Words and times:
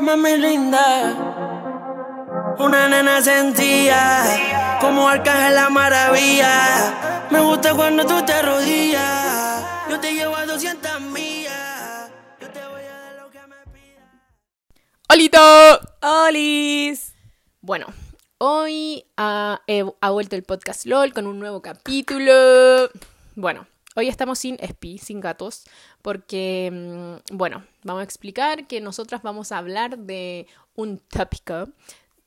Mami 0.00 0.36
linda, 0.36 1.14
una 2.58 2.88
nena 2.88 3.20
sentía 3.22 4.78
como 4.80 5.08
arcángel 5.08 5.54
la 5.54 5.70
maravilla. 5.70 7.26
Me 7.30 7.40
gusta 7.40 7.74
cuando 7.74 8.04
tú 8.06 8.24
te 8.24 8.32
arrodillas, 8.32 9.64
yo 9.90 9.98
te 9.98 10.12
llevo 10.14 10.36
a 10.36 10.46
200 10.46 11.00
millas. 11.00 12.10
Yo 12.40 12.48
te 12.50 12.60
voy 12.66 12.82
a 12.82 13.00
dar 13.00 13.14
lo 13.22 13.30
que 13.30 13.40
me 13.46 13.56
pidas. 13.72 14.04
¡Holito! 15.10 15.80
¡Olis! 16.02 17.14
Bueno, 17.60 17.86
hoy 18.38 19.04
ha, 19.16 19.60
he- 19.66 19.84
ha 20.00 20.10
vuelto 20.10 20.36
el 20.36 20.42
podcast 20.44 20.86
LOL 20.86 21.12
con 21.12 21.26
un 21.26 21.38
nuevo 21.40 21.62
capítulo. 21.62 22.90
Bueno, 23.34 23.66
hoy 23.96 24.08
estamos 24.08 24.38
sin 24.38 24.56
Espi, 24.60 24.98
sin 24.98 25.20
gatos, 25.20 25.64
porque, 26.02 26.70
mm, 26.72 27.36
bueno, 27.36 27.64
vamos 27.82 28.02
a 28.02 28.04
explicar 28.04 28.66
que 28.66 28.80
nosotras 28.80 29.22
vamos 29.22 29.52
a 29.52 29.58
hablar 29.58 29.98
de 29.98 30.46
un 30.74 30.98
tópico 30.98 31.68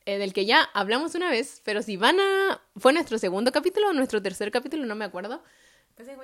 eh, 0.06 0.18
del 0.18 0.34
que 0.34 0.46
ya 0.46 0.64
hablamos 0.74 1.14
una 1.16 1.30
vez, 1.30 1.62
pero 1.64 1.84
si 1.84 1.96
van 1.96 2.20
a... 2.20 2.62
Fue 2.76 2.92
nuestro 2.94 3.20
segundo 3.20 3.52
capítulo 3.52 3.90
o 3.90 3.94
nuestro 3.94 4.22
tercer 4.22 4.52
capítulo, 4.52 4.86
no 4.86 4.96
me 4.96 5.06
acuerdo. 5.06 5.44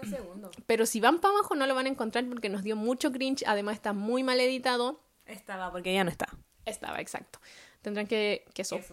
segundo. 0.10 0.50
Pero 0.66 0.86
si 0.88 1.00
van 1.00 1.20
para 1.20 1.36
abajo 1.36 1.56
no 1.56 1.68
lo 1.68 1.76
van 1.76 1.86
a 1.86 1.90
encontrar 1.90 2.26
porque 2.28 2.50
nos 2.50 2.64
dio 2.64 2.76
mucho 2.76 3.12
cringe, 3.12 3.44
además 3.46 3.76
está 3.76 3.94
muy 3.94 4.24
mal 4.24 4.40
editado. 4.40 5.02
Estaba, 5.28 5.72
porque 5.72 5.94
ya 5.94 6.04
no 6.04 6.10
está. 6.10 6.28
Estaba, 6.66 7.00
exacto. 7.00 7.40
Tendrán 7.84 8.08
que... 8.08 8.46
que 8.54 8.64
eso. 8.64 8.80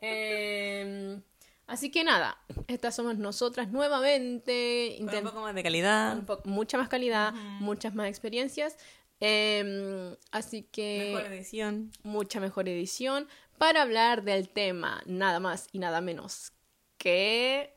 Em, 0.00 1.22
así 1.66 1.90
que 1.90 2.04
nada, 2.04 2.38
estas 2.68 2.94
somos 2.94 3.16
nosotras 3.18 3.70
nuevamente. 3.70 4.96
Con 4.98 5.14
un 5.14 5.24
poco 5.24 5.40
más 5.40 5.54
de 5.54 5.62
calidad. 5.62 6.18
un 6.18 6.26
mucha 6.52 6.78
más 6.78 6.88
calidad, 6.88 7.32
muchas 7.60 7.94
más 7.94 8.08
experiencias. 8.08 8.76
Em, 9.20 10.14
así 10.30 10.62
que 10.64 11.12
Mejor 11.14 11.32
edición. 11.32 11.90
mucha 12.02 12.38
mejor 12.38 12.68
edición 12.68 13.28
para 13.56 13.80
hablar 13.82 14.22
del 14.24 14.48
tema, 14.50 15.02
nada 15.06 15.40
más 15.40 15.68
y 15.72 15.78
nada 15.78 16.00
menos 16.00 16.52
que... 16.98 17.74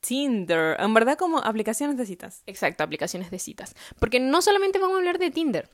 Tinder. 0.00 0.76
En 0.80 0.92
verdad, 0.92 1.16
como 1.16 1.38
aplicaciones 1.38 1.96
de 1.96 2.04
citas. 2.04 2.42
Exacto, 2.46 2.84
aplicaciones 2.84 3.30
de 3.30 3.38
citas. 3.38 3.74
Porque 3.98 4.20
no 4.20 4.42
solamente 4.42 4.78
vamos 4.78 4.96
a 4.96 4.98
hablar 4.98 5.18
de 5.18 5.30
Tinder, 5.30 5.70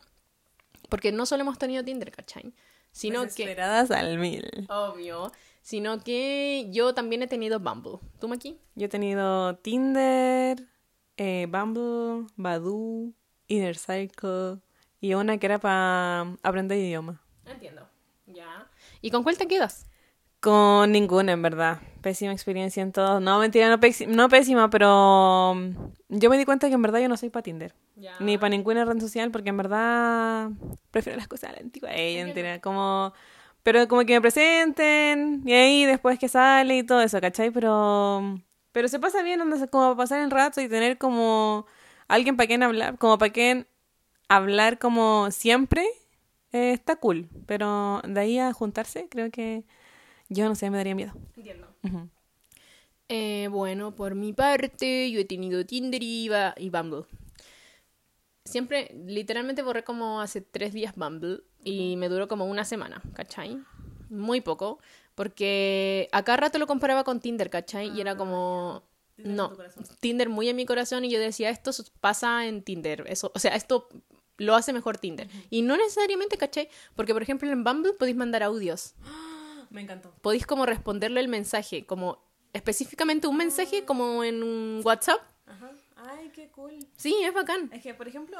porque 0.88 1.10
no 1.10 1.26
solo 1.26 1.42
hemos 1.42 1.58
tenido 1.58 1.82
Tinder, 1.82 2.12
¿cachai? 2.12 2.54
Sino 2.92 3.22
que... 3.22 3.26
Desesperadas 3.26 3.90
al 3.90 4.18
mil. 4.18 4.66
Obvio. 4.68 5.32
Sino 5.62 6.02
que 6.02 6.68
yo 6.70 6.94
también 6.94 7.22
he 7.22 7.26
tenido 7.26 7.60
Bumble. 7.60 7.98
¿Tú, 8.18 8.28
Maki? 8.28 8.58
Yo 8.74 8.86
he 8.86 8.88
tenido 8.88 9.56
Tinder, 9.56 10.66
eh, 11.16 11.46
Bumble, 11.48 12.26
Badoo, 12.36 13.12
Inner 13.46 13.76
Circle 13.76 14.58
y 15.00 15.14
una 15.14 15.38
que 15.38 15.46
era 15.46 15.58
para 15.58 16.36
aprender 16.42 16.78
idioma. 16.78 17.22
Entiendo. 17.44 17.88
Ya. 18.26 18.70
¿Y 19.00 19.10
con 19.10 19.22
cuál 19.22 19.36
te 19.36 19.46
quedas? 19.46 19.89
Con 20.40 20.92
ninguna, 20.92 21.32
en 21.32 21.42
verdad. 21.42 21.80
Pésima 22.00 22.32
experiencia 22.32 22.82
en 22.82 22.92
todo. 22.92 23.20
No, 23.20 23.38
mentira, 23.38 23.68
no, 23.68 23.78
pési- 23.78 24.06
no 24.06 24.28
pésima, 24.30 24.70
pero 24.70 25.54
mm, 25.54 25.70
yo 26.08 26.30
me 26.30 26.38
di 26.38 26.44
cuenta 26.46 26.68
que 26.68 26.74
en 26.74 26.82
verdad 26.82 27.00
yo 27.00 27.08
no 27.08 27.16
soy 27.18 27.28
para 27.30 27.42
Tinder. 27.42 27.74
Ni 28.20 28.38
para 28.38 28.48
ninguna 28.50 28.84
red 28.86 28.98
social, 29.00 29.30
porque 29.30 29.50
en 29.50 29.58
verdad 29.58 30.48
prefiero 30.90 31.18
las 31.18 31.28
cosas 31.28 31.50
a 31.50 31.52
la 31.54 31.58
antigua. 31.60 31.90
Ella, 31.92 32.24
mentira, 32.24 32.60
como... 32.60 33.12
Pero 33.62 33.86
como 33.88 34.06
que 34.06 34.14
me 34.14 34.22
presenten, 34.22 35.42
y 35.44 35.52
ahí 35.52 35.84
después 35.84 36.18
que 36.18 36.28
sale 36.28 36.78
y 36.78 36.82
todo 36.82 37.02
eso, 37.02 37.20
¿cachai? 37.20 37.50
Pero... 37.50 38.40
Pero 38.72 38.88
se 38.88 38.98
pasa 38.98 39.22
bien, 39.22 39.40
como 39.70 39.96
pasar 39.96 40.20
el 40.20 40.30
rato 40.30 40.62
y 40.62 40.68
tener 40.68 40.96
como 40.96 41.66
alguien 42.08 42.36
para 42.38 42.46
quien 42.46 42.62
hablar, 42.62 42.96
como 42.96 43.18
para 43.18 43.32
quien 43.32 43.66
hablar 44.28 44.78
como 44.78 45.30
siempre, 45.30 45.84
eh, 46.52 46.72
está 46.72 46.96
cool. 46.96 47.28
Pero 47.46 48.00
de 48.06 48.18
ahí 48.20 48.38
a 48.38 48.52
juntarse, 48.54 49.08
creo 49.10 49.30
que 49.30 49.64
yo 50.30 50.48
no 50.48 50.54
sé, 50.54 50.70
me 50.70 50.78
daría 50.78 50.94
miedo. 50.94 51.12
Entiendo. 51.36 51.66
Eh, 53.08 53.48
bueno, 53.50 53.96
por 53.96 54.14
mi 54.14 54.32
parte, 54.32 55.10
yo 55.10 55.18
he 55.20 55.24
tenido 55.24 55.66
Tinder 55.66 56.00
y, 56.02 56.30
y 56.56 56.70
Bumble. 56.70 57.04
Siempre, 58.44 58.94
literalmente 59.06 59.62
borré 59.62 59.82
como 59.82 60.20
hace 60.20 60.40
tres 60.40 60.72
días 60.72 60.94
Bumble 60.94 61.40
y 61.64 61.96
me 61.96 62.08
duró 62.08 62.28
como 62.28 62.46
una 62.46 62.64
semana, 62.64 63.02
¿cachai? 63.14 63.58
Muy 64.08 64.40
poco, 64.40 64.78
porque 65.16 66.08
acá 66.12 66.36
rato 66.36 66.58
lo 66.58 66.68
comparaba 66.68 67.02
con 67.02 67.20
Tinder, 67.20 67.50
¿cachai? 67.50 67.90
Y 67.90 68.00
era 68.00 68.16
como... 68.16 68.88
No, 69.16 69.52
Tinder 69.98 70.28
muy 70.28 70.48
en 70.48 70.56
mi 70.56 70.64
corazón 70.64 71.04
y 71.04 71.10
yo 71.10 71.20
decía, 71.20 71.50
esto 71.50 71.72
pasa 72.00 72.46
en 72.46 72.62
Tinder, 72.62 73.04
eso, 73.06 73.30
o 73.34 73.38
sea, 73.38 73.54
esto 73.54 73.88
lo 74.38 74.54
hace 74.54 74.72
mejor 74.72 74.96
Tinder. 74.96 75.28
Y 75.50 75.62
no 75.62 75.76
necesariamente, 75.76 76.38
¿cachai? 76.38 76.68
Porque, 76.94 77.12
por 77.12 77.22
ejemplo, 77.22 77.50
en 77.50 77.62
Bumble 77.64 77.92
podéis 77.92 78.16
mandar 78.16 78.42
audios 78.42 78.94
Me 79.70 79.80
encantó. 79.80 80.12
podéis 80.20 80.46
como 80.46 80.66
responderle 80.66 81.20
el 81.20 81.28
mensaje, 81.28 81.86
como 81.86 82.22
específicamente 82.52 83.26
un 83.28 83.36
mensaje 83.36 83.84
como 83.84 84.22
en 84.24 84.42
un 84.42 84.80
WhatsApp. 84.84 85.20
Ajá. 85.46 85.70
Ay, 85.96 86.30
qué 86.34 86.50
cool. 86.50 86.78
Sí, 86.96 87.14
es 87.22 87.32
bacán. 87.32 87.70
Es 87.72 87.82
que, 87.82 87.94
por 87.94 88.08
ejemplo, 88.08 88.36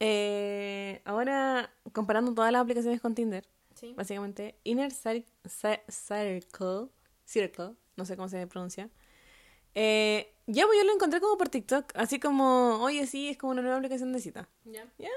eh, 0.00 1.00
ahora 1.04 1.70
comparando 1.92 2.32
todas 2.34 2.52
las 2.52 2.62
aplicaciones 2.62 3.00
con 3.00 3.14
Tinder, 3.14 3.46
Sí. 3.74 3.92
básicamente, 3.96 4.58
Inner 4.64 4.90
Cir- 4.92 5.24
Cir- 5.44 5.82
Circle, 5.88 6.88
Circle, 7.24 7.74
no 7.96 8.04
sé 8.04 8.16
cómo 8.16 8.28
se 8.28 8.46
pronuncia, 8.46 8.88
eh, 9.74 10.32
ya 10.46 10.64
pues 10.66 10.78
yo 10.78 10.84
lo 10.86 10.92
encontré 10.94 11.20
como 11.20 11.36
por 11.36 11.48
TikTok, 11.48 11.92
así 11.96 12.18
como, 12.20 12.82
oye, 12.82 13.06
sí, 13.06 13.28
es 13.30 13.36
como 13.38 13.52
una 13.52 13.62
nueva 13.62 13.76
aplicación 13.76 14.12
de 14.12 14.20
cita. 14.20 14.48
Ya. 14.64 14.86
Ya, 14.98 15.08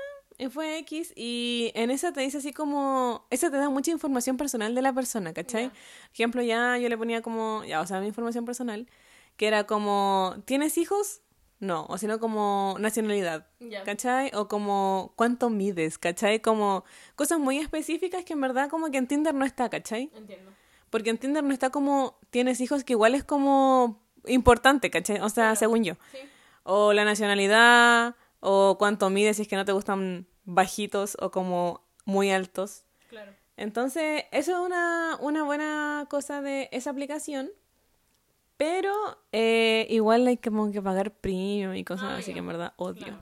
fue 0.50 0.78
X 0.80 1.12
y 1.16 1.72
en 1.76 1.92
esa 1.92 2.14
te 2.14 2.22
dice 2.22 2.38
así 2.38 2.54
como, 2.54 3.26
esa 3.30 3.52
te 3.52 3.58
da 3.58 3.70
mucha 3.70 3.92
información 3.92 4.38
personal 4.38 4.74
de 4.76 4.82
la 4.82 4.94
persona, 4.94 5.34
¿cachai? 5.34 5.70
Por 5.70 5.78
ejemplo, 6.14 6.42
ya 6.42 6.78
yo 6.78 6.88
le 6.88 6.98
ponía 6.98 7.22
como, 7.22 7.64
ya, 7.66 7.82
o 7.82 7.86
sea, 7.88 8.00
mi 8.00 8.08
información 8.08 8.46
personal, 8.46 8.88
que 9.36 9.48
era 9.48 9.66
como, 9.66 10.36
¿tienes 10.46 10.78
hijos? 10.78 11.22
No, 11.60 11.86
o 11.90 11.98
sino 11.98 12.20
como 12.22 12.78
nacionalidad, 12.80 13.48
Ya. 13.60 13.84
¿cachai? 13.84 14.32
O 14.34 14.48
como, 14.48 15.12
¿cuánto 15.18 15.50
mides? 15.50 15.98
¿cachai? 15.98 16.40
Como 16.42 16.86
cosas 17.16 17.38
muy 17.40 17.58
específicas 17.58 18.24
que 18.24 18.32
en 18.32 18.40
verdad 18.40 18.70
como 18.70 18.90
que 18.92 18.98
en 18.98 19.08
Tinder 19.08 19.34
no 19.34 19.44
está, 19.44 19.70
¿cachai? 19.70 20.10
Entiendo. 20.16 20.52
Porque 20.90 21.10
en 21.10 21.18
Tinder 21.18 21.44
no 21.44 21.52
está 21.52 21.70
como, 21.70 22.18
¿tienes 22.30 22.62
hijos? 22.62 22.86
Que 22.86 22.94
igual 22.94 23.14
es 23.14 23.26
como 23.26 24.02
importante, 24.26 24.90
¿cachai? 24.90 25.20
O 25.20 25.28
sea, 25.30 25.56
según 25.58 25.84
yo 25.84 25.96
Sí. 26.14 26.20
o 26.64 26.94
la 26.94 27.04
nacionalidad, 27.04 28.16
o 28.40 28.78
cuánto 28.80 29.10
mides 29.10 29.36
si 29.36 29.42
es 29.42 29.48
que 29.50 29.58
no 29.58 29.66
te 29.66 29.74
gustan 29.74 30.28
bajitos 30.50 31.16
o 31.20 31.32
como 31.32 31.82
muy 32.06 32.32
altos. 32.32 32.84
Claro. 33.10 33.32
Entonces, 33.56 34.24
eso 34.32 34.52
es 34.54 34.58
una, 34.66 35.18
una 35.20 35.44
buena 35.44 36.08
cosa 36.10 36.42
de 36.42 36.70
esa 36.72 36.90
aplicación, 36.90 37.52
pero 38.58 38.94
eh, 39.32 39.86
igual 39.90 40.28
hay 40.28 40.38
como 40.38 40.72
que 40.72 40.82
pagar 40.82 41.12
premium 41.12 41.76
y 41.76 41.84
cosas 41.84 42.10
Ah, 42.10 42.18
así 42.18 42.34
que 42.34 42.40
en 42.40 42.48
verdad 42.48 42.74
odio. 42.78 43.18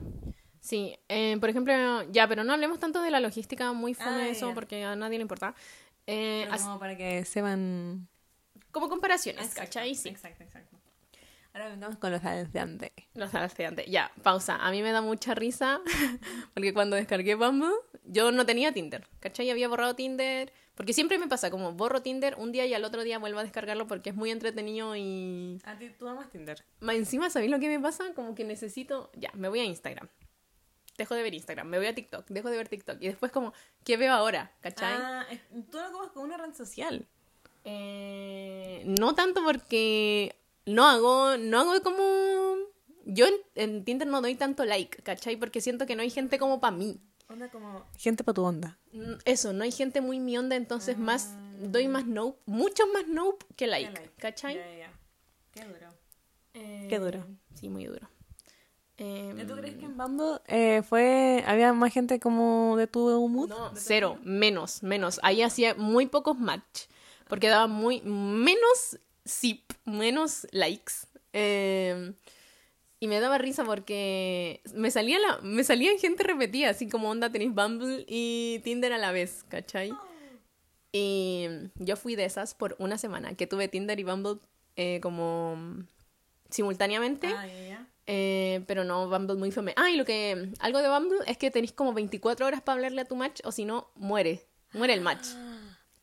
Sí, 0.60 0.98
eh, 1.08 1.36
por 1.40 1.48
ejemplo, 1.48 1.72
ya, 2.10 2.26
pero 2.28 2.44
no 2.44 2.52
hablemos 2.52 2.78
tanto 2.78 3.00
de 3.02 3.10
la 3.10 3.20
logística 3.20 3.72
muy 3.72 3.94
fome 3.94 4.22
Ah, 4.22 4.28
eso 4.28 4.52
porque 4.54 4.84
a 4.84 4.96
nadie 4.96 5.18
le 5.18 5.22
importa. 5.22 5.54
Eh, 6.06 6.46
Pero 6.50 6.62
como 6.62 6.78
para 6.78 6.96
que 6.96 7.24
sepan... 7.24 8.08
como 8.70 8.88
comparaciones, 8.88 9.54
¿cachai? 9.54 9.94
Sí. 9.94 10.08
Exacto, 10.08 10.44
vengamos 11.68 11.98
con 11.98 12.10
los 12.12 12.24
anunciantes. 12.24 12.90
Los 13.14 13.34
anunciantes. 13.34 13.86
Ya, 13.86 14.10
pausa. 14.22 14.56
A 14.56 14.70
mí 14.70 14.82
me 14.82 14.90
da 14.92 15.00
mucha 15.02 15.34
risa 15.34 15.80
porque 16.54 16.72
cuando 16.74 16.96
descargué 16.96 17.34
Bumble, 17.34 17.70
yo 18.04 18.32
no 18.32 18.44
tenía 18.46 18.72
Tinder, 18.72 19.06
¿cachai? 19.20 19.50
Había 19.50 19.68
borrado 19.68 19.94
Tinder. 19.94 20.52
Porque 20.74 20.92
siempre 20.92 21.18
me 21.18 21.26
pasa, 21.26 21.50
como 21.50 21.72
borro 21.72 22.02
Tinder 22.02 22.36
un 22.38 22.52
día 22.52 22.64
y 22.64 22.72
al 22.72 22.84
otro 22.84 23.02
día 23.02 23.18
vuelvo 23.18 23.40
a 23.40 23.42
descargarlo 23.42 23.88
porque 23.88 24.10
es 24.10 24.16
muy 24.16 24.30
entretenido 24.30 24.94
y... 24.94 25.58
¿A 25.64 25.76
ti 25.76 25.90
tú 25.98 26.06
amas 26.06 26.30
Tinder? 26.30 26.64
Más 26.78 26.94
encima, 26.94 27.30
¿sabéis 27.30 27.50
lo 27.50 27.58
que 27.58 27.66
me 27.68 27.80
pasa? 27.80 28.14
Como 28.14 28.36
que 28.36 28.44
necesito... 28.44 29.10
Ya, 29.16 29.30
me 29.34 29.48
voy 29.48 29.58
a 29.58 29.64
Instagram. 29.64 30.08
Dejo 30.96 31.16
de 31.16 31.22
ver 31.24 31.34
Instagram. 31.34 31.66
Me 31.66 31.78
voy 31.78 31.88
a 31.88 31.94
TikTok. 31.96 32.28
Dejo 32.28 32.48
de 32.50 32.56
ver 32.56 32.68
TikTok. 32.68 32.98
Y 33.00 33.08
después 33.08 33.32
como, 33.32 33.52
¿qué 33.84 33.96
veo 33.96 34.12
ahora? 34.12 34.52
¿Cachai? 34.60 34.94
Ah, 34.96 35.26
es- 35.30 35.40
tú 35.68 35.78
lo 35.78 35.90
comes 35.90 36.10
con 36.12 36.22
una 36.24 36.36
red 36.36 36.54
social. 36.54 37.06
Eh, 37.64 38.82
no 38.86 39.14
tanto 39.14 39.42
porque 39.44 40.36
no 40.68 40.86
hago, 40.86 41.36
no 41.36 41.60
hago 41.60 41.82
como... 41.82 42.56
Yo 43.04 43.26
en, 43.26 43.34
en 43.54 43.84
Tinder 43.84 44.06
no 44.06 44.20
doy 44.20 44.34
tanto 44.34 44.64
like, 44.64 45.02
¿cachai? 45.02 45.36
Porque 45.36 45.60
siento 45.60 45.86
que 45.86 45.96
no 45.96 46.02
hay 46.02 46.10
gente 46.10 46.38
como 46.38 46.60
para 46.60 46.76
mí. 46.76 47.00
Onda 47.28 47.50
como... 47.50 47.84
Gente 47.96 48.22
para 48.24 48.34
tu 48.34 48.44
onda. 48.44 48.78
Mm, 48.92 49.14
Eso, 49.24 49.52
no 49.52 49.64
hay 49.64 49.72
gente 49.72 50.00
muy 50.00 50.20
mi 50.20 50.36
onda, 50.36 50.56
entonces 50.56 50.98
más 50.98 51.34
doy 51.60 51.88
más 51.88 52.06
nope, 52.06 52.38
mucho 52.46 52.86
más 52.92 53.06
nope 53.08 53.44
que 53.56 53.66
like, 53.66 53.92
like. 53.92 54.12
¿cachai? 54.18 54.58
Qué 55.52 55.64
duro. 55.64 55.94
Eh, 56.54 56.86
Qué 56.88 56.98
duro. 56.98 57.26
Sí, 57.54 57.68
muy 57.68 57.86
duro. 57.86 58.08
Eh, 59.00 59.44
¿Tú 59.46 59.54
crees 59.54 59.76
que 59.76 59.84
en 59.84 59.96
Bumble 59.96 60.40
eh, 60.46 60.82
fue, 60.82 61.44
había 61.46 61.72
más 61.72 61.92
gente 61.92 62.18
como 62.18 62.76
de 62.76 62.88
tu 62.88 63.28
mood? 63.28 63.48
No, 63.48 63.70
cero, 63.76 64.18
menos, 64.24 64.82
menos. 64.82 65.20
Ahí 65.22 65.42
hacía 65.42 65.74
muy 65.74 66.06
pocos 66.06 66.36
match, 66.38 66.86
porque 67.28 67.48
daba 67.48 67.68
muy 67.68 68.00
menos 68.02 68.98
zip, 69.28 69.72
menos 69.84 70.46
likes. 70.52 70.94
Eh, 71.32 72.12
Y 73.00 73.06
me 73.06 73.20
daba 73.20 73.38
risa 73.38 73.64
porque 73.64 74.60
me 74.74 74.90
salía 74.90 75.20
la, 75.20 75.38
me 75.42 75.62
salían 75.62 75.98
gente 75.98 76.24
repetida, 76.24 76.70
así 76.70 76.88
como 76.88 77.08
onda 77.08 77.30
tenis 77.30 77.54
Bumble 77.54 78.04
y 78.08 78.60
Tinder 78.64 78.92
a 78.92 78.98
la 78.98 79.12
vez, 79.12 79.44
¿cachai? 79.48 79.92
Y 80.90 81.46
yo 81.76 81.96
fui 81.96 82.16
de 82.16 82.24
esas 82.24 82.54
por 82.54 82.74
una 82.80 82.98
semana, 82.98 83.34
que 83.34 83.46
tuve 83.46 83.68
Tinder 83.68 84.00
y 84.00 84.02
Bumble 84.02 84.38
eh, 84.74 84.98
como 85.00 85.56
simultáneamente. 86.50 87.28
Ah. 87.28 87.86
Eh, 88.06 88.64
pero 88.66 88.82
no, 88.82 89.08
Bumble 89.08 89.36
muy 89.36 89.52
fome. 89.52 89.74
Ah, 89.76 89.90
y 89.90 89.96
lo 89.96 90.04
que. 90.04 90.50
Algo 90.58 90.80
de 90.80 90.88
Bumble 90.88 91.18
es 91.26 91.36
que 91.36 91.50
tenéis 91.52 91.72
como 91.72 91.92
24 91.92 92.46
horas 92.46 92.62
para 92.62 92.74
hablarle 92.76 93.02
a 93.02 93.04
tu 93.04 93.14
match, 93.14 93.42
o 93.44 93.52
si 93.52 93.64
no, 93.64 93.90
muere. 93.94 94.46
Muere 94.72 94.94
el 94.94 95.02
match. 95.02 95.26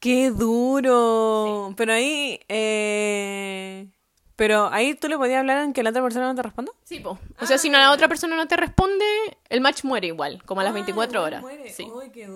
¡Qué 0.05 0.29
duro! 0.29 1.73
Pero 1.75 1.93
ahí, 1.93 2.39
eh... 2.47 3.87
Pero 4.35 4.67
ahí 4.73 4.95
tú 4.95 5.07
le 5.07 5.17
podías 5.17 5.39
hablar 5.39 5.59
aunque 5.59 5.81
la 5.81 5.91
otra 5.91 6.01
persona 6.01 6.27
no 6.27 6.35
te 6.35 6.41
responda. 6.41 6.71
Sí, 6.83 6.99
po. 6.99 7.17
O 7.39 7.45
sea, 7.45 7.57
si 7.57 7.69
no, 7.69 7.77
la 7.77 7.91
otra 7.91 8.09
persona 8.09 8.35
no 8.35 8.47
te 8.47 8.57
responde, 8.57 9.05
el 9.47 9.61
match 9.61 9.85
muere 9.85 10.07
igual, 10.07 10.43
como 10.43 10.59
a 10.59 10.65
las 10.65 10.73
24 10.73 11.23
horas. 11.23 11.43
Sí. 11.73 11.87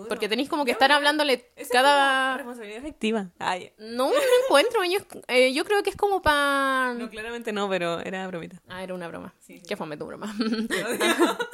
Porque 0.07 0.29
tenéis 0.29 0.47
como 0.47 0.63
que 0.63 0.71
estar 0.71 0.91
hablándole 0.91 1.49
cada. 1.71 2.37
responsabilidad 2.37 2.79
efectiva. 2.79 3.27
Ay, 3.37 3.73
No, 3.77 4.07
no 4.09 4.13
encuentro. 4.45 4.83
Yo, 4.85 4.99
eh, 5.27 5.51
yo 5.53 5.65
creo 5.65 5.83
que 5.83 5.89
es 5.89 5.97
como 5.97 6.21
para. 6.21 6.93
no, 6.93 7.09
claramente 7.09 7.51
no, 7.51 7.67
pero 7.67 7.99
era 7.99 8.25
bromita. 8.27 8.61
Ah, 8.69 8.81
era 8.81 8.93
una 8.93 9.07
broma. 9.09 9.33
Sí, 9.39 9.59
sí. 9.59 9.65
Qué 9.67 9.75
fome 9.75 9.97
tu 9.97 10.05
broma. 10.05 10.33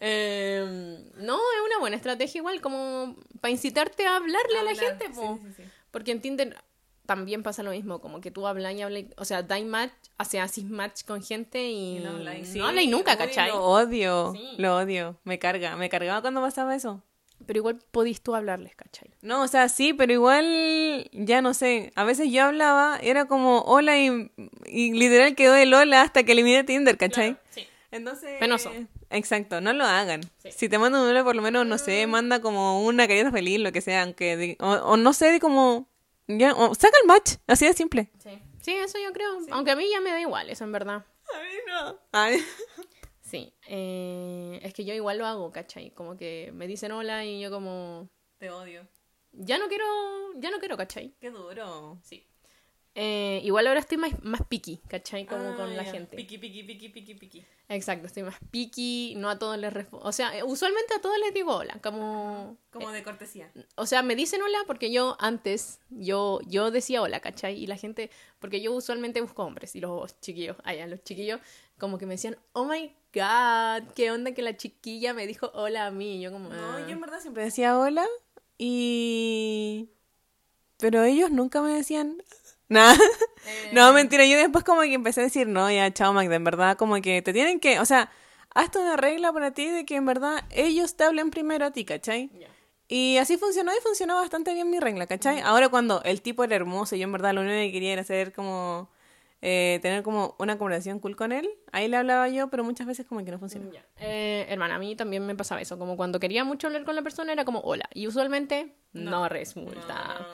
Eh, 0.00 1.08
no, 1.16 1.34
es 1.34 1.66
una 1.66 1.78
buena 1.80 1.96
estrategia 1.96 2.38
igual, 2.38 2.60
como 2.60 3.16
para 3.40 3.50
incitarte 3.50 4.06
a 4.06 4.16
hablarle 4.16 4.58
a 4.58 4.62
la 4.62 4.74
gente, 4.74 5.10
po. 5.10 5.40
sí. 5.56 5.64
Porque 5.90 6.12
en 6.12 6.20
Tinder 6.20 6.56
también 7.08 7.42
pasa 7.42 7.62
lo 7.62 7.70
mismo, 7.70 8.02
como 8.02 8.20
que 8.20 8.30
tú 8.30 8.46
hablas 8.46 8.74
y 8.74 8.82
hablas, 8.82 9.04
o 9.16 9.24
sea, 9.24 9.42
dais 9.42 9.64
match, 9.64 9.92
hace 10.18 10.40
así 10.40 10.62
match 10.64 11.04
con 11.06 11.22
gente 11.22 11.70
y, 11.70 12.00
no 12.00 12.10
habláis 12.10 12.54
nunca, 12.90 13.12
Uy, 13.12 13.16
¿cachai? 13.16 13.48
Lo 13.48 13.64
odio, 13.64 14.34
Sí. 14.34 14.50
lo 14.58 14.76
odio. 14.76 15.18
Me 15.24 15.38
carga, 15.38 15.74
me 15.76 15.88
cargaba 15.88 16.20
cuando 16.20 16.42
pasaba 16.42 16.76
eso. 16.76 17.02
Pero 17.46 17.60
igual 17.60 17.78
podís 17.92 18.20
tú 18.20 18.34
hablarles, 18.34 18.76
¿cachai? 18.76 19.10
No, 19.22 19.40
o 19.42 19.48
sea, 19.48 19.70
sí, 19.70 19.94
pero 19.94 20.12
igual, 20.12 21.08
ya 21.12 21.40
no 21.40 21.54
sé. 21.54 21.92
A 21.94 22.04
veces 22.04 22.30
yo 22.30 22.44
hablaba, 22.44 22.98
era 23.00 23.24
como 23.24 23.60
hola 23.62 23.96
y, 23.98 24.30
y 24.66 24.92
literal 24.92 25.34
quedó 25.34 25.54
el 25.54 25.72
hola 25.72 26.02
hasta 26.02 26.24
que 26.24 26.32
eliminé 26.32 26.62
Tinder, 26.64 26.98
¿cachai? 26.98 27.38
sí. 27.48 27.66
Entonces. 27.90 28.38
Penoso. 28.38 28.70
Exacto, 29.08 29.62
no 29.62 29.72
lo 29.72 29.86
hagan. 29.86 30.20
Sí. 30.42 30.50
Si 30.54 30.68
te 30.68 30.76
manda 30.76 31.00
un 31.00 31.08
hola, 31.08 31.24
por 31.24 31.34
lo 31.34 31.40
menos, 31.40 31.66
no 31.66 31.78
sé, 31.78 32.06
manda 32.06 32.42
como 32.42 32.84
una 32.84 33.08
carita 33.08 33.32
feliz, 33.32 33.60
lo 33.60 33.72
que 33.72 33.80
sea, 33.80 34.02
aunque. 34.02 34.58
O, 34.60 34.66
o 34.72 34.96
no 34.98 35.14
sé, 35.14 35.32
de 35.32 35.40
como. 35.40 35.88
Ya, 36.28 36.54
saca 36.74 36.96
el 37.02 37.06
match, 37.06 37.36
así 37.46 37.66
de 37.66 37.72
simple. 37.72 38.10
Sí. 38.22 38.38
Sí, 38.60 38.72
eso 38.74 38.98
yo 38.98 39.12
creo. 39.12 39.38
Aunque 39.50 39.70
a 39.70 39.76
mí 39.76 39.88
ya 39.90 40.00
me 40.00 40.10
da 40.10 40.20
igual, 40.20 40.50
eso 40.50 40.64
en 40.64 40.72
verdad. 40.72 40.96
A 41.34 41.42
mí 41.42 41.48
no. 41.66 41.98
Ay. 42.12 42.38
Sí. 43.22 43.52
eh, 43.66 44.58
es 44.62 44.72
que 44.72 44.86
yo 44.86 44.94
igual 44.94 45.18
lo 45.18 45.26
hago, 45.26 45.52
¿cachai? 45.52 45.90
Como 45.90 46.16
que 46.16 46.50
me 46.54 46.66
dicen 46.66 46.92
hola 46.92 47.26
y 47.26 47.38
yo 47.40 47.50
como... 47.50 48.08
Te 48.38 48.48
odio. 48.50 48.88
Ya 49.32 49.58
no 49.58 49.68
quiero, 49.68 49.84
ya 50.36 50.50
no 50.50 50.58
quiero, 50.58 50.78
¿cachai? 50.78 51.14
Qué 51.20 51.30
duro. 51.30 51.98
Sí. 52.02 52.26
Eh, 52.94 53.40
igual 53.44 53.66
ahora 53.68 53.78
estoy 53.80 53.96
más, 53.96 54.12
más 54.24 54.42
picky, 54.48 54.78
¿cachai? 54.88 55.24
Como 55.24 55.54
con 55.54 55.76
la 55.76 55.82
Ah, 55.82 55.84
gente. 55.84 56.16
Piqui, 56.16 56.36
piqui, 56.38 56.64
piqui, 56.64 56.88
piqui, 56.88 57.14
piqui. 57.14 57.44
Exacto, 57.68 58.06
estoy 58.06 58.24
más 58.24 58.36
picky, 58.50 59.14
no 59.16 59.28
a 59.30 59.38
todos 59.38 59.56
les 59.58 59.72
respondo. 59.72 60.04
O 60.06 60.10
sea, 60.10 60.36
eh, 60.36 60.42
usualmente 60.42 60.94
a 60.94 61.00
todos 61.00 61.16
les 61.18 61.32
digo 61.32 61.54
hola, 61.54 61.78
como... 61.82 62.56
Como 62.72 62.90
de 62.90 63.02
cortesía. 63.04 63.52
O 63.76 63.86
sea, 63.86 64.02
me 64.02 64.16
dicen 64.16 64.42
hola 64.42 64.58
porque 64.66 64.90
yo 64.90 65.16
antes, 65.20 65.78
yo, 65.90 66.40
yo 66.46 66.70
decía 66.72 67.00
hola, 67.00 67.20
¿cachai? 67.20 67.54
Y 67.62 67.66
la 67.68 67.76
gente, 67.76 68.10
porque 68.40 68.60
yo 68.60 68.72
usualmente 68.72 69.20
busco 69.20 69.44
hombres 69.44 69.76
y 69.76 69.80
los 69.80 70.18
chiquillos, 70.20 70.56
allá, 70.64 70.86
los 70.88 71.04
chiquillos, 71.04 71.40
como 71.78 71.98
que 71.98 72.06
me 72.06 72.14
decían, 72.14 72.36
oh 72.52 72.64
my 72.64 72.92
god, 73.14 73.92
qué 73.94 74.10
onda 74.10 74.32
que 74.32 74.42
la 74.42 74.56
chiquilla 74.56 75.14
me 75.14 75.26
dijo 75.28 75.50
hola 75.54 75.86
a 75.86 75.90
mí. 75.92 76.16
Y 76.16 76.20
yo 76.22 76.32
como, 76.32 76.48
No, 76.48 76.72
"Ah". 76.72 76.80
yo 76.80 76.94
en 76.94 77.00
verdad 77.00 77.20
siempre 77.20 77.44
decía 77.44 77.78
hola 77.78 78.04
y... 78.56 79.88
Pero 80.78 81.02
ellos 81.02 81.30
nunca 81.30 81.60
me 81.60 81.72
decían 81.74 82.22
nada. 82.68 82.96
No, 83.72 83.92
mentira, 83.92 84.24
yo 84.26 84.36
después 84.38 84.64
como 84.64 84.82
que 84.82 84.94
empecé 84.94 85.20
a 85.20 85.24
decir, 85.24 85.46
no, 85.46 85.70
ya, 85.70 85.92
chao 85.92 86.12
Magda, 86.12 86.36
en 86.36 86.44
verdad 86.44 86.76
como 86.76 87.00
que 87.00 87.22
te 87.22 87.32
tienen 87.32 87.60
que, 87.60 87.80
o 87.80 87.84
sea, 87.84 88.10
hazte 88.54 88.78
una 88.78 88.96
regla 88.96 89.32
para 89.32 89.52
ti 89.52 89.66
de 89.66 89.84
que 89.84 89.96
en 89.96 90.06
verdad 90.06 90.44
ellos 90.50 90.96
te 90.96 91.04
hablen 91.04 91.30
primero 91.30 91.66
a 91.66 91.70
ti, 91.70 91.84
¿cachai? 91.84 92.30
Y 92.88 93.18
así 93.18 93.36
funcionó 93.36 93.72
y 93.72 93.82
funcionó 93.82 94.16
bastante 94.16 94.54
bien 94.54 94.70
mi 94.70 94.80
regla, 94.80 95.06
¿cachai? 95.06 95.40
Ahora 95.40 95.68
cuando 95.68 96.02
el 96.04 96.22
tipo 96.22 96.44
era 96.44 96.56
hermoso 96.56 96.96
y 96.96 97.00
yo 97.00 97.04
en 97.04 97.12
verdad 97.12 97.34
lo 97.34 97.42
único 97.42 97.56
que 97.56 97.72
quería 97.72 97.92
era 97.92 98.02
hacer 98.02 98.32
como... 98.32 98.90
eh, 99.40 99.78
tener 99.82 100.02
como 100.02 100.34
una 100.38 100.58
conversación 100.58 100.98
cool 100.98 101.14
con 101.14 101.30
él, 101.30 101.48
ahí 101.70 101.86
le 101.86 101.96
hablaba 101.96 102.28
yo, 102.28 102.48
pero 102.48 102.64
muchas 102.64 102.86
veces 102.86 103.06
como 103.06 103.24
que 103.24 103.30
no 103.30 103.38
funcionó. 103.38 103.70
Eh, 103.98 104.46
hermana, 104.48 104.76
a 104.76 104.78
mí 104.78 104.96
también 104.96 105.24
me 105.26 105.34
pasaba 105.36 105.60
eso, 105.60 105.78
como 105.78 105.96
cuando 105.96 106.18
quería 106.18 106.44
mucho 106.44 106.66
hablar 106.66 106.84
con 106.84 106.96
la 106.96 107.02
persona 107.02 107.32
era 107.32 107.44
como 107.44 107.60
hola, 107.60 107.88
y 107.94 108.06
usualmente 108.06 108.74
no, 108.92 109.28
resulta. 109.28 110.26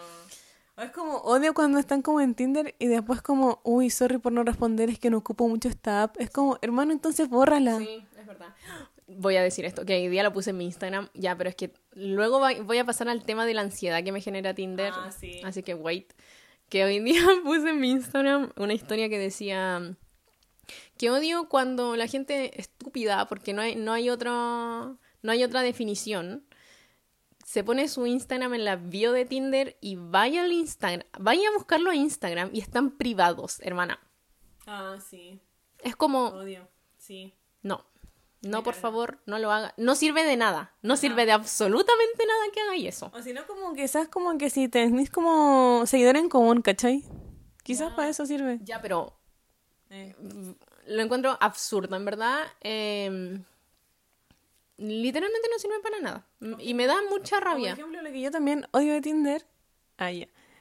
Es 0.76 0.90
como 0.90 1.18
odio 1.18 1.54
cuando 1.54 1.78
están 1.78 2.02
como 2.02 2.20
en 2.20 2.34
Tinder 2.34 2.74
y 2.78 2.86
después 2.86 3.22
como, 3.22 3.60
uy, 3.62 3.90
sorry 3.90 4.18
por 4.18 4.32
no 4.32 4.42
responder, 4.42 4.90
es 4.90 4.98
que 4.98 5.08
no 5.08 5.18
ocupo 5.18 5.46
mucho 5.48 5.68
esta 5.68 6.04
app. 6.04 6.20
Es 6.20 6.30
como, 6.30 6.58
hermano, 6.62 6.92
entonces 6.92 7.28
bórrala. 7.28 7.78
Sí, 7.78 8.04
es 8.18 8.26
verdad. 8.26 8.54
Voy 9.06 9.36
a 9.36 9.42
decir 9.42 9.64
esto, 9.64 9.84
que 9.84 9.94
hoy 9.94 10.08
día 10.08 10.22
lo 10.22 10.32
puse 10.32 10.50
en 10.50 10.56
mi 10.56 10.64
Instagram, 10.64 11.10
ya, 11.14 11.36
pero 11.36 11.50
es 11.50 11.54
que 11.54 11.72
luego 11.92 12.40
voy 12.40 12.78
a 12.78 12.84
pasar 12.84 13.08
al 13.08 13.22
tema 13.24 13.46
de 13.46 13.54
la 13.54 13.60
ansiedad 13.60 14.02
que 14.02 14.12
me 14.12 14.20
genera 14.20 14.54
Tinder. 14.54 14.92
Ah, 14.96 15.12
sí. 15.12 15.40
Así 15.44 15.62
que 15.62 15.74
wait. 15.74 16.12
Que 16.68 16.84
hoy 16.84 16.98
día 17.00 17.20
puse 17.44 17.70
en 17.70 17.80
mi 17.80 17.90
Instagram 17.90 18.50
una 18.56 18.72
historia 18.72 19.08
que 19.08 19.18
decía 19.18 19.96
que 20.96 21.10
odio 21.10 21.48
cuando 21.48 21.96
la 21.96 22.06
gente 22.06 22.60
estúpida, 22.60 23.26
porque 23.28 23.52
no 23.52 23.62
hay, 23.62 23.76
no 23.76 23.92
hay 23.92 24.10
otro, 24.10 24.98
no 25.22 25.32
hay 25.32 25.44
otra 25.44 25.62
definición, 25.62 26.44
se 27.54 27.62
pone 27.62 27.86
su 27.86 28.04
Instagram 28.04 28.52
en 28.54 28.64
la 28.64 28.74
bio 28.74 29.12
de 29.12 29.24
Tinder 29.24 29.76
y 29.80 29.94
vaya 29.94 30.42
al 30.42 30.50
Instagram, 30.50 31.06
vaya 31.20 31.48
a 31.48 31.52
buscarlo 31.52 31.88
a 31.90 31.94
Instagram 31.94 32.50
y 32.52 32.58
están 32.58 32.90
privados, 32.90 33.60
hermana. 33.60 34.00
Ah, 34.66 34.96
sí, 35.08 35.40
Es 35.78 35.94
como, 35.94 36.30
odio, 36.30 36.66
sí. 36.98 37.32
no, 37.62 37.84
no, 38.42 38.64
por 38.64 38.74
favor, 38.74 39.20
no 39.26 39.38
lo 39.38 39.52
haga. 39.52 39.72
No 39.76 39.94
sirve 39.94 40.24
de 40.24 40.36
nada. 40.36 40.74
No 40.82 40.96
sirve 40.96 41.26
de 41.26 41.32
absolutamente 41.32 42.26
nada 42.26 42.42
que 42.52 42.60
hagáis 42.60 42.86
eso. 42.88 43.12
O 43.14 43.22
si 43.22 43.32
no, 43.32 43.46
como 43.46 43.72
quizás 43.72 44.08
como 44.08 44.36
que 44.36 44.50
si 44.50 44.68
tenés 44.68 45.08
como 45.10 45.84
seguidor 45.86 46.16
en 46.16 46.28
común, 46.28 46.60
¿cachai? 46.60 47.04
Quizás 47.62 47.92
para 47.92 48.08
eso 48.08 48.26
sirve. 48.26 48.58
Ya, 48.64 48.82
pero 48.82 49.16
Eh. 49.90 50.14
lo 50.88 51.02
encuentro 51.02 51.38
absurdo, 51.40 51.94
en 51.94 52.04
verdad. 52.04 52.42
eh, 52.62 53.38
literalmente 54.76 55.48
no 55.50 55.58
sirve 55.58 55.80
para 55.80 56.00
nada. 56.00 56.26
Y 56.58 56.74
me 56.74 56.86
da 56.86 56.96
mucha 57.10 57.36
Por 57.36 57.44
rabia. 57.44 57.72
ejemplo, 57.72 58.02
lo 58.02 58.10
que 58.10 58.20
yo 58.20 58.30
también 58.30 58.66
odio 58.72 58.92
de 58.92 59.00
Tinder, 59.00 59.46
ah, 59.98 60.10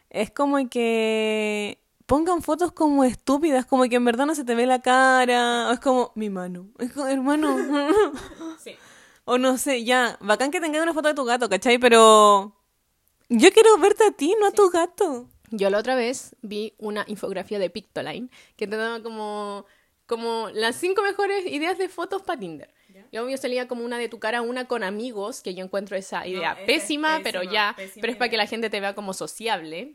es 0.09 0.31
como 0.31 0.69
que 0.69 1.79
pongan 2.05 2.41
fotos 2.43 2.71
como 2.71 3.03
estúpidas, 3.03 3.65
como 3.65 3.83
que 3.85 3.95
en 3.95 4.05
verdad 4.05 4.25
no 4.25 4.35
se 4.35 4.43
te 4.43 4.55
ve 4.55 4.65
la 4.67 4.81
cara, 4.81 5.69
o 5.69 5.73
es 5.73 5.79
como 5.79 6.11
mi 6.15 6.29
mano, 6.29 6.67
es 6.79 6.91
como, 6.91 7.07
hermano, 7.07 7.57
Sí. 8.59 8.75
o 9.25 9.37
no 9.37 9.57
sé, 9.57 9.83
ya, 9.83 10.17
bacán 10.21 10.51
que 10.51 10.61
tengas 10.61 10.83
una 10.83 10.93
foto 10.93 11.07
de 11.07 11.15
tu 11.15 11.25
gato, 11.25 11.49
¿cachai? 11.49 11.79
Pero 11.79 12.55
yo 13.29 13.51
quiero 13.51 13.77
verte 13.77 14.03
a 14.05 14.11
ti, 14.11 14.35
no 14.39 14.47
a 14.47 14.51
tu 14.51 14.69
gato. 14.69 15.27
Yo 15.49 15.69
la 15.69 15.77
otra 15.79 15.95
vez 15.95 16.35
vi 16.41 16.73
una 16.77 17.05
infografía 17.07 17.59
de 17.59 17.69
Pictoline 17.69 18.29
que 18.55 18.67
te 18.67 18.75
daba 18.75 19.01
como, 19.01 19.65
como 20.07 20.49
las 20.51 20.75
cinco 20.75 21.01
mejores 21.03 21.45
ideas 21.45 21.77
de 21.77 21.89
fotos 21.89 22.21
para 22.23 22.39
Tinder. 22.39 22.73
Y 23.13 23.17
obvio 23.19 23.37
salía 23.37 23.67
como 23.67 23.85
una 23.85 23.99
de 23.99 24.09
tu 24.09 24.17
cara, 24.17 24.41
una 24.41 24.65
con 24.65 24.83
amigos, 24.83 25.41
que 25.43 25.53
yo 25.53 25.63
encuentro 25.63 25.95
esa 25.95 26.25
idea 26.25 26.53
es 26.53 26.65
pésima, 26.65 27.19
pero 27.21 27.43
ya, 27.43 27.73
pésima 27.77 28.01
pero 28.01 28.11
es 28.11 28.17
para 28.17 28.29
que 28.31 28.37
la 28.37 28.47
gente 28.47 28.71
te 28.71 28.79
vea 28.79 28.95
como 28.95 29.13
sociable. 29.13 29.93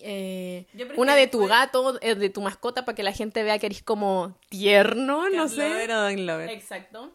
Eh, 0.00 0.64
Yo 0.72 0.86
prefiero 0.86 1.02
una 1.02 1.16
de 1.16 1.26
tu 1.26 1.46
gato, 1.46 1.98
eh, 2.00 2.14
de 2.14 2.30
tu 2.30 2.40
mascota, 2.40 2.86
para 2.86 2.96
que 2.96 3.02
la 3.02 3.12
gente 3.12 3.42
vea 3.42 3.58
que 3.58 3.66
eres 3.66 3.82
como 3.82 4.38
tierno, 4.48 5.28
no 5.28 5.48
sé. 5.48 5.68
lover 5.68 5.90
o 5.90 6.00
dog 6.02 6.18
lover. 6.18 6.48
Exacto. 6.48 7.12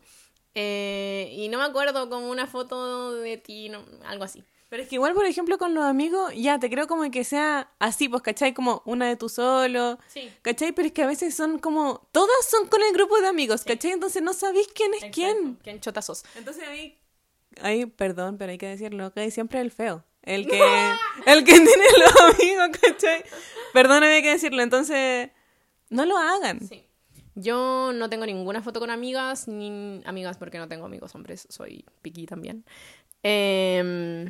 Eh, 0.54 1.30
y 1.36 1.50
no 1.50 1.58
me 1.58 1.64
acuerdo 1.66 2.08
como 2.10 2.30
una 2.30 2.46
foto 2.46 3.14
de 3.16 3.38
ti, 3.38 3.70
no- 3.70 3.84
algo 4.06 4.24
así. 4.24 4.44
Pero 4.70 4.84
es 4.84 4.90
que 4.90 4.96
igual, 4.96 5.16
por 5.16 5.26
ejemplo, 5.26 5.58
con 5.58 5.74
los 5.74 5.84
amigos, 5.84 6.32
ya 6.36 6.60
te 6.60 6.70
creo 6.70 6.88
como 6.88 7.10
que 7.10 7.24
sea 7.24 7.72
así, 7.80 8.08
pues, 8.08 8.22
¿cachai? 8.22 8.54
Como 8.54 8.84
una 8.86 9.08
de 9.08 9.16
tú 9.16 9.28
solo. 9.28 9.98
Sí. 10.08 10.32
¿Cachai? 10.44 10.72
Pero 10.74 10.88
es 10.88 10.94
que 10.94 11.02
a 11.02 11.08
veces 11.08 11.34
son 11.34 11.58
como. 11.58 12.08
Todas 12.12 12.46
son 12.48 12.68
con 12.68 12.82
el 12.84 12.94
grupo 12.94 13.20
de 13.20 13.28
amigos, 13.28 13.64
¿cachai? 13.64 13.92
Entonces 13.92 14.22
no 14.22 14.34
sabéis 14.34 14.68
quién 14.74 14.94
es 14.94 15.06
quién. 15.12 15.58
¿Quién 15.64 15.80
chota 15.82 16.04
sos? 16.04 16.24
Entonces 16.36 16.68
ahí. 16.68 17.00
Ahí, 17.62 17.88
perdón, 17.88 18.38
pero 18.38 18.52
hay 18.52 18.60
que 18.60 18.68
decirlo, 18.68 19.12
que 19.12 19.32
siempre 19.32 19.60
el 19.60 19.72
feo. 19.72 20.06
El 20.22 20.48
que. 20.48 20.62
El 21.26 21.44
que 21.44 21.54
tiene 21.54 21.86
los 21.98 22.36
amigos, 22.36 22.70
¿cachai? 22.80 23.24
Perdón, 23.74 24.04
hay 24.04 24.22
que 24.22 24.30
decirlo. 24.30 24.62
Entonces. 24.62 25.32
No 25.90 26.06
lo 26.06 26.16
hagan. 26.16 26.68
Sí. 26.68 26.86
Yo 27.36 27.92
no 27.94 28.10
tengo 28.10 28.26
ninguna 28.26 28.62
foto 28.62 28.82
con 28.82 28.90
amigas, 28.90 29.48
ni 29.48 30.02
amigas 30.06 30.38
porque 30.38 30.58
no 30.58 30.68
tengo 30.68 30.86
amigos 30.86 31.16
hombres, 31.16 31.48
soy 31.50 31.86
piqui 32.02 32.26
también. 32.26 32.66
Em, 33.24 34.26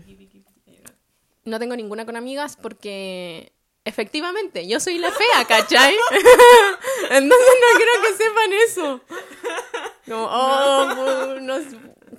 no 1.46 1.60
tengo 1.60 1.75
ninguna 1.75 2.05
con 2.05 2.15
amigas 2.15 2.58
porque 2.58 3.51
efectivamente, 3.86 4.67
yo 4.67 4.79
soy 4.79 4.98
la 4.98 5.12
fea, 5.12 5.46
¿cachai? 5.48 5.96
Entonces 7.10 7.55
no 7.62 7.77
quiero 7.77 7.91
que 8.01 8.24
sepan 8.24 8.53
eso. 8.67 9.01
Como, 10.05 10.25
oh, 10.25 11.39
no, 11.41 11.58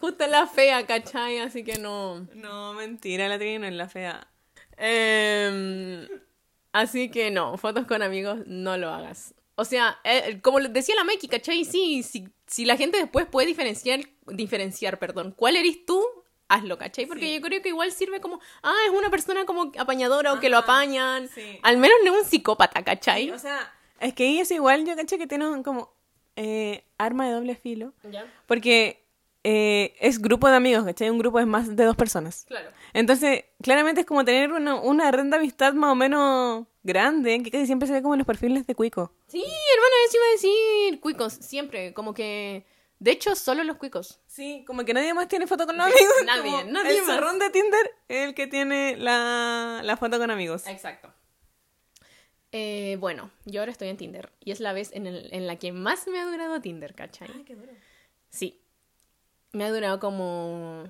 justo 0.00 0.26
la 0.26 0.46
fea, 0.46 0.86
¿cachai? 0.86 1.38
Así 1.38 1.64
que 1.64 1.78
no. 1.78 2.26
No, 2.34 2.74
mentira, 2.74 3.28
la 3.28 3.38
Trini 3.38 3.58
no 3.58 3.66
es 3.66 3.74
la 3.74 3.88
fea. 3.88 4.26
Em, 4.76 6.08
así 6.72 7.10
que 7.10 7.30
no, 7.30 7.56
fotos 7.58 7.86
con 7.86 8.02
amigos 8.02 8.40
no 8.46 8.76
lo 8.76 8.90
hagas. 8.90 9.34
O 9.54 9.64
sea, 9.64 9.98
eh, 10.04 10.40
como 10.40 10.58
decía 10.60 10.94
la 10.94 11.04
Mikey, 11.04 11.28
¿cachai? 11.28 11.64
Sí, 11.64 12.02
si, 12.02 12.28
si 12.46 12.64
la 12.64 12.76
gente 12.76 12.98
después 12.98 13.26
puede 13.26 13.46
diferenciar, 13.46 14.00
diferenciar, 14.26 14.98
perdón, 14.98 15.34
cuál 15.36 15.56
eres 15.56 15.84
tú, 15.84 16.02
hazlo, 16.50 16.76
¿cachai? 16.76 17.06
Porque 17.06 17.26
Sí. 17.26 17.34
yo 17.36 17.40
creo 17.40 17.62
que 17.62 17.68
igual 17.70 17.90
sirve 17.92 18.20
como, 18.20 18.40
ah, 18.62 18.74
es 18.86 18.92
una 18.92 19.08
persona 19.10 19.46
como 19.46 19.72
apañadora 19.78 20.32
o 20.34 20.40
que 20.40 20.48
lo 20.50 20.58
Ajá, 20.58 20.64
apañan. 20.64 21.28
sí. 21.28 21.58
Al 21.62 21.78
menos 21.78 21.96
no 22.04 22.14
es 22.16 22.24
un 22.24 22.28
psicópata, 22.28 22.82
¿cachai? 22.84 23.30
O 23.30 23.38
sea, 23.38 23.72
es 24.00 24.12
que 24.14 24.40
es 24.40 24.50
igual, 24.50 24.84
yo 24.86 24.94
caché 24.96 25.16
que 25.18 25.26
tiene 25.26 25.48
un 25.48 25.62
como 25.62 25.92
eh, 26.36 26.84
arma 26.98 27.26
de 27.26 27.32
doble 27.32 27.54
filo. 27.56 27.92
Porque 28.46 29.04
eh, 29.44 29.94
es 30.00 30.20
grupo 30.20 30.48
de 30.48 30.56
amigos, 30.56 30.84
¿cachai? 30.84 31.08
Un 31.10 31.18
grupo 31.18 31.38
es 31.40 31.46
más 31.46 31.74
de 31.76 31.84
dos 31.84 31.96
personas. 31.96 32.44
Claro. 32.46 32.70
Entonces, 32.92 33.44
claramente 33.62 34.02
es 34.02 34.06
como 34.06 34.24
tener 34.24 34.52
una, 34.52 34.74
una 34.74 35.10
red 35.10 35.24
de 35.26 35.36
amistad 35.36 35.72
más 35.74 35.92
o 35.92 35.94
menos 35.94 36.66
grande, 36.82 37.42
que 37.42 37.50
casi 37.50 37.66
siempre 37.66 37.86
se 37.86 37.94
ve 37.94 38.02
como 38.02 38.14
en 38.14 38.18
los 38.18 38.26
perfiles 38.26 38.66
de 38.66 38.74
Cuico. 38.74 39.12
Sí, 39.28 39.38
hermano, 39.38 39.94
eso 40.08 40.16
iba 40.16 40.26
a 40.26 40.32
decir 40.32 41.00
cuicos, 41.00 41.32
siempre, 41.34 41.92
como 41.94 42.12
que... 42.14 42.64
De 43.00 43.10
hecho, 43.10 43.34
solo 43.34 43.64
los 43.64 43.76
cuicos. 43.76 44.20
Sí, 44.26 44.62
como 44.66 44.84
que 44.84 44.94
nadie 44.94 45.12
más 45.14 45.26
tiene 45.26 45.46
foto 45.46 45.66
con 45.66 45.76
los 45.78 45.86
Sí, 45.86 45.92
amigos. 45.94 46.16
nadie, 46.26 46.50
como 46.60 46.72
nadie 46.72 46.98
el 46.98 47.04
más. 47.06 47.38
de 47.38 47.50
Tinder 47.50 47.90
es 48.08 48.28
el 48.28 48.34
que 48.34 48.46
tiene 48.46 48.96
la, 48.98 49.80
la 49.82 49.96
foto 49.96 50.18
con 50.18 50.30
amigos. 50.30 50.66
Exacto. 50.68 51.12
Eh, 52.52 52.96
bueno, 53.00 53.30
yo 53.44 53.60
ahora 53.60 53.72
estoy 53.72 53.88
en 53.88 53.96
Tinder 53.96 54.30
y 54.40 54.50
es 54.50 54.60
la 54.60 54.72
vez 54.72 54.90
en, 54.92 55.06
el- 55.06 55.28
en 55.32 55.46
la 55.46 55.56
que 55.56 55.72
más 55.72 56.06
me 56.08 56.18
ha 56.20 56.24
durado 56.26 56.60
Tinder, 56.60 56.94
¿cachai? 56.94 57.28
Sí. 58.30 58.60
Me 59.52 59.64
ha 59.64 59.70
durado 59.70 59.98
como 60.00 60.84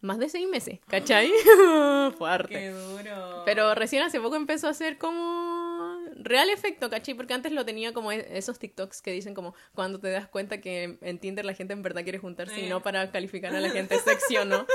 más 0.00 0.18
de 0.18 0.28
seis 0.28 0.46
meses, 0.48 0.78
¿cachai? 0.86 1.32
Fuerte. 2.18 2.70
duro. 2.70 3.42
Pero 3.46 3.74
recién 3.74 4.02
hace 4.02 4.20
poco 4.20 4.36
empezó 4.36 4.66
a 4.68 4.70
hacer 4.70 4.96
como 4.98 5.67
real 6.16 6.50
efecto, 6.50 6.88
¿cachai? 6.90 7.14
Porque 7.14 7.34
antes 7.34 7.52
lo 7.52 7.64
tenía 7.64 7.92
como 7.92 8.12
e- 8.12 8.26
esos 8.38 8.58
TikToks 8.58 9.02
que 9.02 9.12
dicen 9.12 9.34
como 9.34 9.54
cuando 9.74 9.98
te 10.00 10.10
das 10.10 10.28
cuenta 10.28 10.60
que 10.60 10.98
en 11.00 11.18
Tinder 11.18 11.44
la 11.44 11.54
gente 11.54 11.72
en 11.72 11.82
verdad 11.82 12.02
quiere 12.02 12.18
juntarse 12.18 12.60
y 12.60 12.64
Eh. 12.66 12.68
no 12.68 12.82
para 12.82 13.10
calificar 13.10 13.54
a 13.54 13.60
la 13.60 13.70
gente 13.70 13.96
sexy 14.32 14.36
o 14.38 14.44
no. 14.44 14.66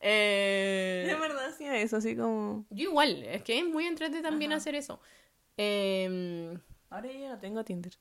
Eh, 0.00 1.04
de 1.06 1.14
verdad 1.14 1.46
hacía 1.46 1.76
eso, 1.78 1.96
así 1.96 2.14
como... 2.16 2.66
yo 2.70 2.90
igual, 2.90 3.22
es 3.24 3.42
que 3.42 3.58
es 3.58 3.64
muy 3.64 3.86
entrete 3.86 4.20
también 4.20 4.52
Ajá. 4.52 4.58
hacer 4.58 4.74
eso. 4.74 5.00
Eh, 5.56 6.56
Ahora 6.90 7.10
yo 7.10 7.28
no 7.28 7.38
tengo 7.38 7.64
Tinder. 7.64 7.92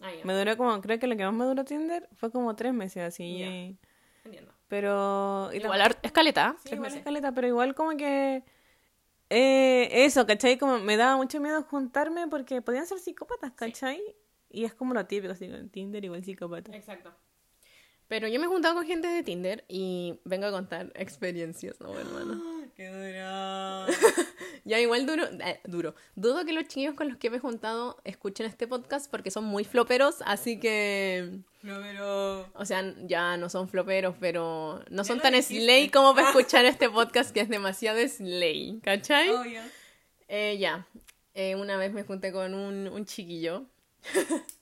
ah, 0.00 0.10
Me 0.24 0.34
duró 0.34 0.56
como, 0.56 0.80
creo 0.80 0.98
que 0.98 1.06
lo 1.06 1.16
que 1.16 1.24
más 1.24 1.34
me 1.34 1.44
duró 1.44 1.64
Tinder 1.64 2.08
fue 2.14 2.30
como 2.30 2.54
tres 2.54 2.72
meses 2.72 3.02
así. 3.02 3.42
Eh, 3.42 3.76
entiendo. 4.24 4.52
Pero... 4.68 5.50
y 5.52 5.56
Igual 5.56 5.80
tam- 5.80 5.84
har- 5.86 5.98
escaleta, 6.02 6.52
Sí, 6.58 6.62
tres 6.64 6.72
igual 6.74 6.90
meses. 6.90 6.98
escaleta, 6.98 7.32
pero 7.32 7.48
igual 7.48 7.74
como 7.74 7.96
que... 7.96 8.44
eh, 9.30 10.04
eso, 10.04 10.26
¿cachai? 10.26 10.58
Como 10.58 10.78
me 10.78 10.96
daba 10.96 11.16
mucho 11.16 11.40
miedo 11.40 11.62
juntarme 11.62 12.28
porque 12.28 12.62
podían 12.62 12.86
ser 12.86 12.98
psicópatas, 12.98 13.52
¿cachai? 13.52 14.00
Y 14.50 14.64
es 14.64 14.74
como 14.74 14.94
lo 14.94 15.04
típico, 15.06 15.32
así, 15.32 15.50
Tinder 15.70 16.04
igual 16.04 16.24
psicópata. 16.24 16.74
Exacto. 16.74 17.14
Pero 18.08 18.26
yo 18.26 18.40
me 18.40 18.46
he 18.46 18.48
juntado 18.48 18.74
con 18.74 18.86
gente 18.86 19.06
de 19.06 19.22
Tinder 19.22 19.64
y 19.68 20.18
vengo 20.24 20.46
a 20.46 20.50
contar 20.50 20.90
experiencias, 20.94 21.78
¿no, 21.80 21.98
hermano? 21.98 22.42
¡Qué 22.78 22.86
duro! 22.86 23.86
Ya 24.64 24.78
igual 24.78 25.06
duro, 25.06 25.24
eh, 25.24 25.60
duro. 25.64 25.94
Dudo 26.14 26.44
que 26.44 26.52
los 26.52 26.64
chiquillos 26.64 26.94
con 26.94 27.08
los 27.08 27.16
que 27.16 27.30
me 27.30 27.38
he 27.38 27.40
juntado 27.40 27.96
escuchen 28.04 28.44
este 28.44 28.68
podcast 28.68 29.10
porque 29.10 29.30
son 29.30 29.44
muy 29.44 29.64
floperos, 29.64 30.16
así 30.26 30.60
que... 30.60 31.40
No, 31.62 31.80
pero... 31.80 32.50
O 32.52 32.64
sea, 32.66 32.94
ya 33.06 33.38
no 33.38 33.48
son 33.48 33.68
floperos, 33.68 34.14
pero 34.20 34.84
no 34.90 35.04
son 35.04 35.20
tan 35.20 35.32
dijiste. 35.32 35.62
slay 35.62 35.88
como 35.88 36.14
para 36.14 36.28
escuchar 36.28 36.66
este 36.66 36.90
podcast 36.90 37.32
que 37.32 37.40
es 37.40 37.48
demasiado 37.48 37.98
slay, 38.06 38.78
¿cachai? 38.82 39.30
Obvio. 39.30 39.62
Eh, 40.28 40.58
ya, 40.60 40.86
Eh, 41.34 41.56
una 41.56 41.78
vez 41.78 41.92
me 41.92 42.02
junté 42.04 42.30
con 42.30 42.52
un, 42.52 42.88
un 42.88 43.04
chiquillo 43.06 43.64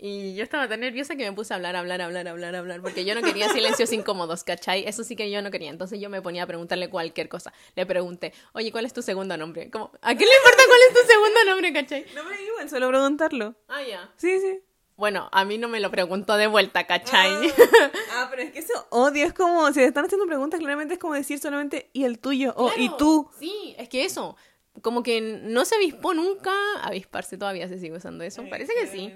y 0.00 0.34
yo 0.34 0.42
estaba 0.42 0.68
tan 0.68 0.80
nerviosa 0.80 1.16
que 1.16 1.24
me 1.24 1.32
puse 1.32 1.52
a 1.52 1.56
hablar, 1.56 1.76
hablar, 1.76 2.00
hablar, 2.00 2.26
hablar, 2.28 2.54
hablar, 2.54 2.80
porque 2.80 3.04
yo 3.04 3.14
no 3.14 3.22
quería 3.22 3.48
silencios 3.50 3.92
incómodos, 3.92 4.44
¿cachai? 4.44 4.86
Eso 4.86 5.04
sí 5.04 5.16
que 5.16 5.30
yo 5.30 5.42
no 5.42 5.50
quería, 5.50 5.70
entonces 5.70 6.00
yo 6.00 6.08
me 6.08 6.22
ponía 6.22 6.44
a 6.44 6.46
preguntarle 6.46 6.88
cualquier 6.88 7.28
cosa. 7.28 7.52
Le 7.76 7.86
pregunté, 7.86 8.32
oye, 8.52 8.72
¿cuál 8.72 8.86
es 8.86 8.92
tu 8.92 9.02
segundo 9.02 9.36
nombre? 9.36 9.70
Como, 9.70 9.90
¿A 10.02 10.14
qué 10.14 10.24
le 10.24 10.30
importa 10.30 10.62
cuál 10.66 10.80
es 10.88 11.00
tu 11.00 11.12
segundo 11.12 11.44
nombre, 11.46 11.72
cachai? 11.72 12.06
No, 12.14 12.22
pero 12.28 12.42
igual, 12.42 12.70
solo 12.70 12.88
preguntarlo. 12.88 13.54
Ah, 13.68 13.82
ya. 13.82 14.10
Sí, 14.16 14.40
sí. 14.40 14.60
Bueno, 14.96 15.30
a 15.32 15.46
mí 15.46 15.56
no 15.56 15.66
me 15.68 15.80
lo 15.80 15.90
preguntó 15.90 16.36
de 16.36 16.46
vuelta, 16.46 16.86
¿cachai? 16.86 17.32
Ah, 18.12 18.26
pero 18.30 18.42
es 18.42 18.52
que 18.52 18.58
eso 18.58 18.86
odio, 18.90 19.24
es 19.24 19.32
como, 19.32 19.66
si 19.68 19.80
te 19.80 19.86
están 19.86 20.04
haciendo 20.04 20.26
preguntas, 20.26 20.60
claramente 20.60 20.94
es 20.94 21.00
como 21.00 21.14
decir 21.14 21.38
solamente, 21.38 21.88
¿y 21.94 22.04
el 22.04 22.18
tuyo? 22.18 22.52
O, 22.54 22.70
¿y 22.76 22.90
tú? 22.98 23.30
Sí, 23.38 23.74
es 23.78 23.88
que 23.88 24.04
eso, 24.04 24.36
como 24.82 25.02
que 25.02 25.22
no 25.22 25.64
se 25.64 25.74
avispó 25.74 26.12
nunca, 26.12 26.52
avisparse 26.82 27.38
todavía 27.38 27.66
se 27.66 27.78
sigue 27.78 27.96
usando 27.96 28.24
eso, 28.24 28.44
parece 28.50 28.74
que 28.74 28.86
sí. 28.88 29.12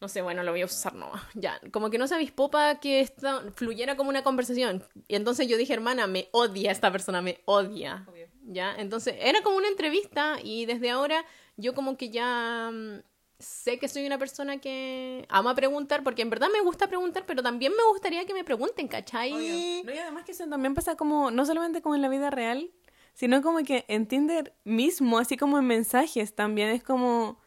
No 0.00 0.08
sé, 0.08 0.22
bueno, 0.22 0.42
lo 0.42 0.52
voy 0.52 0.62
a 0.62 0.64
usar 0.64 0.94
nomás. 0.94 1.22
Ya, 1.34 1.60
como 1.72 1.90
que 1.90 1.98
no 1.98 2.06
se 2.06 2.14
avispó 2.14 2.50
para 2.50 2.80
que 2.80 3.00
esta 3.00 3.42
fluyera 3.54 3.96
como 3.96 4.08
una 4.08 4.22
conversación. 4.22 4.82
Y 5.08 5.14
entonces 5.14 5.46
yo 5.48 5.56
dije, 5.56 5.74
hermana, 5.74 6.06
me 6.06 6.28
odia 6.32 6.70
esta 6.70 6.90
persona, 6.90 7.20
me 7.20 7.40
odia. 7.44 8.06
Obvio. 8.08 8.26
Ya, 8.44 8.74
entonces 8.76 9.14
era 9.18 9.42
como 9.42 9.56
una 9.56 9.68
entrevista 9.68 10.38
y 10.42 10.66
desde 10.66 10.90
ahora 10.90 11.24
yo 11.56 11.74
como 11.74 11.96
que 11.96 12.10
ya 12.10 12.70
mm, 12.72 13.02
sé 13.38 13.78
que 13.78 13.88
soy 13.88 14.06
una 14.06 14.18
persona 14.18 14.58
que 14.58 15.26
ama 15.28 15.54
preguntar, 15.54 16.02
porque 16.02 16.22
en 16.22 16.30
verdad 16.30 16.48
me 16.52 16.60
gusta 16.60 16.86
preguntar, 16.86 17.24
pero 17.26 17.42
también 17.42 17.72
me 17.72 17.84
gustaría 17.90 18.24
que 18.26 18.34
me 18.34 18.44
pregunten, 18.44 18.88
¿cachai? 18.88 19.32
Obvio. 19.32 19.84
No, 19.84 19.92
y 19.92 19.98
además 19.98 20.24
que 20.24 20.32
eso 20.32 20.46
también 20.48 20.74
pasa 20.74 20.96
como, 20.96 21.30
no 21.30 21.44
solamente 21.44 21.82
como 21.82 21.94
en 21.94 22.02
la 22.02 22.08
vida 22.08 22.30
real, 22.30 22.70
sino 23.14 23.42
como 23.42 23.58
que 23.64 23.84
en 23.88 24.06
Tinder 24.06 24.54
mismo, 24.64 25.18
así 25.18 25.36
como 25.36 25.58
en 25.58 25.66
mensajes 25.66 26.34
también 26.34 26.68
es 26.68 26.82
como, 26.82 27.40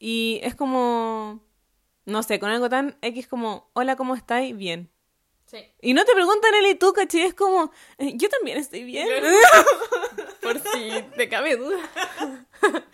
y 0.00 0.40
es 0.42 0.56
como, 0.56 1.40
no 2.06 2.22
sé, 2.24 2.40
con 2.40 2.50
algo 2.50 2.68
tan 2.68 2.96
X 3.02 3.28
como, 3.28 3.70
hola, 3.74 3.94
¿cómo 3.94 4.16
estáis? 4.16 4.56
Bien. 4.56 4.90
Sí. 5.46 5.58
Y 5.82 5.94
no 5.94 6.04
te 6.04 6.12
preguntan 6.14 6.54
él 6.54 6.66
y 6.70 6.74
tú, 6.76 6.92
¿cachai? 6.92 7.22
Es 7.22 7.34
como, 7.34 7.70
"Eh, 7.98 8.12
yo 8.14 8.28
también 8.28 8.56
estoy 8.58 8.82
bien. 8.84 9.06
Por 10.42 10.58
si 10.60 10.90
te 11.16 11.28
cabe 11.28 11.54
duda. 11.56 11.78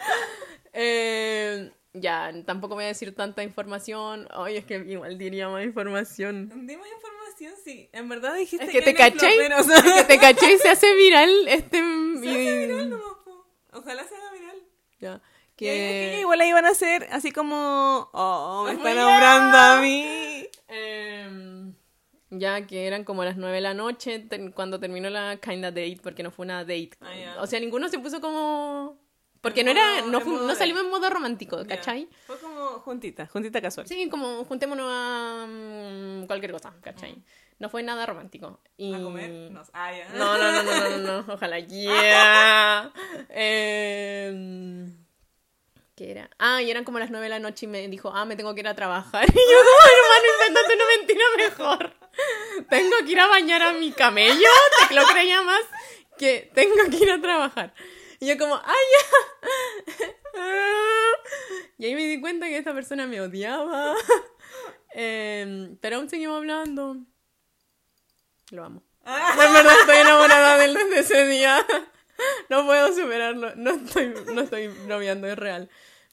Eh, 0.79 1.73
ya, 1.95 2.31
tampoco 2.45 2.75
voy 2.75 2.85
a 2.85 2.89
decir 2.89 3.15
tanta 3.15 3.43
información. 3.43 4.29
Ay, 4.31 4.59
es 4.59 4.67
que 4.67 4.75
igual 4.77 5.17
diría 5.17 5.49
más 5.49 5.65
información. 5.65 6.51
Dime 6.51 6.83
información, 6.97 7.55
sí. 7.65 7.89
En 7.93 8.11
verdad 8.11 8.35
dijiste 8.35 8.67
Es 8.67 8.73
que 8.73 8.83
te 8.83 8.91
eres 8.91 9.01
caché. 9.01 9.47
Es 9.47 9.83
que 9.95 10.05
te 10.05 10.19
caché 10.19 10.53
y 10.53 10.59
se 10.59 10.69
hace 10.69 10.95
viral 10.95 11.31
este. 11.49 11.79
se 11.79 12.29
hace 12.29 12.67
viral 12.67 12.91
nomás, 12.91 13.17
po. 13.25 13.47
Ojalá 13.73 14.05
se 14.05 14.15
haga 14.17 14.33
viral. 14.33 14.63
Ya, 15.01 15.23
Que... 15.57 16.19
igual 16.21 16.41
ahí 16.41 16.53
van 16.53 16.67
a 16.67 16.75
ser 16.75 17.09
así 17.13 17.33
como, 17.33 18.11
oh, 18.13 18.65
me 18.67 18.73
está 18.73 18.95
nombrando 18.95 19.57
a 19.57 19.81
mí. 19.81 20.49
Em, 20.69 21.75
ya 22.31 22.67
que 22.67 22.87
eran 22.87 23.05
como 23.05 23.25
las 23.25 23.37
9 23.37 23.55
de 23.57 23.61
la 23.63 23.73
noche 23.75 24.27
cuando 24.55 24.79
terminó 24.79 25.09
la 25.09 25.37
kinda 25.39 25.71
date, 25.71 25.99
porque 26.03 26.23
no 26.23 26.31
fue 26.31 26.45
una 26.45 26.61
date. 26.65 26.91
Ah. 27.01 27.37
O 27.41 27.47
sea, 27.47 27.59
ninguno 27.61 27.89
se 27.89 27.99
puso 27.99 28.21
como. 28.21 28.99
Porque 29.41 29.61
En 29.61 29.67
no 29.67 29.73
era. 29.73 30.01
modo- 30.01 30.11
No, 30.11 30.21
fu- 30.21 30.39
no 30.47 30.55
salimos 30.57 30.83
en 30.83 30.91
modo 30.91 31.09
romántico. 31.09 31.65
¿cachai? 31.67 32.09
Fue 32.27 32.39
como 32.39 32.81
juntita, 32.81 33.27
juntita 33.27 33.61
casual. 33.63 33.87
Sí, 33.87 34.09
como 34.09 34.45
juntémonos 34.45 34.87
a 34.91 35.47
mm, 35.49 36.27
cualquier 36.27 36.53
cosa, 36.53 36.75
¿cachai? 36.83 37.23
No 37.59 37.71
fue 37.71 37.83
nada 37.83 38.05
romántico. 38.05 38.61
Y... 38.77 38.93
A 38.93 39.01
comer. 39.01 39.31
No, 39.53 39.63
ah. 39.73 39.91
No, 40.15 40.37
no, 40.37 40.53
no, 40.53 40.63
no, 40.63 40.73
no, 40.91 40.99
no, 40.99 41.23
no, 41.23 41.35
ojalá. 41.35 41.59
Yeah. 41.67 42.93
Em, 43.31 45.06
¿Qué 45.97 46.11
era? 46.11 46.29
Ah, 46.38 46.61
y 46.61 46.71
eran 46.71 46.85
como 46.85 46.99
las 46.99 47.11
9 47.11 47.25
de 47.25 47.31
la 47.31 47.38
noche 47.38 47.65
y 47.65 47.69
me 47.71 47.88
dijo, 47.88 48.12
ah, 48.15 48.26
me 48.26 48.37
tengo 48.37 48.55
que 48.55 48.61
ir 48.61 48.69
a 48.69 48.76
trabajar. 48.76 49.25
Y 49.33 49.33
yo, 49.33 49.59
como, 49.59 49.81
hermano, 49.97 50.26
invéntate 50.35 50.75
una 50.75 50.85
mentira 50.99 51.25
mejor. 51.38 51.97
Tengo 52.69 52.97
que 53.05 53.12
ir 53.12 53.21
a 53.21 53.26
bañar 53.26 53.62
a 53.62 53.73
mi 53.73 53.93
camello, 53.93 54.49
te 54.88 54.95
lo 54.95 55.05
creía 55.07 55.43
más 55.43 55.62
que 56.19 56.50
tengo 56.55 56.75
que 56.91 56.97
ir 56.97 57.11
a 57.11 57.21
trabajar. 57.21 57.75
Y 58.21 58.26
yo 58.26 58.38
como, 58.38 58.55
ah, 58.55 58.75
ya. 58.93 60.07
Y 61.79 61.87
ahí 61.87 61.95
me 61.95 62.07
di 62.07 62.21
cuenta 62.21 62.47
que 62.47 62.57
esta 62.57 62.73
persona 62.73 63.07
me 63.07 63.21
odiaba. 63.21 63.95
Em, 64.93 65.76
pero 65.76 65.97
aún 65.97 66.09
seguimos 66.09 66.38
hablando. 66.38 66.97
Lo 68.50 68.65
amo. 68.65 68.83
En 69.05 69.53
verdad 69.53 69.75
estoy 69.81 69.97
enamorada 69.97 70.57
de 70.57 70.65
él 70.65 70.75
desde 70.75 71.00
ese 71.00 71.26
día. 71.26 71.67
No 72.49 72.64
puedo 72.66 72.94
superarlo. 72.94 73.54
No 73.56 73.73
estoy, 73.73 74.14
no 74.32 74.42
estoy 74.42 74.68
bromeando, 74.68 75.26
es 75.26 75.38
real. 75.38 75.68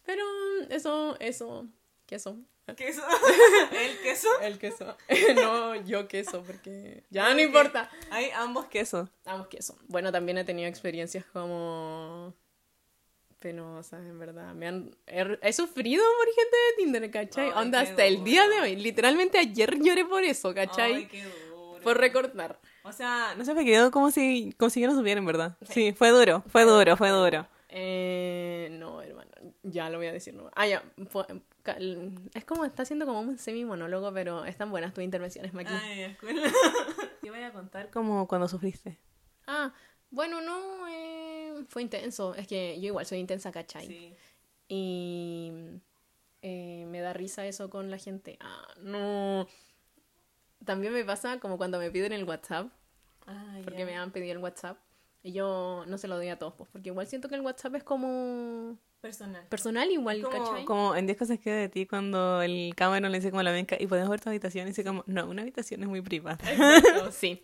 Pero 0.06 0.24
eso, 0.70 1.16
eso, 1.20 1.68
queso. 2.06 2.38
¿Queso? 2.78 3.02
¿El 3.72 3.98
queso? 4.00 4.28
El 4.42 4.58
queso. 4.58 4.98
No, 5.36 5.76
yo 5.86 6.08
queso, 6.08 6.44
porque 6.44 7.04
ya 7.10 7.34
no 7.34 7.42
importa. 7.42 7.90
Hay 8.10 8.30
ambos 8.32 8.68
quesos. 8.68 9.10
Vamos 9.26 9.48
queso. 9.48 9.78
Bueno, 9.88 10.12
también 10.12 10.38
he 10.38 10.44
tenido 10.46 10.70
experiencias 10.70 11.26
como 11.26 12.34
penosa, 13.40 13.98
en 13.98 14.18
verdad. 14.18 14.54
Me 14.54 14.68
han, 14.68 14.96
he, 15.08 15.38
he 15.42 15.52
sufrido 15.52 16.04
por 16.18 16.34
gente 16.34 16.56
de 16.56 16.84
Tinder, 16.84 17.12
¿cachai? 17.12 17.48
Ay, 17.48 17.52
Onda 17.56 17.82
hasta 17.82 18.06
el 18.06 18.24
día 18.24 18.44
de 18.44 18.54
duro. 18.56 18.64
hoy. 18.64 18.76
Literalmente 18.78 19.38
ayer 19.38 19.78
lloré 19.82 20.06
por 20.06 20.24
eso, 20.24 20.54
¿cachai? 20.54 20.94
Ay, 20.94 21.06
qué 21.08 21.24
duro. 21.26 21.80
por 21.84 21.98
recortar. 21.98 22.60
O 22.84 22.92
sea, 22.92 23.34
no 23.38 23.46
se 23.46 23.54
me 23.54 23.64
quedó 23.66 23.92
como 23.92 24.12
si, 24.12 24.54
no 24.60 24.70
supiera, 24.96 25.20
en 25.20 25.26
verdad. 25.26 25.58
Sí, 25.70 25.94
fue 25.94 26.10
duro, 26.10 26.44
fue 26.48 26.64
duro, 26.64 26.98
fue 26.98 27.10
duro. 27.10 27.48
Eh, 27.70 28.68
no, 28.74 29.02
hermano, 29.02 29.32
ya 29.64 29.90
lo 29.90 29.98
voy 29.98 30.08
a 30.08 30.12
decir. 30.12 30.34
No. 30.34 30.52
Ah, 30.56 30.68
ya. 30.68 30.84
fue- 31.10 31.26
es 32.34 32.46
como, 32.46 32.66
está 32.66 32.84
haciendo 32.84 33.06
como 33.06 33.22
un 33.22 33.38
semi-monólogo, 33.38 34.14
pero 34.14 34.46
están 34.46 34.70
buenas 34.70 34.94
tus 34.94 35.04
intervenciones, 35.04 35.54
Maki. 35.54 35.74
Yo 37.24 37.32
voy 37.34 37.42
a 37.44 37.52
contar 37.54 37.90
como 37.90 38.28
cuando 38.28 38.48
sufriste. 38.48 39.00
Ah, 39.48 39.74
bueno, 40.12 40.42
no, 40.42 40.88
eh, 40.90 41.64
fue 41.70 41.82
intenso. 41.82 42.36
Es 42.36 42.48
que 42.48 42.80
yo 42.80 42.88
igual 42.88 43.06
soy 43.06 43.20
intensa, 43.20 43.52
¿cachai? 43.52 44.16
Y 44.68 45.52
eh, 46.42 46.86
me 46.88 47.00
da 47.02 47.14
risa 47.14 47.46
eso 47.46 47.70
con 47.70 47.90
la 47.90 47.98
gente. 47.98 48.38
Ah, 48.42 48.68
no. 48.82 49.48
También 50.66 50.94
me 50.94 51.04
pasa 51.04 51.40
como 51.40 51.58
cuando 51.58 51.80
me 51.80 51.92
piden 51.92 52.14
el 52.14 52.24
WhatsApp, 52.24 52.68
porque 53.64 53.86
me 53.86 53.96
han 53.96 54.12
pedido 54.12 54.34
el 54.34 54.38
WhatsApp. 54.40 54.78
Y 55.26 55.32
yo 55.32 55.86
no 55.88 55.98
se 55.98 56.10
lo 56.10 56.18
doy 56.18 56.28
a 56.30 56.38
todos, 56.38 56.54
pues, 56.56 56.70
porque 56.72 56.90
igual 56.90 57.08
siento 57.08 57.30
que 57.30 57.36
el 57.36 57.42
WhatsApp 57.42 57.76
es 57.76 57.84
como 57.84 58.78
Personal. 59.00 59.46
personal 59.48 59.90
igual, 59.90 60.22
Como, 60.22 60.38
¿cachai? 60.46 60.66
como 60.66 60.96
en 60.96 61.06
10 61.06 61.18
cosas 61.18 61.40
que 61.40 61.50
de 61.52 61.70
ti 61.70 61.86
cuando 61.86 62.42
el 62.42 62.74
Cameron 62.76 63.10
le 63.12 63.20
dice 63.20 63.30
como 63.30 63.40
a 63.40 63.44
la 63.44 63.52
venca 63.52 63.78
y 63.80 63.88
podemos 63.88 64.10
ver 64.10 64.20
tu 64.20 64.28
habitación 64.30 64.66
y 64.68 64.72
dice 64.72 64.84
como, 64.84 65.04
no, 65.08 65.26
una 65.28 65.42
habitación 65.44 65.82
es 65.82 65.88
muy 65.88 66.02
privada. 66.02 66.38
Exacto, 66.52 67.12
sí. 67.14 67.42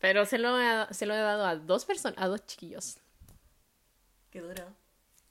Pero 0.00 0.24
se 0.26 0.38
lo, 0.38 0.58
he, 0.58 0.92
se 0.92 1.06
lo 1.06 1.14
he 1.14 1.18
dado 1.18 1.44
a 1.46 1.54
dos 1.54 1.84
personas, 1.84 2.18
a 2.20 2.26
dos 2.26 2.44
chiquillos. 2.46 2.98
Qué 4.30 4.40
duro. 4.40 4.64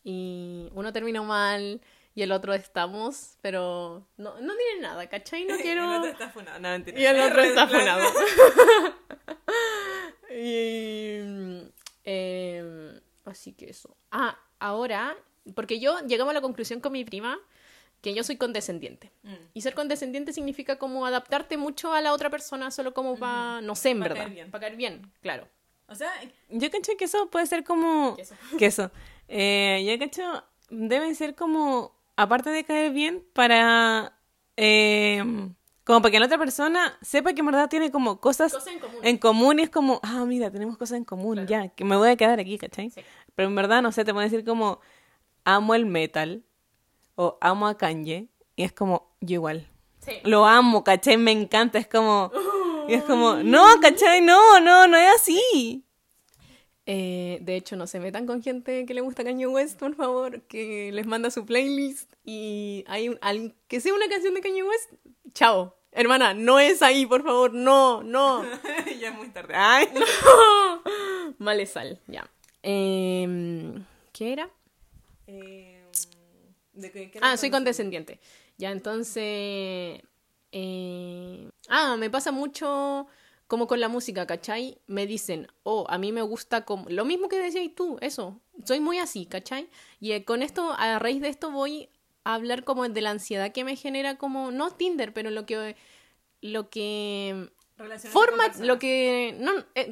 Y 0.04 0.70
uno 0.76 0.94
terminó 0.94 1.24
mal 1.26 1.82
y 2.20 2.22
el 2.22 2.34
otro 2.34 2.54
estamos, 2.54 3.38
pero 3.40 4.06
no, 4.18 4.42
no 4.42 4.54
tiene 4.58 4.82
nada, 4.82 5.08
¿cachai? 5.08 5.46
No 5.46 5.56
quiero... 5.62 5.90
El 5.90 6.00
otro 6.00 6.12
está 6.12 6.30
funado. 6.30 6.60
No, 6.60 6.68
mentira. 6.68 7.00
Y 7.00 7.06
el 7.06 7.18
otro 7.22 7.42
está 7.42 7.66
funado. 7.66 8.04
y, 10.30 11.72
eh, 12.04 13.00
así 13.24 13.54
que 13.54 13.70
eso. 13.70 13.96
Ah, 14.12 14.38
ahora, 14.60 15.16
porque 15.56 15.80
yo 15.80 15.98
llegamos 16.02 16.32
a 16.32 16.34
la 16.34 16.42
conclusión 16.42 16.82
con 16.82 16.92
mi 16.92 17.06
prima 17.06 17.40
que 18.02 18.14
yo 18.14 18.22
soy 18.26 18.36
condescendiente. 18.36 19.14
Mm. 19.24 19.36
Y 19.54 19.62
ser 19.62 19.74
condescendiente 19.74 20.34
significa 20.34 20.78
como 20.78 21.06
adaptarte 21.06 21.56
mucho 21.56 21.94
a 21.94 22.02
la 22.02 22.12
otra 22.12 22.30
persona 22.30 22.70
solo 22.70 22.94
como 22.94 23.18
para, 23.18 23.62
no 23.62 23.76
sé, 23.76 23.92
en 23.92 24.00
Pa' 24.00 24.10
verdad. 24.10 24.24
caer 24.24 24.34
bien. 24.34 24.52
Para 24.52 24.60
caer 24.60 24.76
bien, 24.76 25.14
claro. 25.22 25.48
O 25.88 25.96
sea, 25.96 26.12
yo 26.50 26.70
cacho 26.70 26.92
que 26.98 27.06
eso 27.06 27.30
puede 27.30 27.46
ser 27.46 27.64
como... 27.64 28.18
Queso. 28.18 28.36
Queso. 28.58 28.92
Eh, 29.30 29.86
yo 29.88 30.06
cacho, 30.06 30.44
deben 30.70 31.16
ser 31.16 31.36
como, 31.36 31.99
aparte 32.22 32.50
de 32.50 32.64
caer 32.64 32.92
bien, 32.92 33.24
para... 33.34 34.14
eh, 34.58 35.24
como 35.84 36.02
para 36.04 36.12
que 36.12 36.20
la 36.20 36.26
otra 36.28 36.38
persona 36.38 36.98
sepa 37.02 37.34
que 37.34 37.40
en 37.40 37.48
verdad 37.48 37.68
tiene 37.68 37.90
como 37.92 38.20
cosas, 38.22 38.54
Cosas 38.54 38.68
en 38.68 38.80
común. 38.80 39.00
en 39.04 39.18
común 39.18 39.60
y 39.60 39.64
es 39.64 39.70
como, 39.72 40.00
ah, 40.04 40.24
mira, 40.26 40.52
tenemos 40.52 40.78
cosas 40.78 40.98
en 40.98 41.04
común, 41.06 41.48
ya, 41.48 41.70
que 41.70 41.84
me 41.84 41.96
voy 41.96 42.10
a 42.10 42.16
quedar 42.16 42.40
aquí, 42.40 42.58
¿cachai? 42.60 42.92
Sí. 42.92 43.02
Pero 43.34 43.48
en 43.50 43.56
verdad, 43.56 43.82
no 43.82 43.92
sé, 43.92 44.06
te 44.06 44.14
pueden 44.14 44.30
decir 44.30 44.46
como, 44.46 44.80
amo 45.46 45.74
el 45.74 45.88
metal 45.88 46.44
o 47.16 47.38
amo 47.42 47.68
a 47.68 47.76
Kanye 47.78 48.28
y 48.56 48.64
es 48.64 48.72
como, 48.72 49.16
yo 49.20 49.36
igual. 49.36 49.68
Sí. 50.00 50.14
Lo 50.24 50.46
amo, 50.46 50.84
¿cachai? 50.84 51.18
Me 51.18 51.32
encanta, 51.32 51.80
es 51.80 51.88
como... 51.88 52.32
Y 52.88 52.94
es 52.94 53.04
como, 53.04 53.36
no, 53.36 53.64
¿cachai? 53.82 54.22
No, 54.22 54.60
no, 54.60 54.88
no 54.88 54.98
es 54.98 55.16
así. 55.16 55.86
Eh, 56.92 57.38
de 57.42 57.56
hecho, 57.56 57.76
no 57.76 57.86
se 57.86 58.00
metan 58.00 58.26
con 58.26 58.42
gente 58.42 58.84
que 58.88 58.96
le 58.96 59.02
gusta 59.02 59.24
Kanye 59.24 59.46
West, 59.46 59.78
por 59.78 59.94
favor, 59.94 60.42
que 60.48 60.92
les 60.92 61.06
manda 61.06 61.30
su 61.30 61.46
playlist 61.46 62.12
y 62.26 62.84
hay 62.88 63.10
un, 63.10 63.20
al- 63.22 63.54
que 63.68 63.80
sea 63.80 63.94
una 63.94 64.08
canción 64.10 64.34
de 64.34 64.42
Kanye 64.42 64.64
West, 64.64 64.90
chao. 65.34 65.76
Hermana, 65.92 66.34
no 66.34 66.60
es 66.60 66.82
ahí, 66.82 67.06
por 67.06 67.22
favor, 67.24 67.54
no, 67.54 68.02
no. 68.02 68.44
ya 69.00 69.10
es 69.10 69.16
muy 69.16 69.30
tarde. 69.30 69.54
Ay. 69.56 69.88
Vale 71.38 71.66
sal, 71.68 72.00
ya. 72.08 72.28
Em, 72.64 73.86
¿Qué 74.12 74.34
era? 74.34 74.50
Ah, 77.22 77.38
soy 77.38 77.52
condescendiente. 77.52 78.20
Ya, 78.58 78.72
entonces... 78.72 80.02
eh, 80.52 81.50
Ah, 81.68 81.98
me 81.98 82.10
pasa 82.10 82.32
mucho 82.32 83.06
como 83.50 83.66
con 83.66 83.80
la 83.80 83.90
música, 83.90 84.28
¿cachai? 84.28 84.78
Me 84.86 85.08
dicen, 85.08 85.48
oh, 85.64 85.88
a 85.90 85.98
mí 85.98 86.12
me 86.12 86.22
gusta 86.22 86.66
como... 86.66 86.88
Lo 86.88 87.04
mismo 87.04 87.30
que 87.30 87.40
decías 87.40 87.74
tú, 87.76 87.98
eso. 88.00 88.40
Soy 88.64 88.80
muy 88.80 89.00
así, 89.00 89.26
¿cachai? 89.26 89.72
Y 90.00 90.12
eh, 90.12 90.24
con 90.24 90.44
esto, 90.44 90.72
a 90.78 91.00
raíz 91.00 91.20
de 91.20 91.30
esto 91.30 91.50
voy 91.50 91.90
a 92.24 92.36
hablar 92.36 92.64
como 92.64 92.88
de 92.88 93.02
la 93.02 93.10
ansiedad 93.10 93.52
que 93.52 93.64
me 93.64 93.76
genera 93.76 94.20
como... 94.20 94.52
No 94.52 94.70
Tinder, 94.70 95.14
pero 95.14 95.32
lo 95.32 95.48
que... 95.48 95.76
Lo 96.42 96.70
que 96.70 97.50
forma 98.12 98.44
lo 98.60 98.78
que 98.78 99.36
no 99.40 99.52
eh, 99.74 99.92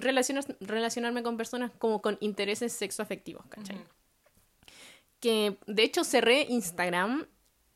relacionarme 0.62 1.24
con 1.24 1.36
personas 1.36 1.72
como 1.80 2.02
con 2.02 2.18
intereses 2.22 2.74
sexoafectivos, 2.74 3.48
¿cachai? 3.48 3.84
Que 5.20 5.58
de 5.66 5.84
hecho 5.84 6.04
cerré 6.04 6.46
Instagram 6.48 7.26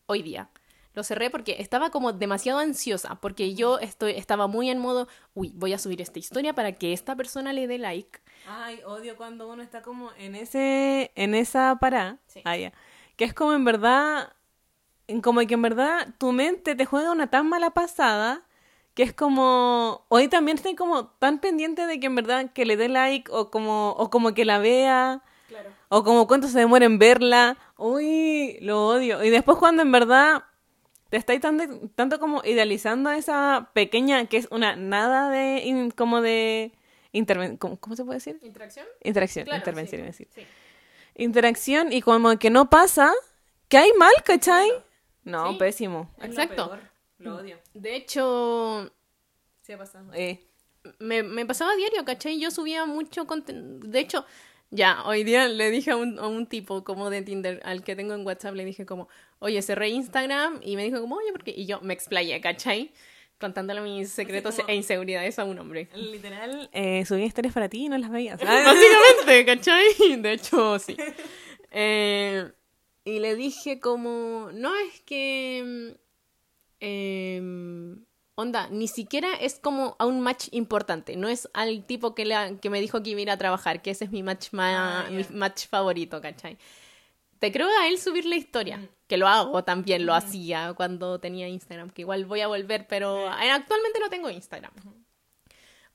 hoy 0.05 0.21
día. 0.21 0.51
Lo 0.93 1.03
cerré 1.03 1.29
porque 1.29 1.57
estaba 1.59 1.89
como 1.89 2.11
demasiado 2.11 2.59
ansiosa, 2.59 3.15
porque 3.15 3.53
yo 3.53 3.79
estoy, 3.79 4.11
estaba 4.11 4.47
muy 4.47 4.69
en 4.69 4.79
modo, 4.79 5.07
uy, 5.33 5.51
voy 5.55 5.73
a 5.73 5.77
subir 5.77 6.01
esta 6.01 6.19
historia 6.19 6.53
para 6.53 6.73
que 6.73 6.91
esta 6.91 7.15
persona 7.15 7.53
le 7.53 7.67
dé 7.67 7.77
like. 7.77 8.19
Ay, 8.47 8.81
odio 8.85 9.15
cuando 9.15 9.47
uno 9.49 9.63
está 9.63 9.81
como 9.81 10.11
en 10.17 10.35
ese, 10.35 11.11
en 11.15 11.33
esa 11.33 11.77
parada. 11.79 12.17
Sí. 12.27 12.41
Ah. 12.43 12.55
Que 13.15 13.23
es 13.23 13.33
como 13.33 13.53
en 13.53 13.63
verdad, 13.63 14.33
como 15.23 15.39
que 15.41 15.53
en 15.53 15.61
verdad 15.61 16.09
tu 16.17 16.33
mente 16.33 16.75
te 16.75 16.85
juega 16.85 17.11
una 17.11 17.29
tan 17.29 17.47
mala 17.47 17.69
pasada 17.69 18.45
que 18.93 19.03
es 19.03 19.13
como, 19.13 20.05
hoy 20.09 20.27
también 20.27 20.57
estoy 20.57 20.75
como 20.75 21.07
tan 21.07 21.39
pendiente 21.39 21.85
de 21.87 21.99
que 21.99 22.07
en 22.07 22.15
verdad 22.15 22.51
que 22.53 22.65
le 22.65 22.75
dé 22.75 22.89
like 22.89 23.31
o 23.31 23.49
como, 23.49 23.91
o 23.91 24.09
como 24.09 24.33
que 24.33 24.43
la 24.43 24.59
vea. 24.59 25.23
Claro. 25.47 25.69
O 25.89 26.03
como 26.03 26.27
cuánto 26.27 26.47
se 26.47 26.59
demora 26.59 26.85
en 26.85 26.99
verla. 26.99 27.57
Uy, 27.77 28.57
lo 28.61 28.87
odio. 28.87 29.23
Y 29.23 29.29
después 29.29 29.57
cuando 29.57 29.81
en 29.81 29.91
verdad 29.91 30.43
te 31.11 31.17
estáis 31.17 31.41
tanto, 31.41 31.63
tanto 31.93 32.19
como 32.19 32.41
idealizando 32.43 33.09
a 33.11 33.17
esa 33.17 33.69
pequeña, 33.73 34.25
que 34.27 34.37
es 34.37 34.47
una 34.49 34.75
nada 34.75 35.29
de, 35.29 35.59
in- 35.65 35.91
como 35.91 36.21
de 36.21 36.71
intervención, 37.11 37.57
¿cómo, 37.57 37.77
cómo 37.79 37.95
se 37.95 38.03
puede 38.05 38.17
decir? 38.17 38.39
¿Interacción? 38.41 38.87
Interacción, 39.03 39.45
Claro, 39.45 39.59
intervención, 39.59 39.89
sí, 39.89 39.95
iba 39.97 40.05
a 40.05 40.07
decir. 40.07 40.27
sí. 40.33 40.41
Interacción 41.15 41.91
y 41.91 42.01
como 42.01 42.37
que 42.39 42.49
no 42.49 42.69
pasa, 42.69 43.11
que 43.67 43.77
hay 43.77 43.91
mal, 43.97 44.13
¿cachai? 44.23 44.69
No, 45.23 45.51
Sí. 45.51 45.57
pésimo. 45.59 46.09
Exacto. 46.21 46.79
Lo 47.19 47.35
odio. 47.37 47.59
De 47.73 47.95
hecho, 47.95 48.89
Sí 49.61 49.73
ha 49.73 49.77
pasado. 49.77 50.11
Eh, 50.13 50.39
me, 50.97 51.21
me 51.21 51.45
pasaba 51.45 51.73
a 51.73 51.75
diario, 51.75 52.03
¿cachai? 52.05 52.39
Yo 52.39 52.49
subía 52.49 52.85
mucho 52.87 53.27
contenido. 53.27 53.79
De 53.87 53.99
hecho, 53.99 54.25
ya, 54.71 55.03
hoy 55.05 55.23
día 55.23 55.47
le 55.47 55.69
dije 55.69 55.91
a 55.91 55.95
un, 55.97 56.17
a 56.17 56.27
un 56.27 56.47
tipo 56.47 56.83
como 56.83 57.09
de 57.09 57.21
Tinder, 57.21 57.61
al 57.63 57.83
que 57.83 57.95
tengo 57.95 58.13
en 58.13 58.25
WhatsApp, 58.25 58.55
le 58.55 58.65
dije 58.65 58.85
como, 58.85 59.07
oye, 59.39 59.61
cerré 59.61 59.89
Instagram 59.89 60.59
y 60.63 60.75
me 60.75 60.83
dijo 60.83 60.99
como, 61.01 61.15
oye, 61.17 61.31
¿por 61.31 61.43
qué? 61.43 61.53
Y 61.55 61.65
yo 61.65 61.79
me 61.81 61.93
explayé, 61.93 62.39
¿cachai? 62.41 62.91
Contándole 63.39 63.81
mis 63.81 64.09
secretos 64.11 64.55
como- 64.55 64.69
e 64.69 64.75
inseguridades 64.75 65.37
a 65.39 65.43
un 65.45 65.57
hombre. 65.59 65.89
literal, 65.95 66.69
eh, 66.73 67.03
subí 67.05 67.23
historias 67.23 67.53
para 67.53 67.69
ti 67.69 67.85
y 67.85 67.89
no 67.89 67.97
las 67.97 68.09
veías. 68.11 68.39
Básicamente, 68.41 69.45
¿cachai? 69.45 70.15
De 70.21 70.33
hecho, 70.33 70.79
sí. 70.79 70.95
Eh, 71.73 72.51
y 73.05 73.19
le 73.19 73.33
dije 73.35 73.79
como, 73.79 74.49
no 74.53 74.75
es 74.75 74.99
que... 75.01 75.95
em, 76.81 78.03
onda, 78.41 78.67
ni 78.69 78.87
siquiera 78.87 79.33
es 79.35 79.59
como 79.59 79.95
a 79.99 80.05
un 80.05 80.19
match 80.21 80.47
importante. 80.51 81.15
No 81.15 81.29
es 81.29 81.49
al 81.53 81.85
tipo 81.85 82.13
que, 82.13 82.25
le, 82.25 82.57
que 82.61 82.69
me 82.69 82.81
dijo 82.81 83.01
que 83.01 83.11
iba 83.11 83.19
a 83.19 83.21
ir 83.21 83.31
a 83.31 83.37
trabajar, 83.37 83.81
que 83.81 83.91
ese 83.91 84.05
es 84.05 84.11
mi 84.11 84.21
match, 84.23 84.49
ma- 84.51 85.05
Ah, 85.05 85.09
mi 85.09 85.23
match 85.31 85.67
favorito, 85.67 86.19
¿cachai? 86.21 86.57
Te 87.39 87.51
creo 87.51 87.67
a 87.79 87.87
él 87.87 87.97
subir 87.97 88.25
la 88.25 88.35
historia, 88.35 88.87
que 89.07 89.17
lo 89.17 89.27
hago 89.27 89.63
también, 89.63 90.05
lo 90.05 90.13
hacía 90.13 90.73
cuando 90.73 91.19
tenía 91.19 91.47
Instagram, 91.47 91.89
que 91.89 92.01
igual 92.01 92.25
voy 92.25 92.41
a 92.41 92.47
volver, 92.47 92.85
pero 92.87 93.25
eh, 93.27 93.49
actualmente 93.49 93.99
no 93.99 94.09
tengo 94.09 94.29
Instagram. 94.29 94.71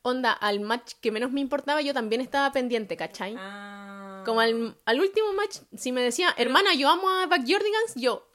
Onda, 0.03 0.33
al 0.33 0.61
match 0.61 0.95
que 1.01 1.11
menos 1.11 1.33
me 1.33 1.41
importaba, 1.41 1.83
yo 1.83 1.93
también 1.93 2.21
estaba 2.21 2.53
pendiente, 2.53 2.97
¿cachai? 2.97 3.35
Ah. 3.39 4.23
Como 4.25 4.41
al, 4.41 4.77
al 4.85 5.01
último 5.01 5.33
match, 5.35 5.59
si 5.77 5.91
me 5.93 6.01
decía, 6.01 6.33
hermana, 6.37 6.75
yo 6.75 6.89
amo 6.89 7.09
a 7.11 7.27
Backyardigans, 7.27 7.95
yo, 7.97 8.27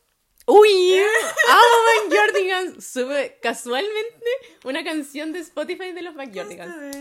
uy, 0.46 1.02
amo 1.50 2.10
Backyardigans. 2.10 2.86
Sube 2.86 3.38
casualmente 3.42 4.26
una 4.64 4.84
canción 4.84 5.32
de 5.34 5.40
Spotify 5.40 5.92
de 5.92 6.02
los 6.02 6.16
Backyardigans. 6.16 6.96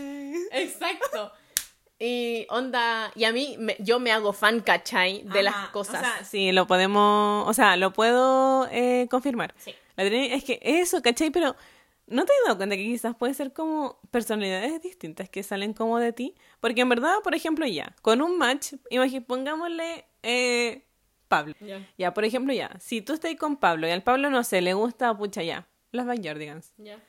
Exacto. 0.51 1.31
Y 1.99 2.47
onda, 2.49 3.11
y 3.15 3.25
a 3.25 3.31
mí, 3.31 3.57
me- 3.59 3.77
yo 3.79 3.99
me 3.99 4.11
hago 4.11 4.33
fan, 4.33 4.61
¿cachai? 4.61 5.21
De 5.23 5.43
las 5.43 5.69
cosas. 5.69 6.01
O 6.01 6.03
sea, 6.03 6.25
sí, 6.25 6.51
lo 6.51 6.65
podemos, 6.65 7.47
o 7.47 7.53
sea, 7.53 7.77
lo 7.77 7.93
puedo 7.93 8.67
eh, 8.71 9.07
confirmar. 9.11 9.53
Sí. 9.59 9.75
La 9.95 10.03
es 10.05 10.43
que 10.43 10.59
eso, 10.63 11.01
¿cachai? 11.03 11.29
Pero 11.29 11.55
¿no 12.07 12.25
te 12.25 12.33
has 12.33 12.45
dado 12.45 12.57
cuenta 12.57 12.75
que 12.75 12.83
quizás 12.83 13.15
puede 13.15 13.35
ser 13.35 13.53
como 13.53 13.99
personalidades 14.09 14.81
distintas 14.81 15.29
que 15.29 15.43
salen 15.43 15.73
como 15.73 15.99
de 15.99 16.11
ti? 16.11 16.33
Porque 16.59 16.81
en 16.81 16.89
verdad, 16.89 17.17
por 17.23 17.35
ejemplo, 17.35 17.67
ya, 17.67 17.95
con 18.01 18.21
un 18.21 18.35
match, 18.37 18.73
imagínate, 18.89 19.25
pongámosle, 19.27 20.05
eh, 20.23 20.83
Pablo. 21.31 21.55
Ya. 21.61 21.87
Ya, 21.97 22.13
por 22.13 22.25
ejemplo, 22.25 22.53
ya, 22.53 22.69
si 22.79 23.01
tú 23.01 23.13
estás 23.13 23.33
con 23.35 23.55
Pablo 23.55 23.87
y 23.87 23.91
al 23.91 24.03
Pablo, 24.03 24.29
no 24.29 24.43
sé, 24.43 24.59
le 24.59 24.73
gusta, 24.73 25.17
pucha, 25.17 25.41
ya, 25.43 25.65
las 25.93 26.05
Backyardigans. 26.05 26.73
Ya. 26.77 26.99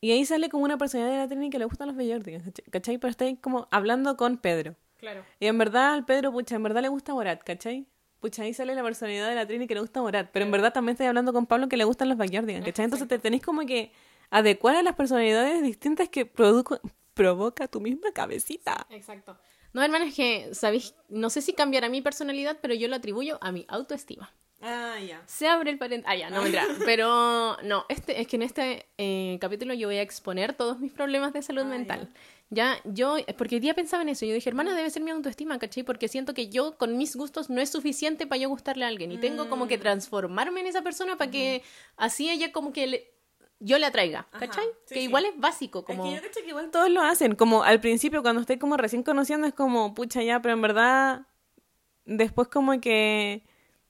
Y 0.00 0.12
ahí 0.12 0.24
sale 0.24 0.48
como 0.48 0.64
una 0.64 0.78
personalidad 0.78 1.14
de 1.14 1.18
la 1.18 1.28
Trini 1.28 1.50
que 1.50 1.58
le 1.58 1.64
gustan 1.64 1.88
los 1.88 1.96
Backyardigans, 1.96 2.44
¿cachai? 2.70 2.98
Pero 2.98 3.10
está 3.10 3.24
ahí 3.24 3.36
como 3.36 3.66
hablando 3.72 4.16
con 4.16 4.38
Pedro. 4.38 4.76
Claro. 4.98 5.24
Y 5.40 5.46
en 5.46 5.58
verdad 5.58 5.94
al 5.94 6.04
Pedro, 6.04 6.30
pucha, 6.30 6.54
en 6.54 6.62
verdad 6.62 6.82
le 6.82 6.88
gusta 6.88 7.12
Morat, 7.12 7.42
¿cachai? 7.42 7.88
Pucha, 8.20 8.44
ahí 8.44 8.54
sale 8.54 8.74
la 8.74 8.82
personalidad 8.82 9.28
de 9.28 9.34
la 9.34 9.46
Trini 9.46 9.66
que 9.66 9.74
le 9.74 9.80
gusta 9.80 10.00
Morat. 10.00 10.30
Pero 10.32 10.44
en 10.44 10.50
verdad 10.52 10.72
también 10.72 10.92
estoy 10.92 11.06
hablando 11.06 11.32
con 11.32 11.46
Pablo 11.46 11.68
que 11.68 11.76
le 11.76 11.84
gustan 11.84 12.08
los 12.08 12.16
Backyardigans, 12.18 12.64
¿cachai? 12.64 12.84
Entonces 12.84 13.08
te 13.08 13.18
tenéis 13.18 13.42
como 13.42 13.66
que 13.66 13.92
adecuar 14.30 14.76
a 14.76 14.82
las 14.82 14.94
personalidades 14.94 15.62
distintas 15.62 16.08
que 16.08 16.24
produco, 16.24 16.80
provoca 17.14 17.66
tu 17.66 17.80
misma 17.80 18.12
cabecita. 18.12 18.86
Exacto. 18.90 19.36
No, 19.74 19.82
hermano, 19.82 20.06
es 20.06 20.14
que, 20.14 20.48
¿sabéis? 20.54 20.94
No 21.10 21.28
sé 21.30 21.42
si 21.42 21.52
cambiará 21.52 21.88
mi 21.90 22.00
personalidad, 22.00 22.56
pero 22.62 22.72
yo 22.74 22.88
lo 22.88 22.96
atribuyo 22.96 23.38
a 23.42 23.52
mi 23.52 23.66
autoestima. 23.68 24.32
Ah, 24.62 24.96
ya. 25.06 25.22
Se 25.26 25.46
abre 25.46 25.70
el 25.70 25.76
paréntesis. 25.78 26.10
Ah, 26.10 26.16
ya, 26.16 26.30
no 26.30 26.40
mentira. 26.40 26.64
Pero 26.86 27.58
no, 27.64 27.84
este, 27.90 28.18
es 28.22 28.26
que 28.26 28.36
en 28.36 28.42
este 28.42 28.86
eh, 28.96 29.36
capítulo 29.38 29.74
yo 29.74 29.88
voy 29.88 29.96
a 29.98 30.02
exponer 30.02 30.54
todos 30.54 30.78
mis 30.80 30.90
problemas 30.90 31.34
de 31.34 31.42
salud 31.42 31.62
Ah, 31.62 31.68
mental. 31.68 32.08
Ya, 32.48 32.78
yo, 32.84 33.16
porque 33.36 33.56
hoy 33.56 33.60
día 33.60 33.74
pensaba 33.74 34.02
en 34.02 34.08
eso. 34.10 34.24
Yo 34.24 34.32
dije, 34.32 34.48
hermana, 34.48 34.74
debe 34.74 34.88
ser 34.88 35.02
mi 35.02 35.10
autoestima, 35.10 35.58
¿cachai? 35.58 35.82
Porque 35.82 36.08
siento 36.08 36.32
que 36.32 36.48
yo 36.48 36.78
con 36.78 36.96
mis 36.96 37.14
gustos 37.14 37.50
no 37.50 37.60
es 37.60 37.68
suficiente 37.70 38.26
para 38.26 38.40
yo 38.40 38.48
gustarle 38.48 38.86
a 38.86 38.88
alguien. 38.88 39.12
Y 39.12 39.18
tengo 39.18 39.50
como 39.50 39.66
Mm. 39.66 39.68
que 39.68 39.76
transformarme 39.78 40.60
en 40.60 40.66
esa 40.68 40.80
persona 40.80 41.16
para 41.18 41.30
que 41.30 41.62
así 41.98 42.30
ella 42.30 42.50
como 42.50 42.72
que 42.72 42.86
le- 42.86 43.13
yo 43.60 43.78
le 43.78 43.86
atraiga, 43.86 44.26
Ajá, 44.30 44.46
¿cachai? 44.46 44.64
sí, 44.84 44.94
que 44.94 45.00
sí. 45.00 45.06
igual 45.06 45.24
es 45.26 45.38
básico, 45.38 45.84
como... 45.84 46.04
Es 46.04 46.10
que 46.10 46.16
yo 46.16 46.22
cacho 46.28 46.40
que 46.42 46.48
igual 46.48 46.70
todos 46.70 46.90
lo 46.90 47.00
hacen. 47.02 47.34
Como 47.34 47.62
al 47.62 47.80
principio, 47.80 48.22
cuando 48.22 48.40
estoy 48.40 48.58
como 48.58 48.76
recién 48.76 49.02
conociendo, 49.02 49.46
es 49.46 49.54
como, 49.54 49.94
pucha, 49.94 50.22
ya, 50.22 50.40
pero 50.42 50.54
en 50.54 50.62
verdad, 50.62 51.26
después 52.04 52.48
como 52.48 52.80
que, 52.80 53.44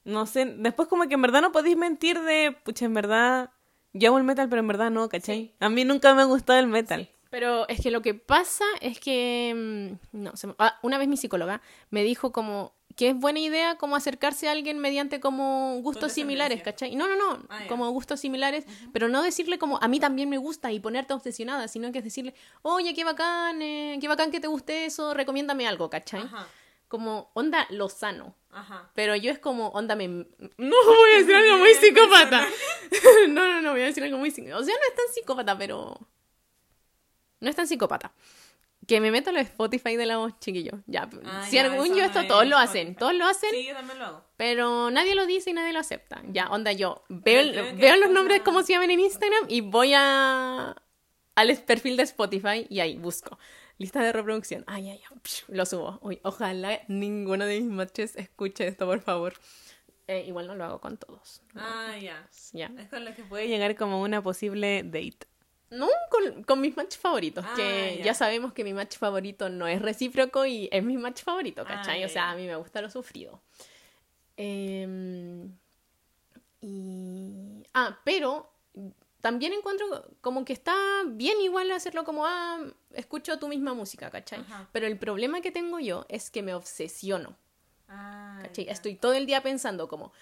no 0.05 0.27
sé, 0.27 0.47
después 0.47 0.89
como 0.89 1.09
que 1.09 1.15
en 1.15 1.23
verdad 1.23 1.43
no 1.43 1.53
podéis 1.53 1.77
mentir 1.77 2.21
de, 2.21 2.57
pucha, 2.65 2.85
en 2.85 2.95
verdad, 2.95 3.51
yo 3.93 4.09
hago 4.09 4.19
el 4.19 4.25
metal, 4.25 4.49
pero 4.49 4.61
en 4.61 4.69
verdad 4.69 4.91
no, 4.91 5.09
¿cachai? 5.09 5.55
A 5.61 5.69
mí 5.69 5.85
nunca 5.85 6.15
me 6.15 6.23
ha 6.23 6.27
gustado 6.27 6.59
el 6.59 6.67
metal. 6.67 7.11
Pero 7.31 7.67
es 7.69 7.81
que 7.81 7.91
lo 7.91 8.01
que 8.01 8.15
pasa 8.15 8.65
es 8.81 9.01
que, 9.01 9.99
mm, 10.13 10.23
no, 10.23 10.37
se 10.37 10.55
ah, 10.59 10.79
una 10.83 10.99
vez 10.99 11.09
mi 11.09 11.17
psicóloga 11.17 11.63
me 11.91 12.05
dijo 12.05 12.31
como 12.31 12.74
que 12.97 13.09
es 13.11 13.17
buena 13.17 13.41
idea 13.41 13.77
como 13.77 13.97
acercarse 13.97 14.49
a 14.49 14.53
alguien 14.53 14.79
mediante 14.79 15.19
como 15.21 15.79
gustos 15.83 16.13
similares. 16.13 16.63
¿cachai? 16.63 16.95
No, 16.95 17.09
no, 17.09 17.17
no, 17.17 17.45
Ah, 17.49 17.63
como 17.69 17.91
gustos 17.91 18.21
similares, 18.21 18.65
pero 18.93 19.09
no 19.09 19.23
decirle 19.23 19.59
como 19.59 19.79
a 19.83 19.89
mí 19.89 19.99
también 20.01 20.29
me 20.29 20.39
gusta 20.39 20.71
y 20.73 20.81
ponerte 20.81 21.13
obsesionada, 21.15 21.67
sino 21.69 21.91
que 21.93 21.99
es 21.99 22.05
decirle, 22.05 22.35
oye, 22.63 22.95
qué 22.95 23.05
bacán, 23.05 23.61
eh, 23.63 23.99
qué 24.01 24.09
bacán 24.09 24.31
que 24.31 24.41
te 24.41 24.47
guste 24.47 24.85
eso, 24.87 25.13
recomiéndame 25.15 25.67
algo, 25.67 25.91
¿cachai? 25.91 26.23
Como 26.89 27.31
onda 27.35 27.67
lo 27.71 27.89
sano. 27.89 28.37
ajá. 28.53 28.91
Pero 28.95 29.17
yo 29.17 29.33
es 29.33 29.39
como, 29.41 29.69
onda, 29.69 29.97
me... 29.97 30.07
No 30.59 30.77
voy 30.87 31.11
a 31.15 31.19
decir 31.19 31.35
algo 31.35 31.59
muy 31.59 31.75
psicópata. 31.81 32.47
no, 33.29 33.49
no, 33.49 33.61
no, 33.63 33.73
voy 33.73 33.81
a 33.83 33.87
decir 33.87 34.05
algo 34.05 34.19
muy 34.19 34.31
psicópata. 34.31 34.61
O 34.61 34.65
sea, 34.65 34.75
no 34.75 34.89
es 34.89 34.95
tan 34.95 35.15
psicópata, 35.15 35.59
pero... 35.59 35.99
No 37.41 37.51
es 37.51 37.57
tan 37.57 37.67
psicópata. 37.67 38.13
Que 38.87 39.01
me 39.01 39.11
meto 39.11 39.31
a 39.31 39.33
los 39.33 39.43
Spotify 39.43 39.97
de 39.97 40.07
la 40.07 40.17
voz, 40.19 40.39
chiquillo. 40.41 40.73
Ya, 40.87 41.09
Ah, 41.25 41.47
si 41.49 41.57
ya, 41.57 41.65
algún 41.65 41.89
yo 41.89 41.97
no 41.97 42.03
esto, 42.05 42.21
es 42.21 42.29
todos 42.29 42.47
lo 42.47 42.57
Spotify. 42.59 42.79
hacen. 42.81 42.97
Todos 42.97 43.15
lo 43.15 43.25
hacen, 43.27 43.51
Sí, 43.51 43.67
yo 43.67 43.75
también 43.75 43.99
lo 43.99 44.05
hago. 44.07 44.25
pero 44.37 44.91
nadie 44.91 45.15
lo 45.15 45.27
dice 45.27 45.51
y 45.51 45.53
nadie 45.53 45.73
lo 45.73 45.79
acepta. 45.81 46.23
Ya, 46.29 46.49
onda, 46.49 46.73
yo 46.73 47.05
veo, 47.09 47.43
los 47.45 48.11
nombres 48.11 48.41
cosas- 48.41 48.45
como 48.45 48.63
se 48.63 48.73
llaman 48.75 48.91
en 48.91 49.01
Instagram 49.01 49.45
y 49.49 49.61
voy 49.63 49.93
a 49.95 50.75
al 51.37 51.57
perfil 51.65 51.97
de 51.97 52.03
Spotify 52.05 52.67
y 52.69 52.81
ahí 52.81 52.97
busco. 52.97 53.39
Lista 53.79 54.01
de 54.03 54.13
reproducción. 54.13 54.63
Ay, 54.69 54.91
ay, 54.91 55.03
ay. 55.11 55.19
Lo 55.49 55.67
subo. 55.67 55.99
Uy, 56.03 56.21
ojalá 56.23 56.81
ninguno 56.87 57.45
de 57.45 57.61
mis 57.61 57.71
matches 57.71 58.15
escuche 58.17 58.69
esto, 58.69 58.87
por 58.87 59.01
favor. 59.01 59.35
Eh, 60.07 60.25
igual 60.29 60.47
no 60.47 60.55
lo 60.55 60.65
hago 60.65 60.81
con 60.81 60.97
todos. 60.97 61.43
Ah, 61.57 61.97
ya. 62.01 62.29
Ya. 62.53 62.71
Es 62.79 62.89
con 62.89 63.05
lo 63.05 63.15
que 63.15 63.25
puede 63.25 63.49
llegar 63.49 63.75
como 63.75 64.01
una 64.03 64.23
posible 64.23 64.83
date. 64.85 65.27
No, 65.71 65.89
con, 66.11 66.45
con 66.45 66.61
mis 66.61 66.77
match 66.77 66.97
favoritos. 66.97 67.45
Ah, 67.47 67.55
que 67.57 67.97
ya. 67.99 68.05
ya. 68.05 68.15
sabemos 68.15 68.53
que 68.53 68.63
mi 68.65 68.73
match 68.73 68.97
favorito 68.99 69.49
no 69.49 69.67
es 69.67 69.83
recíproco 69.83 70.47
y 70.47 70.69
es 70.71 70.85
mi 70.85 70.97
match 70.97 71.23
favorito, 71.23 71.63
Ah, 71.63 71.69
¿cachai? 71.69 72.05
o 72.05 72.09
sea, 72.09 72.31
a 72.31 72.37
mí 72.37 72.47
me 72.47 72.55
gusta 72.57 72.81
lo 72.81 72.91
sufrido. 72.91 73.41
Em, 74.37 75.53
y... 76.61 77.63
Ah, 77.73 77.99
pero 78.05 78.51
también 79.21 79.53
encuentro 79.53 80.07
como 80.21 80.45
que 80.45 80.53
está 80.53 80.75
bien 81.07 81.41
igual 81.41 81.71
hacerlo 81.73 82.05
como, 82.05 82.27
ah, 82.27 82.61
escucho 82.93 83.39
tu 83.39 83.49
misma 83.49 83.75
música, 83.75 84.11
¿cachai? 84.11 84.41
Ajá. 84.41 84.69
Pero 84.73 84.87
el 84.87 84.99
problema 84.99 85.41
que 85.41 85.51
tengo 85.51 85.81
yo 85.81 86.05
es 86.09 86.31
que 86.31 86.43
me 86.43 86.55
obsesiono. 86.55 87.37
Ah, 87.89 88.39
¿cachai? 88.43 88.69
Estoy 88.69 88.97
todo 88.97 89.15
el 89.15 89.27
día 89.27 89.43
pensando 89.43 89.89
como, 89.89 90.13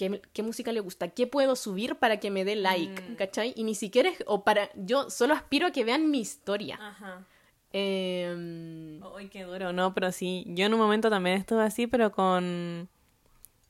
¿qué, 0.00 0.22
qué 0.32 0.42
música 0.42 0.72
le 0.72 0.80
gusta? 0.80 1.08
¿Qué 1.08 1.26
puedo 1.26 1.54
subir 1.56 1.96
para 1.96 2.18
que 2.18 2.30
me 2.30 2.44
dé 2.46 2.56
like? 2.56 3.02
Mm. 3.02 3.16
¿Cachai? 3.16 3.52
Y 3.54 3.64
ni 3.64 3.74
siquiera 3.74 4.08
es, 4.08 4.24
o 4.26 4.44
para, 4.44 4.70
yo 4.74 5.10
solo 5.10 5.34
aspiro 5.34 5.66
a 5.66 5.70
que 5.72 5.84
vean 5.84 6.10
mi 6.10 6.20
historia. 6.20 6.78
Ajá. 6.80 7.26
Em, 7.72 9.00
Uy, 9.14 9.28
qué 9.28 9.44
duro, 9.44 9.72
no, 9.74 9.92
pero 9.94 10.10
sí. 10.10 10.44
Yo 10.48 10.64
en 10.66 10.72
un 10.74 10.80
momento 10.80 11.10
también 11.10 11.36
estuve 11.36 11.62
así, 11.62 11.86
pero 11.86 12.12
con, 12.12 12.88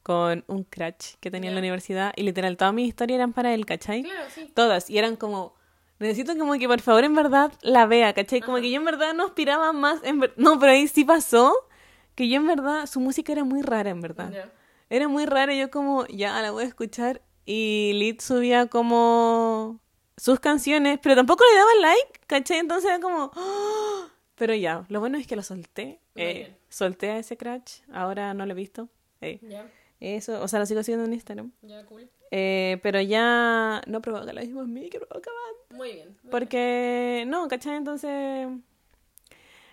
con 0.04 0.44
un 0.46 0.62
crush 0.64 1.16
que 1.20 1.30
tenía 1.32 1.48
en 1.50 1.54
la 1.56 1.60
universidad 1.60 2.12
y 2.16 2.22
literal 2.22 2.56
todas 2.56 2.72
mis 2.74 2.88
historias 2.88 3.16
eran 3.16 3.32
para 3.32 3.52
él, 3.52 3.66
¿cachai? 3.66 4.04
claro, 4.04 4.30
sí. 4.32 4.50
Todas. 4.54 4.88
Y 4.88 4.98
eran 4.98 5.16
como, 5.16 5.54
necesito 5.98 6.36
como 6.38 6.54
que 6.54 6.68
por 6.68 6.80
favor 6.80 7.02
en 7.04 7.14
verdad 7.16 7.52
la 7.62 7.86
vea, 7.86 8.12
¿cachai? 8.14 8.40
Como 8.40 8.56
Ajá. 8.58 8.62
que 8.62 8.70
yo 8.70 8.76
en 8.76 8.84
verdad 8.84 9.14
no 9.14 9.24
aspiraba 9.26 9.72
más, 9.72 10.02
en 10.04 10.20
ver- 10.20 10.34
no, 10.36 10.58
pero 10.60 10.72
ahí 10.72 10.86
sí 10.86 11.04
pasó 11.04 11.52
que 12.14 12.28
yo 12.28 12.36
en 12.36 12.46
verdad, 12.46 12.86
su 12.86 13.00
música 13.00 13.32
era 13.32 13.44
muy 13.44 13.62
rara, 13.62 13.90
en 13.90 14.00
verdad. 14.00 14.30
Ya. 14.32 14.52
Era 14.90 15.06
muy 15.06 15.24
rara, 15.24 15.54
yo 15.54 15.70
como, 15.70 16.04
ya 16.08 16.42
la 16.42 16.50
voy 16.50 16.64
a 16.64 16.66
escuchar. 16.66 17.22
Y 17.46 17.92
Lid 17.94 18.20
subía 18.20 18.66
como 18.66 19.80
sus 20.16 20.40
canciones, 20.40 20.98
pero 21.02 21.14
tampoco 21.14 21.44
le 21.50 21.56
daban 21.58 21.80
like, 21.80 22.20
¿cachai? 22.26 22.58
Entonces 22.58 22.90
era 22.90 23.00
como, 23.00 23.30
¡ah! 23.34 24.08
pero 24.34 24.52
ya, 24.54 24.84
lo 24.88 24.98
bueno 25.00 25.16
es 25.16 25.26
que 25.26 25.36
lo 25.36 25.42
solté. 25.42 26.00
Eh, 26.16 26.54
solté 26.68 27.10
a 27.10 27.18
ese 27.18 27.36
crush, 27.36 27.82
ahora 27.92 28.34
no 28.34 28.44
lo 28.46 28.52
he 28.52 28.56
visto. 28.56 28.88
Eh, 29.20 29.38
Ya, 29.42 29.70
eso, 30.00 30.42
o 30.42 30.48
sea, 30.48 30.58
lo 30.58 30.66
sigo 30.66 30.80
haciendo 30.80 31.04
en 31.04 31.12
Instagram. 31.12 31.52
ya, 31.62 31.84
cool. 31.86 32.10
Eh, 32.32 32.78
pero 32.82 33.00
ya 33.00 33.82
no 33.86 34.00
provoca 34.02 34.32
lo 34.32 34.40
mismo 34.40 34.62
en 34.62 34.72
mí 34.72 34.88
que 34.88 34.98
provocaban. 34.98 35.38
Muy 35.70 35.92
bien. 35.92 36.16
muy 36.22 36.30
Porque, 36.30 37.24
no, 37.26 37.46
¿cachai? 37.48 37.76
Entonces, 37.76 38.48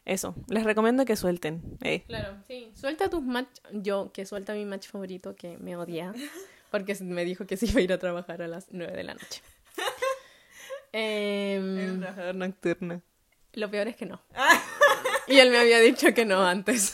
eso, 0.08 0.36
les 0.48 0.64
recomiendo 0.64 1.04
que 1.04 1.18
suelten. 1.18 1.62
Eh. 1.82 2.04
Claro, 2.08 2.38
sí. 2.48 2.72
Suelta 2.74 3.10
tus 3.10 3.22
match. 3.22 3.50
Yo, 3.74 4.12
que 4.14 4.26
suelta 4.26 4.54
mi 4.54 4.64
match 4.64 4.88
favorito, 4.88 5.36
que 5.36 5.58
me 5.58 5.76
odia. 5.76 6.14
Porque 6.72 6.96
me 7.02 7.26
dijo 7.26 7.46
que 7.46 7.58
se 7.58 7.66
iba 7.66 7.82
a 7.82 7.84
ir 7.84 7.92
a 7.92 7.98
trabajar 7.98 8.42
a 8.42 8.48
las 8.48 8.68
9 8.72 8.94
de 8.96 9.04
la 9.04 9.14
noche. 9.14 9.42
Em, 10.94 12.00
trabajador 12.00 12.36
nocturno. 12.36 13.02
lo 13.54 13.70
peor 13.70 13.90
es 13.90 13.98
que 13.98 14.06
no. 14.06 14.22
y 15.28 15.38
él 15.38 15.52
me 15.52 15.60
había 15.60 15.80
dicho 15.80 16.14
que 16.14 16.24
no 16.26 16.42
antes. 16.42 16.94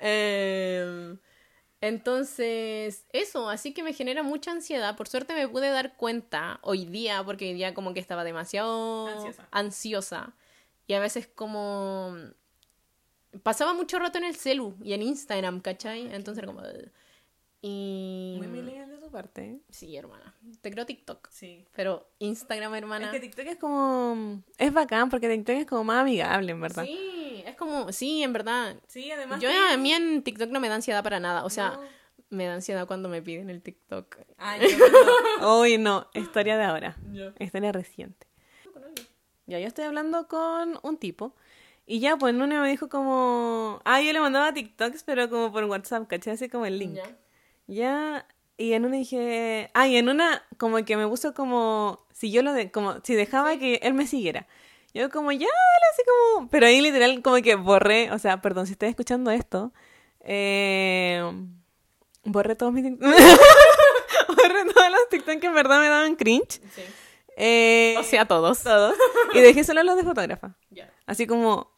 Em, 0.00 1.18
entonces, 1.82 3.04
eso, 3.12 3.50
así 3.50 3.74
que 3.74 3.82
me 3.82 3.92
genera 3.92 4.22
mucha 4.22 4.50
ansiedad. 4.50 4.96
Por 4.96 5.08
suerte 5.08 5.34
me 5.34 5.46
pude 5.46 5.68
dar 5.68 5.96
cuenta 5.96 6.58
hoy 6.62 6.86
día, 6.86 7.22
porque 7.22 7.50
hoy 7.50 7.54
día 7.54 7.74
como 7.74 7.92
que 7.92 8.00
estaba 8.00 8.24
demasiado 8.24 9.08
Ansiosa. 9.08 9.48
ansiosa. 9.50 10.34
Y 10.86 10.94
a 10.94 11.00
veces 11.00 11.26
como... 11.26 12.14
Pasaba 13.42 13.74
mucho 13.74 13.98
rato 13.98 14.18
en 14.18 14.24
el 14.24 14.36
celu 14.36 14.76
y 14.82 14.92
en 14.92 15.02
Instagram, 15.02 15.60
¿cachai? 15.60 16.02
Entonces 16.14 16.42
era 16.42 16.46
como... 16.52 16.62
Y... 17.62 18.34
Muy 18.36 18.46
millennial 18.46 18.90
de 18.90 19.00
su 19.00 19.10
parte. 19.10 19.42
¿eh? 19.44 19.58
Sí, 19.70 19.96
hermana. 19.96 20.34
Te 20.60 20.70
creo 20.70 20.84
TikTok. 20.84 21.28
Sí. 21.30 21.64
Pero 21.74 22.06
Instagram, 22.18 22.74
hermana... 22.74 23.06
Es 23.06 23.12
que 23.12 23.20
TikTok 23.20 23.46
es 23.46 23.56
como. 23.56 24.42
Es 24.58 24.70
bacán 24.72 25.08
porque 25.08 25.28
TikTok 25.30 25.56
es 25.56 25.66
como 25.66 25.82
más 25.84 26.02
amigable, 26.02 26.52
en 26.52 26.60
verdad. 26.60 26.84
Sí, 26.84 27.42
es 27.46 27.56
como... 27.56 27.90
Sí, 27.90 28.22
en 28.22 28.34
verdad. 28.34 28.76
Sí, 28.86 29.10
además. 29.10 29.40
Yo 29.40 29.48
que- 29.48 29.56
a 29.72 29.76
mí 29.78 29.92
en 29.94 30.22
TikTok 30.22 30.50
no 30.50 30.60
me 30.60 30.68
da 30.68 30.74
ansiedad 30.74 31.02
para 31.02 31.18
nada. 31.20 31.44
O 31.46 31.50
sea, 31.50 31.70
No. 31.70 31.80
me 32.28 32.44
da 32.46 32.52
ansiedad 32.54 32.86
cuando 32.86 33.08
me 33.08 33.22
piden 33.22 33.48
el 33.48 33.62
TikTok. 33.62 34.18
Ay, 34.36 34.60
no. 35.40 35.60
Uy, 35.60 35.78
no. 35.78 36.06
Historia 36.14 36.58
de 36.58 36.64
ahora. 36.64 36.96
Ya. 37.12 37.32
Historia 37.40 37.72
reciente. 37.72 38.26
Ya, 39.46 39.58
yo 39.58 39.66
estoy 39.66 39.84
hablando 39.84 40.28
con 40.28 40.78
un 40.82 40.96
tipo. 40.96 41.34
Y 41.86 42.00
ya, 42.00 42.16
pues, 42.16 42.34
uno 42.34 42.46
me 42.46 42.68
dijo 42.68 42.88
como. 42.88 43.80
Ah, 43.84 44.00
yo 44.00 44.12
le 44.12 44.20
mandaba 44.20 44.52
TikToks, 44.54 45.02
pero 45.04 45.28
como 45.28 45.52
por 45.52 45.64
WhatsApp, 45.64 46.06
¿cachai? 46.08 46.34
Así 46.34 46.48
como 46.48 46.66
el 46.66 46.78
link. 46.78 46.94
Ya. 46.94 47.16
Ya, 47.66 48.26
y 48.56 48.74
en 48.74 48.84
una 48.84 48.96
dije, 48.96 49.70
ay, 49.74 49.96
en 49.96 50.08
una 50.08 50.42
como 50.58 50.84
que 50.84 50.96
me 50.96 51.08
puso 51.08 51.34
como, 51.34 52.06
si 52.12 52.30
yo 52.30 52.42
lo 52.42 52.52
de, 52.52 52.70
como, 52.70 52.96
si 53.02 53.14
dejaba 53.14 53.56
que 53.58 53.80
él 53.82 53.94
me 53.94 54.06
siguiera. 54.06 54.46
Yo 54.92 55.10
como, 55.10 55.32
ya, 55.32 55.38
dale, 55.38 55.86
así 55.92 56.02
como, 56.06 56.48
pero 56.50 56.66
ahí 56.66 56.80
literal 56.80 57.20
como 57.22 57.36
que 57.42 57.56
borré, 57.56 58.12
o 58.12 58.18
sea, 58.18 58.40
perdón, 58.40 58.66
si 58.66 58.72
estás 58.72 58.90
escuchando 58.90 59.32
esto, 59.32 59.72
eh, 60.20 61.20
borré 62.24 62.54
todos 62.54 62.72
mis 62.72 62.84
borré 63.00 64.64
todos 64.72 64.90
los 64.90 65.08
TikTok 65.10 65.40
que 65.40 65.46
en 65.46 65.54
verdad 65.54 65.80
me 65.80 65.88
daban 65.88 66.14
cringe. 66.14 66.60
Sí. 66.74 66.82
Eh, 67.36 67.94
O 67.98 68.02
sea, 68.02 68.26
todos. 68.26 68.62
todos. 68.62 68.94
Y 69.34 69.40
dejé 69.40 69.64
solo 69.64 69.82
los 69.82 69.96
de 69.96 70.04
fotógrafa. 70.04 70.56
Ya. 70.70 70.92
Así 71.06 71.26
como, 71.26 71.72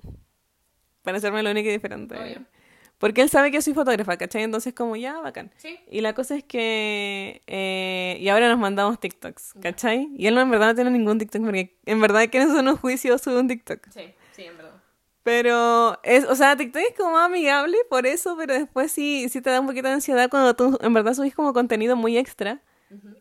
para 1.03 1.19
hacerme 1.19 1.43
lo 1.43 1.51
único 1.51 1.69
y 1.69 1.73
diferente. 1.73 2.17
Obvio. 2.19 2.45
Porque 2.99 3.21
él 3.21 3.29
sabe 3.29 3.51
que 3.51 3.61
soy 3.61 3.75
fotógrafa, 3.75 4.17
¿cachai? 4.17 4.43
Entonces 4.43 4.73
como, 4.75 4.97
ya, 4.97 5.19
bacán. 5.21 5.53
Sí. 5.59 5.79
Y 5.91 6.01
la 6.01 6.15
cosa 6.15 6.35
es 6.37 6.45
que... 6.45 7.43
eh, 7.47 8.17
y 8.21 8.29
ahora 8.29 8.49
nos 8.49 8.59
mandamos 8.59 8.99
TikToks, 9.01 9.55
¿cachai? 9.61 10.09
Y 10.17 10.27
él 10.27 10.35
no, 10.35 10.41
en 10.41 10.51
verdad 10.51 10.69
no 10.69 10.75
tiene 10.75 10.91
ningún 10.91 11.19
TikTok 11.19 11.43
porque 11.45 11.79
en 11.85 12.01
verdad 12.01 12.27
que 12.29 12.39
no 12.39 12.47
son 12.47 12.61
unos 12.61 12.81
juicios 12.81 13.21
sube 13.21 13.39
un 13.39 13.49
TikTok. 13.49 13.87
Sí, 13.91 14.15
sí, 14.33 14.45
en 14.45 14.57
verdad. 14.57 14.73
Pero, 15.23 15.99
es, 16.05 16.25
o 16.25 16.35
sea, 16.37 16.57
TikTok 16.57 16.83
es 16.91 16.97
como 16.97 17.13
más 17.13 17.27
amigable 17.27 17.77
por 17.91 18.07
eso, 18.07 18.37
pero 18.39 18.55
después 18.55 18.93
sí, 18.93 19.29
sí 19.29 19.41
te 19.43 19.51
da 19.51 19.61
un 19.61 19.67
poquito 19.67 19.89
de 19.89 19.95
ansiedad 19.95 20.31
cuando 20.31 20.55
tú 20.55 20.79
en 20.81 20.95
verdad 20.95 21.15
subís 21.15 21.35
como 21.35 21.53
contenido 21.53 21.97
muy 21.97 22.17
extra 22.17 22.63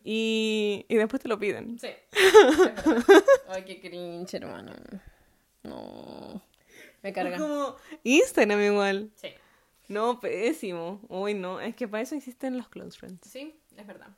y, 0.04 0.84
y 0.88 0.94
después 0.96 1.22
te 1.22 1.28
lo 1.28 1.38
piden. 1.38 1.78
Sí. 1.78 1.88
Ay, 3.48 3.64
qué 3.64 3.80
cringe, 3.80 4.34
hermano. 4.34 4.72
No. 5.62 6.42
Me 7.02 7.10
Es 7.10 7.14
carga. 7.14 7.38
como 7.38 7.76
Instagram 8.04 8.60
igual. 8.62 9.10
Sí. 9.16 9.28
No, 9.88 10.18
pésimo. 10.20 11.00
Uy, 11.08 11.34
no, 11.34 11.60
es 11.60 11.74
que 11.76 11.86
para 11.86 12.02
eso 12.02 12.14
existen 12.14 12.56
los 12.56 12.68
close 12.68 12.98
friends. 12.98 13.28
Sí, 13.28 13.54
es 13.76 13.86
verdad. 13.86 14.08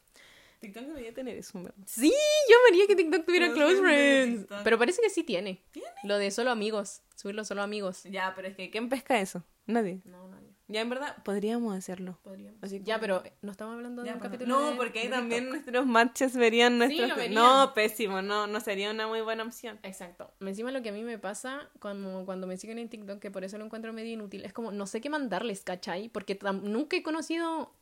TikTok 0.60 0.84
debería 0.84 1.14
tener 1.14 1.36
eso, 1.36 1.62
verdad. 1.62 1.74
Sí, 1.86 2.12
yo 2.50 2.56
quería 2.68 2.86
que 2.88 2.96
TikTok 2.96 3.24
tuviera 3.24 3.52
Close 3.52 3.76
close 3.76 3.80
friends. 3.80 4.46
Pero 4.64 4.78
parece 4.78 5.00
que 5.00 5.10
sí 5.10 5.22
tiene. 5.22 5.62
Lo 6.02 6.18
de 6.18 6.30
solo 6.30 6.50
amigos. 6.50 7.02
Subirlo 7.14 7.44
solo 7.44 7.62
amigos. 7.62 8.02
Ya, 8.04 8.32
pero 8.34 8.48
es 8.48 8.56
que 8.56 8.70
¿quién 8.70 8.88
pesca 8.88 9.20
eso? 9.20 9.44
Nadie. 9.66 10.00
No, 10.04 10.26
nadie. 10.28 10.47
Ya, 10.70 10.82
en 10.82 10.90
verdad, 10.90 11.16
podríamos 11.24 11.74
hacerlo. 11.74 12.18
Podríamos. 12.22 12.62
Así 12.62 12.82
Ya, 12.84 13.00
pero 13.00 13.22
no 13.40 13.50
estamos 13.52 13.74
hablando 13.74 14.02
de 14.02 14.12
un 14.12 14.18
capítulo 14.18 14.46
No, 14.48 14.70
de- 14.72 14.76
porque 14.76 14.98
ahí 15.00 15.08
también 15.08 15.44
TikTok. 15.44 15.54
nuestros 15.64 15.86
matches 15.86 16.36
verían 16.36 16.76
nuestros... 16.76 17.16
verían. 17.16 17.34
No, 17.42 17.72
pésimo, 17.74 18.20
no, 18.20 18.46
no 18.46 18.60
sería 18.60 18.90
una 18.90 19.06
muy 19.06 19.22
buena 19.22 19.44
opción. 19.44 19.78
Exacto. 19.82 20.30
Encima 20.40 20.70
lo 20.70 20.82
que 20.82 20.90
a 20.90 20.92
mí 20.92 21.02
me 21.02 21.18
pasa 21.18 21.70
cuando, 21.80 22.24
cuando 22.26 22.46
me 22.46 22.58
siguen 22.58 22.78
en 22.78 22.90
TikTok, 22.90 23.18
que 23.18 23.30
por 23.30 23.44
eso 23.44 23.56
lo 23.56 23.64
encuentro 23.64 23.92
medio 23.94 24.12
inútil, 24.12 24.44
es 24.44 24.52
como 24.52 24.70
no 24.70 24.86
sé 24.86 25.00
qué 25.00 25.08
mandarles, 25.08 25.62
¿cachai? 25.62 26.10
Porque 26.10 26.38
nunca 26.62 26.96
he 26.98 27.02
conocido 27.02 27.72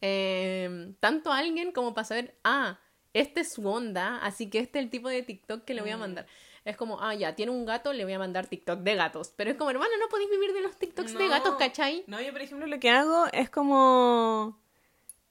eh, 0.00 0.94
tanto 1.00 1.30
a 1.32 1.38
alguien 1.38 1.72
como 1.72 1.94
para 1.94 2.04
saber, 2.06 2.34
ah, 2.44 2.78
este 3.12 3.40
es 3.42 3.52
su 3.52 3.66
onda, 3.68 4.16
así 4.18 4.48
que 4.50 4.58
este 4.58 4.78
es 4.78 4.84
el 4.86 4.90
tipo 4.90 5.08
de 5.08 5.22
TikTok 5.22 5.64
que 5.64 5.74
le 5.74 5.82
voy 5.82 5.90
a 5.90 5.96
mandar. 5.96 6.26
Es 6.64 6.76
como, 6.76 7.00
ah, 7.00 7.14
ya, 7.14 7.34
tiene 7.34 7.52
un 7.52 7.66
gato, 7.66 7.92
le 7.92 8.04
voy 8.04 8.14
a 8.14 8.18
mandar 8.18 8.46
TikTok 8.46 8.80
de 8.80 8.94
gatos. 8.94 9.32
Pero 9.36 9.50
es 9.50 9.56
como, 9.56 9.70
hermano, 9.70 9.90
no 10.00 10.08
podéis 10.08 10.30
vivir 10.30 10.52
de 10.54 10.62
los 10.62 10.76
TikToks 10.76 11.16
de 11.16 11.28
gatos, 11.28 11.56
¿cachai? 11.58 12.04
No, 12.06 12.20
yo 12.22 12.32
por 12.32 12.40
ejemplo 12.40 12.66
lo 12.66 12.80
que 12.80 12.90
hago 12.90 13.26
es 13.32 13.50
como... 13.50 14.58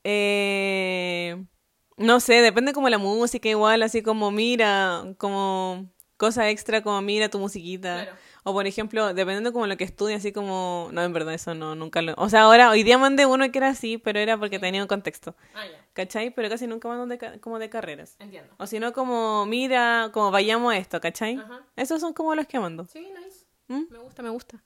Eh, 0.04 1.44
no 1.96 2.20
sé, 2.20 2.34
depende 2.34 2.72
como 2.72 2.88
la 2.88 2.98
música 2.98 3.48
igual, 3.48 3.82
así 3.82 4.02
como 4.02 4.30
mira, 4.30 5.14
como 5.18 5.90
cosa 6.16 6.50
extra 6.50 6.82
como 6.82 7.00
mira 7.02 7.28
tu 7.28 7.38
musiquita. 7.38 8.04
Claro. 8.04 8.16
O 8.46 8.52
por 8.52 8.66
ejemplo, 8.66 9.14
dependiendo 9.14 9.52
como 9.52 9.66
lo 9.66 9.76
que 9.76 9.84
estudie, 9.84 10.14
así 10.16 10.30
como... 10.30 10.88
No, 10.92 11.02
en 11.02 11.12
verdad 11.14 11.32
eso 11.34 11.54
no, 11.54 11.74
nunca 11.74 12.02
lo... 12.02 12.12
O 12.18 12.28
sea, 12.28 12.42
ahora, 12.42 12.70
hoy 12.70 12.82
día 12.82 12.98
mandé 12.98 13.24
uno 13.26 13.50
que 13.50 13.58
era 13.58 13.70
así, 13.70 13.96
pero 13.98 14.18
era 14.20 14.36
porque 14.38 14.58
tenía 14.58 14.82
un 14.82 14.86
contexto. 14.88 15.34
Ah, 15.54 15.64
ya, 15.66 15.82
¿Cachai? 15.94 16.30
Pero 16.30 16.48
casi 16.50 16.66
nunca 16.66 16.86
mando 16.88 17.06
de 17.06 17.16
ca- 17.18 17.38
como 17.40 17.58
de 17.58 17.70
carreras. 17.70 18.16
entiendo. 18.18 18.52
O 18.58 18.66
si 18.66 18.78
no, 18.80 18.92
como 18.92 19.46
mira, 19.46 20.10
como 20.12 20.30
vayamos 20.30 20.72
a 20.74 20.76
esto, 20.76 21.00
¿cachai? 21.00 21.36
Ajá. 21.36 21.62
Esos 21.76 22.00
son 22.00 22.12
como 22.12 22.34
los 22.34 22.46
que 22.46 22.60
mando. 22.60 22.86
Sí, 22.86 23.00
nice. 23.00 23.46
¿Mm? 23.68 23.90
Me 23.90 23.98
gusta, 23.98 24.22
me 24.22 24.28
gusta. 24.30 24.62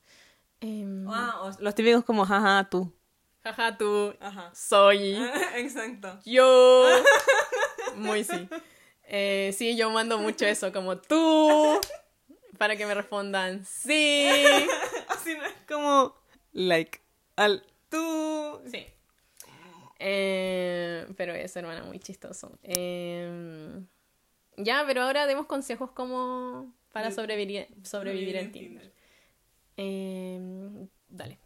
Em, 0.60 1.08
Ah, 1.08 1.40
o 1.42 1.62
los 1.62 1.74
típicos 1.74 2.04
como, 2.04 2.24
jaja, 2.26 2.68
tú. 2.68 2.92
Jaja, 3.44 3.78
tú 3.78 4.12
Ajá. 4.20 4.50
soy 4.54 5.14
Exacto. 5.54 6.18
yo. 6.24 6.84
Muy 7.94 8.24
sí. 8.24 8.48
Eh, 9.04 9.54
sí, 9.56 9.76
yo 9.76 9.88
mando 9.90 10.18
mucho 10.18 10.44
eso, 10.46 10.72
como 10.72 10.98
tú, 10.98 11.80
para 12.58 12.76
que 12.76 12.86
me 12.86 12.94
respondan 12.94 13.64
sí. 13.64 14.28
Así 15.08 15.34
no 15.34 15.44
es 15.44 15.54
como 15.66 16.14
like 16.52 17.00
al 17.36 17.64
tú. 17.88 18.60
Sí. 18.70 18.86
Eh, 20.00 21.06
pero 21.16 21.34
eso, 21.34 21.58
hermana, 21.58 21.82
muy 21.84 21.98
chistoso. 21.98 22.58
Eh, 22.62 23.80
ya, 24.56 24.84
pero 24.86 25.02
ahora 25.02 25.26
demos 25.26 25.46
consejos 25.46 25.90
como 25.92 26.72
para 26.92 27.10
sobrevivir, 27.10 27.68
sobrevivir 27.82 28.36
en 28.36 28.52
Tinder. 28.52 28.92
Eh, 29.76 30.88
dale. 31.08 31.38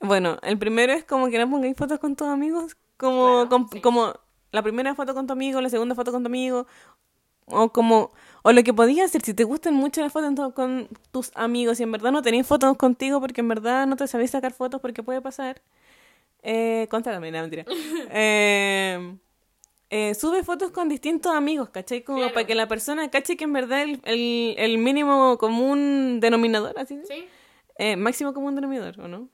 Bueno, 0.00 0.38
el 0.42 0.58
primero 0.58 0.92
es 0.92 1.04
como 1.04 1.30
que 1.30 1.38
no 1.38 1.48
pongáis 1.50 1.76
fotos 1.76 1.98
con 1.98 2.16
tus 2.16 2.26
amigos. 2.26 2.76
Como, 2.96 3.48
sí. 3.70 3.80
como 3.80 4.14
la 4.52 4.62
primera 4.62 4.94
foto 4.94 5.14
con 5.14 5.26
tu 5.26 5.32
amigo, 5.32 5.60
la 5.60 5.68
segunda 5.68 5.94
foto 5.94 6.12
con 6.12 6.22
tu 6.22 6.28
amigo. 6.28 6.66
O 7.48 7.70
como, 7.72 8.10
o 8.42 8.52
lo 8.52 8.62
que 8.64 8.74
podías 8.74 9.06
hacer, 9.10 9.22
si 9.22 9.32
te 9.34 9.44
gustan 9.44 9.74
mucho 9.74 10.00
las 10.00 10.12
fotos 10.12 10.34
to- 10.34 10.52
con 10.54 10.88
tus 11.12 11.30
amigos 11.34 11.78
y 11.80 11.84
en 11.84 11.92
verdad 11.92 12.10
no 12.12 12.22
tenéis 12.22 12.46
fotos 12.46 12.76
contigo 12.76 13.20
porque 13.20 13.40
en 13.40 13.48
verdad 13.48 13.86
no 13.86 13.96
te 13.96 14.06
sabéis 14.08 14.32
sacar 14.32 14.52
fotos 14.52 14.80
porque 14.80 15.02
puede 15.02 15.20
pasar. 15.20 15.62
Eh, 16.42 16.86
contáctame, 16.90 17.30
no, 17.30 17.40
mentira. 17.40 17.64
eh, 18.10 19.16
eh, 19.90 20.14
sube 20.14 20.42
fotos 20.42 20.70
con 20.72 20.88
distintos 20.88 21.32
amigos, 21.34 21.68
¿cachai? 21.70 22.02
Como 22.02 22.18
Claro. 22.18 22.34
para 22.34 22.46
que 22.46 22.54
la 22.56 22.66
persona 22.66 23.08
cache 23.10 23.36
que 23.36 23.44
en 23.44 23.52
verdad 23.52 23.82
el, 23.82 24.00
el, 24.04 24.54
el 24.58 24.78
mínimo 24.78 25.38
común 25.38 26.18
denominador, 26.20 26.76
así. 26.78 26.98
¿Sí? 27.06 27.26
Eh, 27.78 27.94
máximo 27.96 28.32
común 28.34 28.54
denominador, 28.56 28.98
¿o 29.00 29.06
no? 29.08 29.28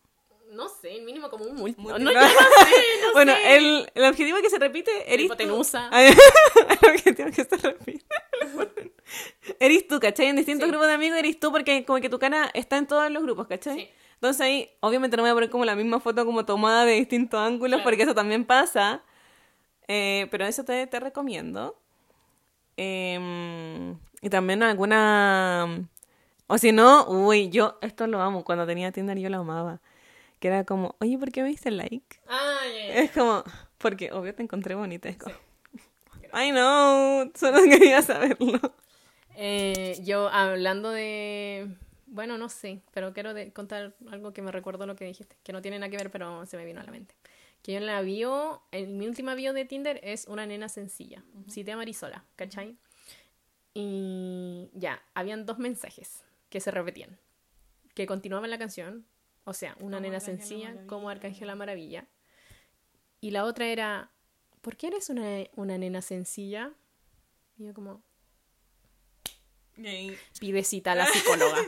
No 0.53 0.69
sé, 0.69 1.01
mínimo 1.01 1.31
como 1.31 1.45
un 1.45 1.57
multi. 1.57 1.81
No, 1.83 1.99
no, 1.99 2.13
yo 2.13 2.19
no 2.21 2.29
sé, 2.29 2.83
no 3.03 3.13
bueno, 3.15 3.33
sé. 3.35 3.57
el, 3.57 3.91
el 3.95 4.05
objetivo 4.05 4.39
que 4.43 4.51
se 4.51 4.59
repite, 4.59 4.91
eres 5.07 5.27
tú. 5.29 5.33
Hipotenusa. 5.35 5.89
El 5.93 6.91
objetivo 6.91 7.29
que 7.31 7.45
se 7.45 7.57
repite. 7.57 8.05
eres 9.59 9.89
tú, 9.89 9.99
¿cachai? 9.99 10.27
En 10.27 10.37
distintos 10.37 10.67
Sí. 10.67 10.71
grupos 10.71 10.89
de 10.89 10.95
amigos 10.95 11.19
eres 11.19 11.41
tú 11.41 11.51
porque 11.51 11.85
como 11.85 12.01
que 12.01 12.09
tu 12.09 12.19
cara 12.19 12.51
está 12.55 12.77
en 12.77 12.87
todos 12.87 13.11
los 13.11 13.23
grupos, 13.23 13.47
¿cachai? 13.47 13.77
Sí. 13.81 13.89
Entonces 14.15 14.41
ahí, 14.43 14.71
obviamente 14.81 15.17
no 15.17 15.23
voy 15.25 15.31
a 15.31 15.35
poner 15.35 15.51
como 15.51 15.65
la 15.65 15.75
misma 15.75 15.99
foto 16.01 16.25
como 16.25 16.45
tomada 16.45 16.85
de 16.85 16.93
distintos 16.95 17.41
ángulos 17.41 17.79
Claro. 17.79 17.85
porque 17.85 18.03
eso 18.05 18.15
también 18.15 18.45
pasa. 18.45 19.03
Eh, 19.89 20.29
pero 20.31 20.45
eso 20.47 20.65
te, 20.65 20.87
te 20.87 21.01
recomiendo. 21.01 21.77
Em, 22.77 23.93
y 24.21 24.29
también 24.31 24.63
alguna... 24.63 25.87
O 26.47 26.59
si 26.59 26.71
no, 26.73 27.07
uy, 27.09 27.49
yo 27.49 27.79
esto 27.81 28.07
lo 28.07 28.21
amo. 28.21 28.45
Cuando 28.45 28.67
tenía 28.67 28.93
Tinder 28.93 29.19
yo 29.19 29.29
lo 29.31 29.39
amaba. 29.39 29.81
Que 30.43 30.49
era 30.49 30.65
como, 30.65 30.97
oye, 30.99 31.17
¿por 31.19 31.31
qué 31.31 31.41
me 31.45 31.51
diste 31.51 31.71
like? 31.71 32.19
Ah, 32.27 32.59
ya. 32.67 32.95
Es 32.97 33.13
como, 33.13 33.45
porque 33.79 34.11
obvio 34.11 34.35
te 34.35 34.43
encontré 34.43 34.75
bonita. 34.75 35.09
Es 35.09 35.17
como, 35.17 35.37
I 36.35 36.51
know, 36.51 37.31
solo 37.37 37.63
quería 37.71 38.03
saberlo. 38.03 38.59
Eh, 39.37 40.01
yo 40.03 40.29
hablando 40.31 40.91
de... 40.91 41.69
Bueno, 42.07 42.39
no 42.39 42.49
sé, 42.49 42.83
pero 42.93 43.13
quiero 43.13 43.35
de- 43.35 43.53
contar 43.53 43.95
algo 44.11 44.33
que 44.33 44.43
me 44.43 44.51
recuerdo 44.51 44.85
lo 44.85 44.97
que 44.97 45.05
dijiste, 45.05 45.37
que 45.45 45.53
no 45.53 45.63
tiene 45.63 45.79
nada 45.79 45.91
que 45.91 45.97
ver, 45.97 46.11
pero 46.11 46.45
se 46.45 46.57
me 46.57 46.65
vino 46.65 46.81
a 46.81 46.85
la 46.85 46.91
mente. 46.91 47.15
Que 47.63 47.71
yo 47.75 47.79
en 47.79 47.87
la 47.87 48.01
bio, 48.03 48.63
en 48.73 48.99
mi 48.99 49.07
última 49.07 49.37
bio 49.37 49.53
de 49.53 49.65
Tinder 49.65 50.01
es 50.03 50.27
una 50.27 50.45
nena 50.45 50.69
sencilla, 50.69 51.23
cité 51.49 51.71
a 51.71 51.77
Marisola, 51.77 52.25
¿cachai? 52.35 52.77
Y 53.75 54.71
ya, 54.75 55.01
habían 55.15 55.47
dos 55.47 55.59
mensajes 55.59 56.25
que 56.51 56.61
se 56.61 56.73
repetían, 56.73 57.17
que 57.95 58.07
continuaban 58.07 58.51
la 58.51 58.59
canción, 58.59 59.07
o 59.45 59.53
sea, 59.53 59.73
una 59.81 59.97
Como 59.97 60.01
nena 60.01 60.17
Arcángel 60.17 60.39
sencilla 60.39 60.87
como 60.87 61.09
Arcángel 61.09 61.47
la 61.47 61.55
Maravilla. 61.55 62.07
Y 63.21 63.31
la 63.31 63.45
otra 63.45 63.67
era, 63.67 64.11
¿por 64.61 64.77
qué 64.77 64.89
eres 64.89 65.11
una, 65.11 65.45
una 65.57 65.79
nena 65.79 66.03
sencilla? 66.03 66.73
Y 67.57 67.67
yo 67.67 67.75
como, 67.75 68.03
pide 70.41 70.65
cita 70.65 70.93
a 70.93 70.95
la 70.95 71.07
psicóloga. 71.13 71.59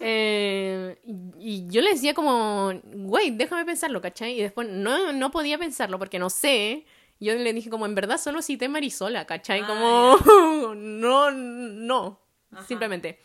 Eh, 0.00 0.98
y, 1.04 1.14
y 1.38 1.66
yo 1.68 1.82
le 1.82 1.90
decía 1.90 2.14
como, 2.14 2.72
güey, 2.84 3.30
déjame 3.30 3.64
pensarlo, 3.64 4.00
¿cachai? 4.00 4.38
Y 4.38 4.42
después 4.42 4.68
no, 4.68 5.12
no 5.12 5.30
podía 5.30 5.58
pensarlo 5.58 5.98
porque 5.98 6.18
no 6.18 6.30
sé. 6.30 6.86
Yo 7.18 7.34
le 7.34 7.52
dije 7.52 7.68
como, 7.68 7.84
en 7.84 7.94
verdad 7.94 8.18
solo 8.18 8.40
cité 8.40 8.68
Marisola, 8.68 9.26
¿cachai? 9.26 9.60
Ah, 9.62 9.66
como, 9.66 10.74
no, 10.74 11.30
no, 11.30 12.20
Ajá. 12.50 12.66
simplemente. 12.66 13.18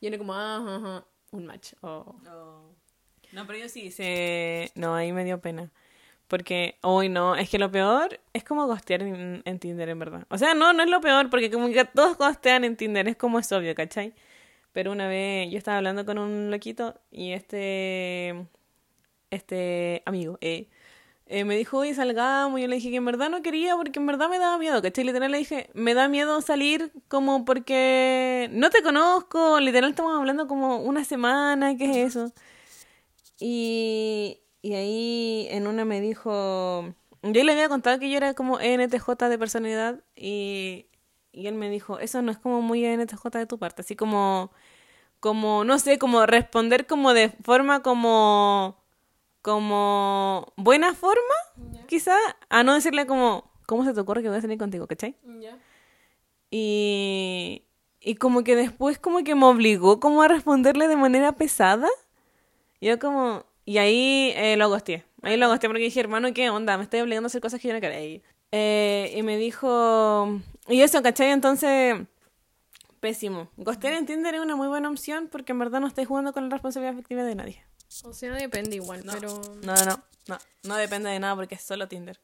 Y 0.00 0.06
era 0.08 0.18
como, 0.18 0.34
ah, 0.34 0.56
ajá, 0.56 0.76
ajá, 0.76 1.06
un 1.30 1.46
match. 1.46 1.72
Oh. 1.80 2.16
No, 3.32 3.46
pero 3.46 3.58
yo 3.58 3.68
sí, 3.68 3.90
se... 3.90 4.70
No, 4.74 4.94
ahí 4.94 5.12
me 5.12 5.24
dio 5.24 5.40
pena. 5.40 5.70
Porque, 6.28 6.76
hoy 6.82 7.08
no, 7.08 7.36
es 7.36 7.50
que 7.50 7.58
lo 7.58 7.70
peor 7.72 8.20
es 8.32 8.44
como 8.44 8.66
gostear 8.66 9.02
en, 9.02 9.42
en 9.44 9.58
Tinder, 9.58 9.88
en 9.88 9.98
verdad. 9.98 10.26
O 10.30 10.38
sea, 10.38 10.54
no, 10.54 10.72
no 10.72 10.82
es 10.82 10.90
lo 10.90 11.00
peor, 11.00 11.30
porque 11.30 11.50
como 11.50 11.68
que 11.68 11.84
todos 11.84 12.16
gostean 12.18 12.64
en 12.64 12.76
Tinder, 12.76 13.08
es 13.08 13.16
como 13.16 13.38
es 13.38 13.50
obvio, 13.52 13.74
¿cachai? 13.74 14.14
Pero 14.72 14.92
una 14.92 15.08
vez 15.08 15.50
yo 15.50 15.58
estaba 15.58 15.78
hablando 15.78 16.06
con 16.06 16.18
un 16.18 16.50
loquito 16.50 16.94
y 17.10 17.32
este, 17.32 18.46
este 19.30 20.02
amigo, 20.06 20.38
eh, 20.40 20.68
eh, 21.26 21.44
me 21.44 21.56
dijo, 21.56 21.78
oye, 21.78 21.94
salgamos. 21.94 22.58
Y 22.58 22.62
yo 22.62 22.68
le 22.68 22.76
dije 22.76 22.90
que 22.90 22.96
en 22.96 23.04
verdad 23.04 23.30
no 23.30 23.42
quería 23.42 23.76
porque 23.76 24.00
en 24.00 24.06
verdad 24.06 24.28
me 24.28 24.38
daba 24.38 24.58
miedo, 24.58 24.82
¿cachai? 24.82 25.04
Literal 25.04 25.30
le 25.30 25.38
dije, 25.38 25.70
me 25.74 25.94
da 25.94 26.08
miedo 26.08 26.40
salir 26.40 26.92
como 27.08 27.44
porque 27.44 28.48
no 28.52 28.70
te 28.70 28.82
conozco. 28.82 29.60
Literal 29.60 29.90
estamos 29.90 30.18
hablando 30.18 30.48
como 30.48 30.78
una 30.78 31.04
semana, 31.04 31.76
¿qué 31.76 31.90
es 31.90 32.16
eso? 32.16 32.32
Y, 33.40 34.42
y 34.62 34.74
ahí 34.74 35.48
en 35.50 35.66
una 35.66 35.84
me 35.84 36.00
dijo, 36.00 36.94
yo 37.22 37.44
le 37.44 37.52
había 37.52 37.68
contado 37.68 37.98
que 37.98 38.10
yo 38.10 38.16
era 38.16 38.34
como 38.34 38.60
ENTJ 38.60 39.28
de 39.28 39.38
personalidad 39.38 40.04
y, 40.14 40.86
y 41.32 41.46
él 41.46 41.54
me 41.54 41.70
dijo, 41.70 41.98
eso 41.98 42.22
no 42.22 42.30
es 42.30 42.38
como 42.38 42.62
muy 42.62 42.84
ENTJ 42.84 43.30
de 43.38 43.46
tu 43.46 43.58
parte, 43.58 43.82
así 43.82 43.96
como, 43.96 44.52
como, 45.18 45.64
no 45.64 45.78
sé, 45.78 45.98
como 45.98 46.26
responder 46.26 46.86
como 46.86 47.12
de 47.14 47.30
forma 47.42 47.82
como 47.82 48.76
como 49.42 50.52
buena 50.56 50.94
forma, 50.94 51.34
quizá, 51.86 52.14
a 52.50 52.62
no 52.62 52.74
decirle 52.74 53.06
como, 53.06 53.50
¿cómo 53.66 53.84
se 53.84 53.94
te 53.94 54.00
ocurre 54.00 54.22
que 54.22 54.28
voy 54.28 54.38
a 54.38 54.42
salir 54.42 54.58
contigo, 54.58 54.86
cachai? 54.86 55.16
Y, 56.50 57.64
y 58.00 58.16
como 58.16 58.44
que 58.44 58.56
después 58.56 58.98
como 58.98 59.24
que 59.24 59.34
me 59.34 59.46
obligó 59.46 59.98
como 59.98 60.22
a 60.22 60.28
responderle 60.28 60.88
de 60.88 60.96
manera 60.96 61.32
pesada. 61.36 61.88
Yo 62.80 62.98
como... 62.98 63.44
Y 63.64 63.78
ahí 63.78 64.32
eh, 64.36 64.56
lo 64.56 64.68
gosteé. 64.68 65.04
Ahí 65.22 65.36
lo 65.36 65.48
gosteé 65.48 65.68
porque 65.68 65.84
dije, 65.84 66.00
hermano, 66.00 66.32
¿qué 66.32 66.50
onda? 66.50 66.76
Me 66.76 66.84
estoy 66.84 67.00
obligando 67.00 67.26
a 67.26 67.28
hacer 67.28 67.40
cosas 67.40 67.60
que 67.60 67.68
yo 67.68 67.74
no 67.74 67.80
quería. 67.80 68.20
Eh, 68.52 69.14
y 69.16 69.22
me 69.22 69.36
dijo... 69.36 70.40
Y 70.68 70.80
eso, 70.82 71.02
¿cachai? 71.02 71.30
Entonces... 71.30 71.96
Pésimo. 73.00 73.48
Gostear 73.56 73.94
en 73.94 74.06
Tinder 74.06 74.34
es 74.34 74.40
una 74.40 74.56
muy 74.56 74.68
buena 74.68 74.90
opción 74.90 75.28
porque 75.30 75.52
en 75.52 75.58
verdad 75.58 75.80
no 75.80 75.86
estáis 75.86 76.08
jugando 76.08 76.32
con 76.32 76.44
la 76.44 76.50
responsabilidad 76.50 76.94
afectiva 76.94 77.22
de 77.22 77.34
nadie. 77.34 77.64
O 78.04 78.12
sea, 78.12 78.32
depende 78.32 78.76
igual, 78.76 79.02
pero... 79.10 79.40
No, 79.62 79.74
no, 79.74 79.84
no. 79.84 80.02
No, 80.28 80.38
no 80.64 80.76
depende 80.76 81.10
de 81.10 81.18
nada 81.18 81.34
porque 81.34 81.54
es 81.54 81.62
solo 81.62 81.88
Tinder. 81.88 82.20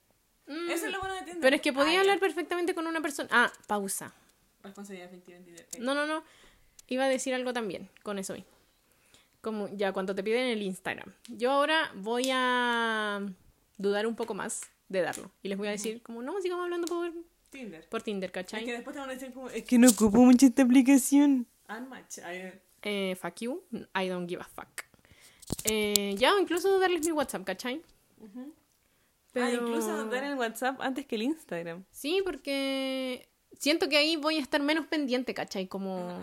Mm, 0.47 0.71
Eso 0.71 0.87
es 0.87 0.93
lo 0.93 1.01
bueno 1.01 1.15
de 1.15 1.23
Tinder. 1.23 1.41
Pero 1.41 1.57
es 1.57 1.63
que 1.63 1.73
podía 1.73 2.01
hablar 2.01 2.19
perfectamente 2.19 2.75
con 2.75 2.87
una 2.87 3.01
persona... 3.01 3.29
Ah, 3.33 3.53
pausa. 3.67 4.13
Responsabilidad 4.63 5.09
afectiva 5.09 5.39
en 5.39 5.45
Tinder. 5.45 5.67
No, 5.81 5.95
no, 5.95 6.07
no. 6.07 6.23
Iba 6.89 7.05
a 7.05 7.09
decir 7.09 7.35
algo 7.35 7.53
también 7.53 7.89
con 8.03 8.19
eso. 8.19 8.35
hoy. 8.35 8.45
Como 9.47 9.69
ya 9.69 9.93
cuando 9.93 10.13
te 10.13 10.25
piden 10.25 10.49
el 10.49 10.61
Instagram. 10.61 11.13
Yo 11.29 11.53
ahora 11.53 11.93
voy 11.95 12.31
a 12.33 13.25
dudar 13.79 14.09
un 14.09 14.17
poco 14.17 14.35
más 14.35 14.63
de 14.89 15.03
darlo. 15.03 15.31
Y 15.41 15.49
les 15.49 15.57
voy 15.57 15.69
a 15.69 15.71
decir, 15.71 16.03
como, 16.03 16.21
no, 16.21 16.41
sigamos 16.41 16.65
hablando 16.65 16.89
por, 16.89 17.13
Tinder. 17.51 17.89
por 17.89 18.03
Tinder, 18.03 18.33
¿cachai? 18.33 18.63
Es 18.63 18.67
que 18.67 18.73
después 18.73 18.95
te 18.95 18.99
van 18.99 19.09
a 19.09 19.13
decir 19.13 19.33
como, 19.33 19.49
es 19.49 19.63
que 19.63 19.79
no 19.79 19.89
ocupo 19.89 20.19
mucho 20.19 20.47
esta 20.47 20.63
aplicación. 20.63 21.47
Unmatch. 21.69 22.19
Ay, 22.25 22.55
Eh, 22.83 23.15
fuck 23.15 23.37
you, 23.37 23.63
I 23.95 24.09
don't 24.09 24.29
give 24.29 24.43
a 24.43 24.49
fuck. 24.49 24.83
Eh, 25.63 26.17
ya, 26.19 26.35
o 26.35 26.41
incluso 26.41 26.81
darles 26.81 27.07
mi 27.07 27.13
WhatsApp, 27.13 27.45
¿cachai? 27.45 27.83
Ah, 29.37 29.53
incluso 29.53 30.07
dar 30.07 30.25
el 30.25 30.35
WhatsApp 30.35 30.81
antes 30.81 31.07
que 31.07 31.15
el 31.15 31.23
Instagram. 31.23 31.85
Sí, 31.93 32.21
porque 32.25 33.29
siento 33.57 33.89
que 33.89 33.97
ahí 33.97 34.17
voy 34.17 34.39
a 34.39 34.41
estar 34.41 34.61
menos 34.61 34.87
pendiente, 34.89 35.35
¿cachai? 35.35 35.69
Como... 35.69 36.19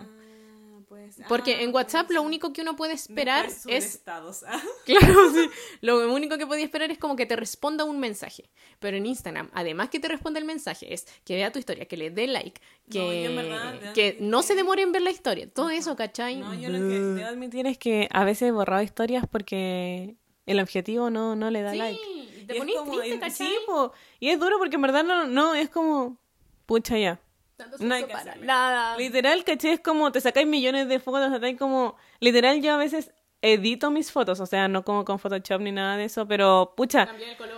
pues, 1.04 1.28
Porque 1.28 1.64
en 1.64 1.74
WhatsApp 1.74 2.10
lo 2.12 2.22
único 2.22 2.54
que 2.54 2.62
uno 2.62 2.76
puede 2.76 2.94
esperar 2.94 3.46
es... 3.46 3.66
estados. 3.68 4.44
Claro, 4.86 5.32
sí. 5.34 5.50
Lo 5.82 6.12
único 6.14 6.38
que 6.38 6.46
podía 6.48 6.64
esperar 6.66 6.92
es 6.92 6.98
como 6.98 7.16
que 7.16 7.26
te 7.26 7.36
responda 7.36 7.84
un 7.84 8.00
mensaje. 8.00 8.50
Pero 8.80 8.98
en 8.98 9.06
Instagram, 9.06 9.50
además 9.54 9.90
que 9.90 10.00
te 10.00 10.08
responda 10.08 10.40
el 10.40 10.46
mensaje, 10.46 10.94
es 10.94 11.06
que 11.26 11.36
vea 11.36 11.52
tu 11.52 11.60
historia, 11.60 11.86
que 11.86 11.98
le 11.98 12.10
dé 12.10 12.28
like, 12.28 12.60
que 12.90 13.28
No, 13.30 13.36
verdad, 13.36 13.94
que 13.94 14.18
no 14.20 14.42
se 14.44 14.56
demore 14.56 14.82
en 14.82 14.92
ver 14.92 15.02
la 15.02 15.12
historia. 15.12 15.50
Todo 15.50 15.70
eso, 15.70 15.96
¿cachai? 15.96 16.38
No, 16.38 16.54
yo 16.54 16.70
lo 16.70 16.78
que 16.80 17.00
debo 17.00 17.28
admitir 17.28 17.66
es 17.68 17.78
que 17.78 18.08
a 18.12 18.24
veces 18.26 18.50
he 18.50 18.52
borrado 18.52 18.82
historias 18.84 19.26
porque 19.30 20.16
el 20.46 20.60
objetivo 20.60 21.10
no, 21.10 21.36
no 21.36 21.50
le 21.52 21.62
da 21.62 21.72
Sí, 21.72 21.78
like. 21.78 22.02
y 22.42 22.46
te 22.46 22.56
Y 22.56 22.58
es 22.60 22.76
como- 22.76 22.92
triste, 23.00 23.16
y- 23.16 23.20
¿cachai? 23.20 23.48
Sí, 23.48 23.56
po, 23.66 23.94
y 24.20 24.30
es 24.30 24.40
duro 24.40 24.58
porque 24.58 24.76
en 24.76 24.82
verdad 24.82 25.04
no, 25.06 25.26
no 25.28 25.56
es 25.56 25.70
como, 25.70 26.18
pucha 26.66 26.98
ya. 26.98 27.20
Tanto 27.56 27.78
No 27.80 27.94
hay 27.94 28.04
que 28.04 28.12
para 28.12 28.32
hacerle. 28.32 28.46
nada. 28.46 28.98
Literal, 28.98 29.44
caché, 29.44 29.74
es 29.74 29.80
como 29.80 30.12
te 30.12 30.22
sacáis 30.22 30.48
millones 30.48 30.88
de 30.88 31.00
fotos, 31.00 31.32
sacáis 31.32 31.58
como... 31.58 31.96
Literal, 32.20 32.62
yo 32.62 32.74
a 32.74 32.78
veces 32.78 33.12
edito 33.42 33.92
mis 33.92 34.12
fotos, 34.12 34.40
o 34.40 34.46
sea, 34.46 34.68
no 34.68 34.84
como 34.84 35.06
con 35.06 35.20
Photoshop 35.20 35.62
ni 35.62 35.72
nada 35.72 35.98
de 35.98 36.06
eso, 36.06 36.28
pero 36.28 36.74
pucha, 36.76 37.10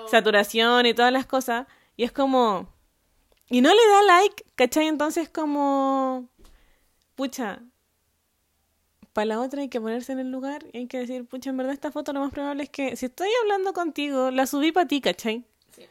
saturación 0.09 0.85
y 0.87 0.93
todas 0.93 1.13
las 1.13 1.25
cosas, 1.25 1.67
y 1.95 2.03
es 2.03 2.11
como... 2.11 2.73
Y 3.49 3.61
no 3.61 3.69
le 3.69 3.87
da 3.91 4.03
like, 4.03 4.43
¿cachai? 4.55 4.87
Entonces 4.87 5.29
como... 5.29 6.29
Pucha, 7.13 7.61
para 9.13 9.25
la 9.25 9.39
otra 9.39 9.61
hay 9.61 9.69
que 9.69 9.79
ponerse 9.79 10.11
en 10.11 10.19
el 10.19 10.29
lugar 10.29 10.65
y 10.73 10.79
hay 10.79 10.87
que 10.87 10.99
decir, 10.99 11.25
pucha, 11.25 11.51
en 11.51 11.55
verdad 11.55 11.73
esta 11.73 11.89
foto 11.89 12.11
lo 12.11 12.19
más 12.19 12.33
probable 12.33 12.63
es 12.63 12.69
que 12.69 12.97
si 12.97 13.05
estoy 13.05 13.29
hablando 13.43 13.71
contigo, 13.71 14.29
la 14.29 14.45
subí 14.45 14.73
para 14.73 14.87
ti, 14.87 14.99
¿cachai? 14.99 15.45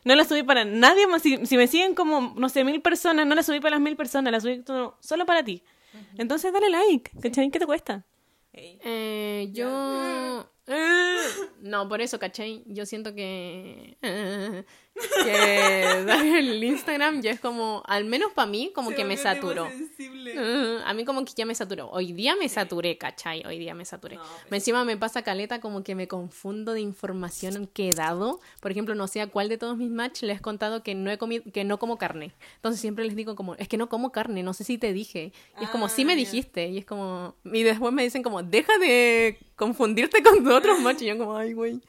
No 0.04 0.14
la 0.14 0.24
subí 0.24 0.42
para 0.42 0.64
nadie 0.64 1.06
más. 1.06 1.22
Si, 1.22 1.44
si 1.46 1.56
me 1.56 1.66
siguen 1.66 1.94
como, 1.94 2.34
no 2.36 2.48
sé, 2.48 2.64
mil 2.64 2.80
personas, 2.82 3.26
no 3.26 3.34
la 3.34 3.42
subí 3.42 3.60
para 3.60 3.72
las 3.76 3.80
mil 3.80 3.96
personas, 3.96 4.32
la 4.32 4.40
subí 4.40 4.60
todo- 4.60 4.96
solo 5.00 5.26
para 5.26 5.42
ti. 5.44 5.62
Entonces 6.18 6.52
dale 6.52 6.70
like, 6.70 7.10
¿cachai? 7.20 7.50
¿Qué 7.50 7.58
te 7.58 7.66
cuesta? 7.66 8.04
Eh, 8.52 9.48
yo... 9.52 10.50
Eh, 10.66 11.16
no, 11.60 11.90
por 11.90 12.00
eso, 12.00 12.18
¿cachai? 12.18 12.62
Yo 12.64 12.86
siento 12.86 13.14
que... 13.14 13.98
eh, 14.00 14.64
que 14.94 16.04
dar 16.06 16.24
el 16.24 16.62
Instagram 16.62 17.20
ya 17.20 17.32
es 17.32 17.40
como, 17.40 17.82
al 17.86 18.04
menos 18.04 18.32
para 18.32 18.46
mí, 18.46 18.70
como 18.74 18.90
que 18.90 19.04
me 19.04 19.16
saturó. 19.16 19.66
Uh, 19.66 20.82
a 20.84 20.94
mí 20.94 21.04
como 21.04 21.24
que 21.24 21.32
ya 21.34 21.46
me 21.46 21.54
saturó. 21.54 21.90
Hoy 21.90 22.12
día 22.12 22.36
me 22.36 22.48
saturé, 22.48 22.96
¿cachai? 22.96 23.44
Hoy 23.46 23.58
día 23.58 23.74
me 23.74 23.84
saturé. 23.84 24.18
Encima 24.50 24.84
me 24.84 24.96
pasa 24.96 25.22
caleta 25.22 25.60
como 25.60 25.82
que 25.82 25.94
me 25.94 26.08
confundo 26.08 26.72
de 26.72 26.80
información 26.80 27.66
que 27.66 27.90
he 27.90 27.94
dado. 27.94 28.40
Por 28.60 28.70
ejemplo, 28.70 28.94
no 28.94 29.08
sé 29.08 29.20
a 29.20 29.26
cuál 29.26 29.48
de 29.48 29.58
todos 29.58 29.76
mis 29.76 29.90
match 29.90 30.22
les 30.22 30.38
he 30.38 30.42
contado 30.42 30.82
que 30.82 30.94
no 30.94 31.10
he 31.10 31.18
comido, 31.18 31.44
que 31.52 31.64
no 31.64 31.78
como 31.78 31.98
carne. 31.98 32.32
Entonces 32.56 32.80
siempre 32.80 33.04
les 33.04 33.16
digo 33.16 33.34
como, 33.34 33.54
es 33.56 33.68
que 33.68 33.76
no 33.76 33.88
como 33.88 34.12
carne, 34.12 34.42
no 34.42 34.54
sé 34.54 34.64
si 34.64 34.78
te 34.78 34.92
dije. 34.92 35.32
Y 35.60 35.64
es 35.64 35.70
como, 35.70 35.88
sí 35.88 36.04
me 36.04 36.16
dijiste. 36.16 36.68
Y 36.68 36.78
es 36.78 36.84
como, 36.84 37.34
y 37.44 37.62
después 37.62 37.92
me 37.92 38.02
dicen 38.02 38.22
como, 38.22 38.42
deja 38.42 38.78
de 38.78 39.38
confundirte 39.56 40.22
con 40.22 40.46
otros 40.48 40.80
match. 40.80 41.02
Y 41.02 41.06
yo 41.06 41.18
como, 41.18 41.36
ay, 41.36 41.52
güey. 41.52 41.80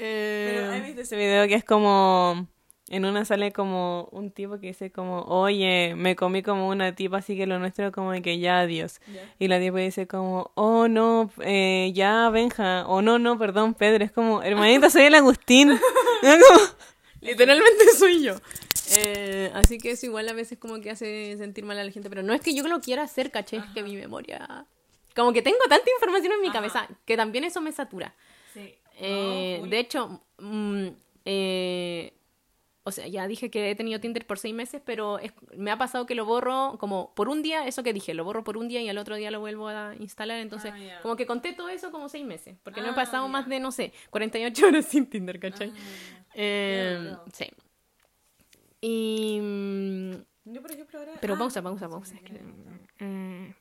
Eh, 0.00 0.52
Pero 0.54 0.72
¿has 0.72 0.82
visto 0.86 1.00
ese 1.02 1.16
video 1.16 1.46
que 1.48 1.54
es 1.54 1.64
como... 1.64 2.46
En 2.90 3.04
una 3.04 3.26
sale 3.26 3.52
como 3.52 4.08
un 4.12 4.30
tipo 4.30 4.58
que 4.58 4.68
dice 4.68 4.90
como, 4.90 5.20
oye, 5.24 5.92
me 5.94 6.16
comí 6.16 6.42
como 6.42 6.68
una 6.70 6.94
tipa, 6.94 7.18
así 7.18 7.36
que 7.36 7.46
lo 7.46 7.58
nuestro 7.58 7.92
como 7.92 8.12
de 8.12 8.22
que 8.22 8.38
ya 8.38 8.60
adiós. 8.60 9.02
Y 9.38 9.48
la 9.48 9.60
tipa 9.60 9.76
dice 9.76 10.06
como, 10.06 10.52
oh 10.54 10.88
no, 10.88 11.30
eh, 11.44 11.90
ya 11.94 12.30
Benja, 12.30 12.86
o 12.86 13.02
no, 13.02 13.18
no, 13.18 13.36
perdón, 13.38 13.74
Pedro. 13.74 14.02
Es 14.06 14.10
como, 14.10 14.42
hermanita, 14.42 14.88
soy 14.88 15.02
el 15.02 15.14
Agustín. 15.16 15.68
Como- 16.22 16.60
Literalmente 17.20 17.84
soy 17.98 18.22
yo. 18.24 18.36
Eh, 18.96 19.50
así 19.54 19.76
que 19.76 19.90
eso 19.90 20.06
igual 20.06 20.26
a 20.28 20.32
veces 20.32 20.56
como 20.56 20.80
que 20.80 20.90
hace 20.90 21.36
sentir 21.36 21.64
mal 21.66 21.78
a 21.78 21.84
la 21.84 21.90
gente, 21.92 22.08
pero 22.08 22.22
no 22.22 22.32
es 22.32 22.40
que 22.40 22.54
yo 22.54 22.66
lo 22.68 22.80
quiera 22.80 23.02
hacer, 23.02 23.30
caché, 23.30 23.58
es 23.58 23.64
que 23.74 23.82
mi 23.82 23.96
memoria... 23.96 24.64
Como 25.14 25.32
que 25.34 25.42
tengo 25.42 25.58
tanta 25.68 25.90
información 25.94 26.32
en 26.32 26.40
mi 26.40 26.50
cabeza 26.50 26.88
que 27.04 27.16
también 27.18 27.44
eso 27.44 27.60
me 27.60 27.72
satura. 27.72 28.14
Eh, 29.00 29.62
de 29.68 29.78
hecho, 29.78 30.22
mm, 30.38 30.86
eh, 31.24 32.12
o 32.84 32.90
sea, 32.90 33.06
ya 33.06 33.26
dije 33.28 33.50
que 33.50 33.70
he 33.70 33.74
tenido 33.74 34.00
Tinder 34.00 34.26
por 34.26 34.38
seis 34.38 34.54
meses, 34.54 34.80
pero 34.84 35.18
es- 35.18 35.32
me 35.56 35.70
ha 35.70 35.76
pasado 35.76 36.06
que 36.06 36.14
lo 36.14 36.24
borro 36.24 36.76
como 36.80 37.14
por 37.14 37.28
un 37.28 37.42
día, 37.42 37.66
eso 37.66 37.82
que 37.82 37.92
dije, 37.92 38.14
lo 38.14 38.24
borro 38.24 38.42
por 38.44 38.56
un 38.56 38.66
día 38.66 38.80
y 38.80 38.88
al 38.88 38.96
otro 38.98 39.16
día 39.16 39.30
lo 39.30 39.40
vuelvo 39.40 39.68
a 39.68 39.94
instalar. 40.00 40.38
Entonces, 40.40 40.72
Ah, 40.74 40.98
como 41.02 41.14
que 41.16 41.26
conté 41.26 41.52
todo 41.52 41.68
eso 41.68 41.90
como 41.92 42.08
seis 42.08 42.24
meses, 42.24 42.56
porque 42.62 42.80
no 42.80 42.88
he 42.88 42.92
Ah, 42.92 42.94
pasado 42.94 43.28
más 43.28 43.46
de, 43.48 43.60
no 43.60 43.72
sé, 43.72 43.92
48 44.10 44.66
horas 44.66 44.86
sin 44.86 45.06
Tinder, 45.06 45.38
¿cachai? 45.38 45.70
Eh, 46.34 46.98
Claro. 47.10 47.24
sí. 47.34 47.46
Y... 48.80 49.38
mm, 49.40 50.12
Yo, 50.52 50.62
por 50.62 50.70
ejemplo, 50.72 50.98
ahora... 51.00 51.12
Pero 51.20 51.34
ah, 51.34 51.38
pausa, 51.38 51.62
pausa, 51.62 51.88
pausa. 51.88 52.14
es 52.16 52.22
que- 52.22 52.40
eh, 53.00 53.54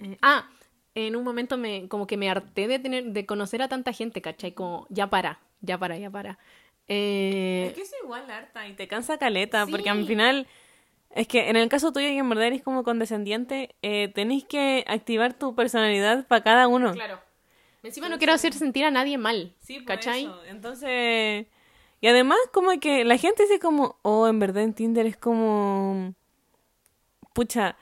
eh, 0.00 0.18
ah, 0.22 0.48
en 0.94 1.16
un 1.16 1.24
momento 1.24 1.56
me 1.56 1.88
como 1.88 2.06
que 2.06 2.16
me 2.16 2.28
harté 2.30 2.68
de 2.68 2.78
tener 2.78 3.04
de 3.04 3.26
conocer 3.26 3.62
a 3.62 3.68
tanta 3.68 3.92
gente, 3.92 4.20
¿cachai? 4.22 4.52
Como 4.52 4.86
ya 4.90 5.08
para, 5.08 5.40
ya 5.60 5.78
para, 5.78 5.96
ya 5.98 6.10
para. 6.10 6.38
Eh, 6.88 7.66
Es 7.68 7.72
que 7.74 7.82
es 7.82 7.94
igual 8.02 8.30
harta 8.30 8.66
y 8.66 8.74
te 8.74 8.88
cansa 8.88 9.18
caleta, 9.18 9.66
porque 9.66 9.88
al 9.88 10.00
Sí. 10.00 10.06
final 10.06 10.46
es 11.14 11.28
que 11.28 11.48
en 11.48 11.56
el 11.56 11.68
caso 11.68 11.92
tuyo 11.92 12.06
que 12.08 12.18
en 12.18 12.28
verdad 12.28 12.46
eres 12.46 12.62
como 12.62 12.84
condescendiente, 12.84 13.74
eh, 13.82 14.08
tenéis 14.08 14.44
que 14.44 14.84
activar 14.86 15.34
tu 15.34 15.54
personalidad 15.54 16.26
para 16.26 16.42
cada 16.42 16.68
uno. 16.68 16.92
Claro. 16.92 17.20
Encima 17.82 18.08
no 18.08 18.18
quiero 18.18 18.32
hacer 18.32 18.52
sentir 18.52 18.84
a 18.84 18.90
nadie 18.90 19.18
mal, 19.18 19.54
Sí, 19.58 19.78
por 19.80 19.86
¿cachai? 19.86 20.24
eso. 20.24 20.44
Entonces, 20.44 21.46
y 22.00 22.06
además 22.06 22.38
como 22.52 22.78
que 22.80 23.04
la 23.04 23.16
gente 23.16 23.42
dice 23.44 23.58
como, 23.58 23.96
oh, 24.02 24.28
en 24.28 24.38
verdad 24.38 24.62
en 24.62 24.72
Tinder 24.74 25.04
es 25.06 25.16
como, 25.16 26.14
pucha, 27.32 27.76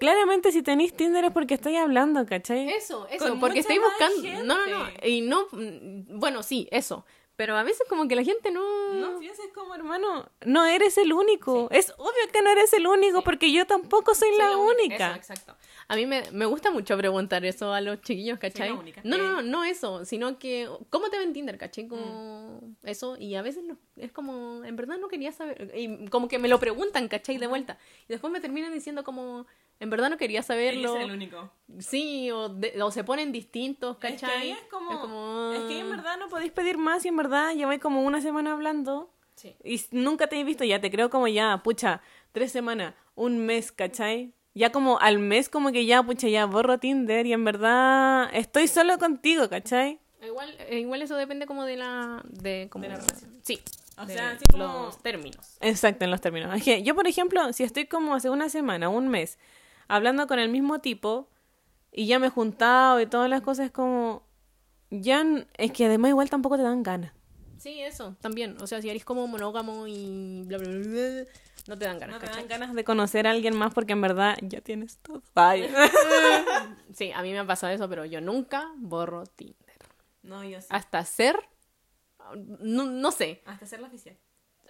claramente 0.00 0.50
si 0.50 0.62
tenéis 0.62 0.94
Tinder 0.94 1.24
es 1.24 1.30
porque 1.30 1.54
estáis 1.54 1.78
hablando, 1.78 2.26
¿cachai? 2.26 2.68
Eso, 2.70 3.06
eso, 3.08 3.28
Con 3.28 3.38
porque 3.38 3.60
estoy 3.60 3.78
buscando. 3.78 4.44
No, 4.44 4.66
no, 4.66 4.78
no. 4.78 4.84
gente. 4.86 5.08
Y 5.08 5.20
no. 5.20 5.46
mm, 5.52 6.18
Bueno, 6.18 6.42
sí, 6.42 6.66
eso. 6.72 7.04
Pero 7.36 7.56
a 7.56 7.62
veces 7.62 7.86
como 7.88 8.06
que 8.06 8.14
la 8.16 8.22
gente 8.22 8.50
no. 8.50 8.92
No 8.92 9.18
pienses 9.18 9.46
como 9.54 9.74
hermano, 9.74 10.28
no 10.44 10.66
eres 10.66 10.98
el 10.98 11.10
único. 11.14 11.68
Es 11.70 11.90
obvio 11.96 12.30
que 12.30 12.42
no 12.42 12.50
eres 12.50 12.70
el 12.74 12.86
único 12.86 13.22
porque 13.22 13.50
yo 13.50 13.66
tampoco 13.66 14.14
soy, 14.14 14.28
Soy 14.28 14.38
la, 14.38 14.58
única. 14.58 15.06
Eso, 15.12 15.16
exacto. 15.16 15.56
A 15.88 15.96
mí 15.96 16.04
me, 16.04 16.22
me 16.32 16.44
gusta 16.44 16.70
mucho 16.70 16.98
preguntar 16.98 17.42
eso 17.46 17.72
a 17.72 17.80
los 17.80 18.02
chiquillos, 18.02 18.38
¿cachai? 18.38 18.68
la 18.68 18.74
única. 18.74 19.00
No, 19.04 19.16
no, 19.16 19.24
Eh. 19.24 19.28
no, 19.28 19.42
no 19.42 19.64
eso, 19.64 20.04
sino 20.04 20.38
que, 20.38 20.68
¿cómo 20.90 21.08
te 21.08 21.16
ven 21.16 21.32
Tinder, 21.32 21.56
cachai? 21.56 21.88
Como 21.88 22.60
eso, 22.82 23.16
y 23.18 23.34
a 23.36 23.40
veces 23.42 23.64
no, 23.64 23.78
es 23.96 24.12
como, 24.12 24.62
en 24.62 24.76
verdad 24.76 24.98
no 24.98 25.08
quería 25.08 25.32
saber, 25.32 25.72
y 25.74 26.08
como 26.08 26.28
que 26.28 26.38
me 26.38 26.46
lo 26.48 26.60
preguntan, 26.60 27.08
cachai, 27.08 27.38
de 27.38 27.46
vuelta, 27.46 27.78
y 28.04 28.08
después 28.12 28.30
me 28.30 28.40
terminan 28.40 28.72
diciendo 28.74 29.02
como, 29.02 29.46
en 29.80 29.90
verdad 29.90 30.08
no 30.10 30.16
quería 30.18 30.42
saberlo, 30.42 30.94
único. 30.94 31.50
sí, 31.78 32.30
o, 32.30 32.48
de- 32.48 32.80
o 32.82 32.90
se 32.90 33.02
ponen 33.02 33.32
distintos, 33.32 33.96
Es 33.96 34.00
que 34.00 34.14
cachai. 34.20 34.42
ahí 34.42 34.50
es 34.52 34.62
como, 34.70 34.92
Es 34.92 34.98
como- 34.98 35.52
es 35.54 35.60
que 35.62 35.78
en 35.80 35.90
verdad 35.90 36.16
no 36.18 36.28
podéis 36.28 36.52
pedir 36.52 36.78
más 36.78 37.04
y 37.04 37.08
en 37.08 37.16
verdad 37.16 37.52
lleváis 37.54 37.80
como 37.80 38.02
una 38.02 38.20
semana 38.20 38.52
hablando 38.52 39.10
Sí. 39.36 39.56
y 39.64 39.80
nunca 39.90 40.26
te 40.28 40.38
he 40.38 40.44
visto 40.44 40.64
ya, 40.64 40.80
te 40.80 40.90
creo 40.90 41.10
como 41.10 41.26
ya, 41.26 41.62
pucha, 41.64 42.02
tres 42.32 42.52
semanas, 42.52 42.94
un 43.14 43.38
mes, 43.46 43.72
¿cachai? 43.72 44.32
Ya 44.52 44.70
como 44.72 44.98
al 45.00 45.18
mes 45.18 45.48
como 45.48 45.72
que 45.72 45.86
ya, 45.86 46.02
pucha, 46.02 46.28
ya 46.28 46.44
borro 46.46 46.78
Tinder 46.78 47.24
y 47.26 47.32
en 47.32 47.44
verdad 47.44 48.28
estoy 48.34 48.68
solo 48.68 48.98
contigo, 48.98 49.48
¿cachai? 49.48 49.98
Igual 50.22 50.50
igual, 50.50 50.56
eh, 50.68 50.80
igual 50.80 51.00
eso 51.02 51.16
depende 51.16 51.46
como 51.46 51.64
de 51.64 51.76
la... 51.78 52.20
De, 52.24 52.68
como, 52.70 52.82
De 52.82 52.90
la 52.90 52.96
relación. 52.96 53.40
Sí. 53.42 53.58
O 53.96 54.04
de 54.04 54.12
sea, 54.14 54.32
así 54.32 54.44
como- 54.50 54.64
los 54.64 55.02
términos. 55.02 55.56
Exacto, 55.60 56.04
en 56.04 56.10
los 56.10 56.20
términos. 56.20 56.54
Es 56.54 56.62
que 56.62 56.82
yo, 56.82 56.94
por 56.94 57.06
ejemplo, 57.06 57.52
si 57.54 57.62
estoy 57.64 57.86
como 57.86 58.14
hace 58.14 58.28
una 58.28 58.48
semana, 58.50 58.88
un 58.90 59.08
mes, 59.08 59.38
hablando 59.90 60.26
con 60.26 60.38
el 60.38 60.48
mismo 60.50 60.80
tipo 60.80 61.28
y 61.92 62.06
ya 62.06 62.18
me 62.18 62.28
he 62.28 62.30
juntado 62.30 63.00
y 63.00 63.06
todas 63.06 63.28
las 63.28 63.42
cosas, 63.42 63.66
es 63.66 63.72
como. 63.72 64.22
Ya. 64.90 65.24
Es 65.56 65.72
que 65.72 65.86
además, 65.86 66.08
igual 66.10 66.30
tampoco 66.30 66.56
te 66.56 66.62
dan 66.62 66.82
ganas. 66.82 67.12
Sí, 67.58 67.80
eso, 67.82 68.16
también. 68.20 68.56
O 68.62 68.66
sea, 68.66 68.80
si 68.80 68.88
eres 68.88 69.04
como 69.04 69.26
monógamo 69.26 69.86
y 69.86 70.42
bla, 70.46 70.56
bla, 70.58 70.68
bla, 70.68 70.78
bla, 70.88 71.24
no 71.68 71.76
te 71.78 71.84
dan 71.84 71.98
ganas, 71.98 72.14
No 72.14 72.20
te 72.20 72.26
¿cachai? 72.26 72.40
dan 72.42 72.48
ganas 72.48 72.74
de 72.74 72.84
conocer 72.84 73.26
a 73.26 73.30
alguien 73.32 73.54
más 73.56 73.74
porque 73.74 73.92
en 73.92 74.00
verdad 74.00 74.38
ya 74.40 74.60
tienes 74.62 74.96
todo. 74.98 75.22
Sí, 76.94 77.12
a 77.12 77.20
mí 77.22 77.32
me 77.32 77.38
ha 77.40 77.46
pasado 77.46 77.72
eso, 77.72 77.88
pero 77.88 78.04
yo 78.06 78.20
nunca 78.22 78.72
borro 78.78 79.24
Tinder. 79.26 79.76
no, 80.22 80.42
yo 80.44 80.60
sí. 80.60 80.68
Hasta 80.70 81.04
ser... 81.04 81.36
No, 82.60 82.84
no 82.86 83.10
sé, 83.12 83.42
Hasta 83.44 83.64
hacerlo 83.64 83.86
oficial. 83.88 84.16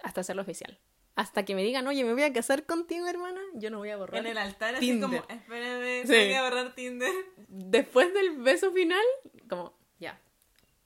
hasta 0.03 0.21
hacerlo 0.21 0.41
oficial. 0.41 0.77
Hasta 1.15 1.43
que 1.43 1.55
me 1.55 1.63
digan, 1.63 1.85
oye, 1.87 2.03
me 2.05 2.13
voy 2.13 2.23
a 2.23 2.31
casar 2.31 2.65
contigo, 2.65 3.05
hermana, 3.07 3.41
yo 3.53 3.69
no 3.69 3.79
voy 3.79 3.89
a 3.89 3.97
borrar. 3.97 4.21
En 4.21 4.27
el 4.27 4.37
altar, 4.37 4.79
Tinder. 4.79 5.09
así 5.09 5.23
como, 5.23 5.33
espérame, 5.39 6.07
Sí. 6.07 6.13
voy 6.13 6.33
a 6.33 6.43
borrar 6.43 6.73
Tinder. 6.73 7.11
Después 7.47 8.13
del 8.13 8.37
beso 8.37 8.71
final, 8.71 9.03
como, 9.49 9.73
ya, 9.99 10.19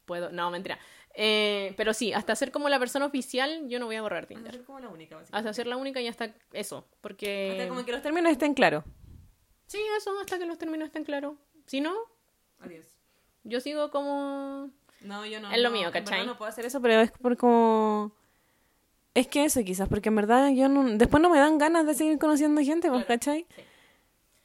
puedo... 0.05 0.31
No, 0.31 0.49
mentira. 0.49 0.79
Eh, 1.13 1.73
pero 1.77 1.93
sí, 1.93 2.11
hasta 2.11 2.35
ser 2.35 2.51
como 2.51 2.67
la 2.69 2.79
persona 2.79 3.05
oficial, 3.05 3.69
yo 3.69 3.79
no 3.79 3.85
voy 3.85 3.95
a 3.95 4.01
borrar 4.01 4.23
Hasta 4.23 4.33
Tinder. 4.33 4.51
ser 4.53 4.63
como 4.65 4.79
la 4.79 4.89
única, 4.89 5.15
básicamente. 5.15 5.49
Hasta 5.49 5.53
ser 5.55 5.67
la 5.67 5.77
única 5.77 6.01
y 6.01 6.07
hasta 6.07 6.33
eso, 6.53 6.87
porque... 7.01 7.51
Hasta 7.51 7.67
como 7.69 7.85
que 7.85 7.91
los 7.91 8.01
términos 8.01 8.31
estén 8.31 8.53
claros. 8.55 8.83
Sí, 9.67 9.79
eso, 9.97 10.19
hasta 10.19 10.37
que 10.39 10.45
los 10.45 10.57
términos 10.57 10.87
estén 10.87 11.03
claros. 11.05 11.37
Si 11.67 11.81
no, 11.81 11.95
Adiós. 12.59 12.85
yo 13.43 13.59
sigo 13.61 13.91
como... 13.91 14.71
No, 15.01 15.25
yo 15.25 15.39
no. 15.39 15.51
Es 15.51 15.61
lo 15.61 15.69
no, 15.69 15.75
mío, 15.77 15.91
¿cachai? 15.91 16.25
no 16.25 16.35
puedo 16.37 16.49
hacer 16.49 16.65
eso, 16.65 16.81
pero 16.81 16.99
es 16.99 17.11
por 17.11 17.37
como... 17.37 18.11
Es 19.15 19.27
que 19.27 19.45
eso 19.45 19.63
quizás, 19.63 19.87
porque 19.89 20.09
en 20.09 20.15
verdad 20.15 20.49
yo 20.51 20.69
no... 20.69 20.83
Después 20.97 21.21
no 21.23 21.29
me 21.31 21.39
dan 21.39 21.57
ganas 21.57 21.87
de 21.87 21.95
seguir 21.95 22.19
conociendo 22.19 22.61
gente, 22.61 22.89
pues, 22.89 23.05
Claro. 23.05 23.19
¿cachai? 23.19 23.47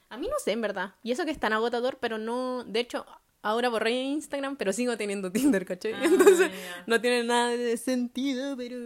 A 0.09 0.17
mí 0.17 0.27
no 0.27 0.33
sé, 0.43 0.51
en 0.53 0.61
verdad. 0.61 0.95
Y 1.03 1.11
eso 1.11 1.23
que 1.25 1.31
es 1.31 1.39
tan 1.39 1.53
agotador, 1.53 1.97
pero 1.99 2.17
no... 2.17 2.63
De 2.63 2.79
hecho, 2.79 3.05
ahora 3.43 3.69
borré 3.69 3.91
Instagram, 3.91 4.55
pero 4.55 4.73
sigo 4.73 4.97
teniendo 4.97 5.31
Tinder, 5.31 5.65
¿cachai? 5.65 5.93
Ah, 5.93 5.99
Entonces, 6.03 6.51
no 6.87 6.99
tiene 7.01 7.23
nada 7.23 7.49
de 7.49 7.77
sentido, 7.77 8.55
pero... 8.57 8.77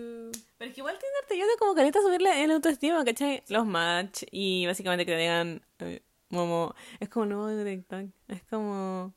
Pero 0.57 0.69
es 0.69 0.73
que 0.75 0.81
igual 0.81 0.97
Tinder 0.97 1.23
te 1.27 1.33
ayuda 1.36 1.49
como 1.59 1.75
careta 1.75 1.99
a 1.99 2.01
subirle 2.01 2.43
el 2.43 2.51
autoestima, 2.51 3.03
¿cachai? 3.05 3.43
Los 3.47 3.65
match 3.65 4.23
y 4.31 4.65
básicamente 4.65 5.05
que 5.05 5.11
te 5.13 5.17
digan... 5.19 5.61
eh, 5.79 6.01
como... 6.31 6.73
Es 6.99 7.09
como 7.09 7.27
nuevo 7.27 7.47
de 7.47 7.75
TikTok. 7.77 8.05
Es 8.27 8.43
como... 8.49 9.13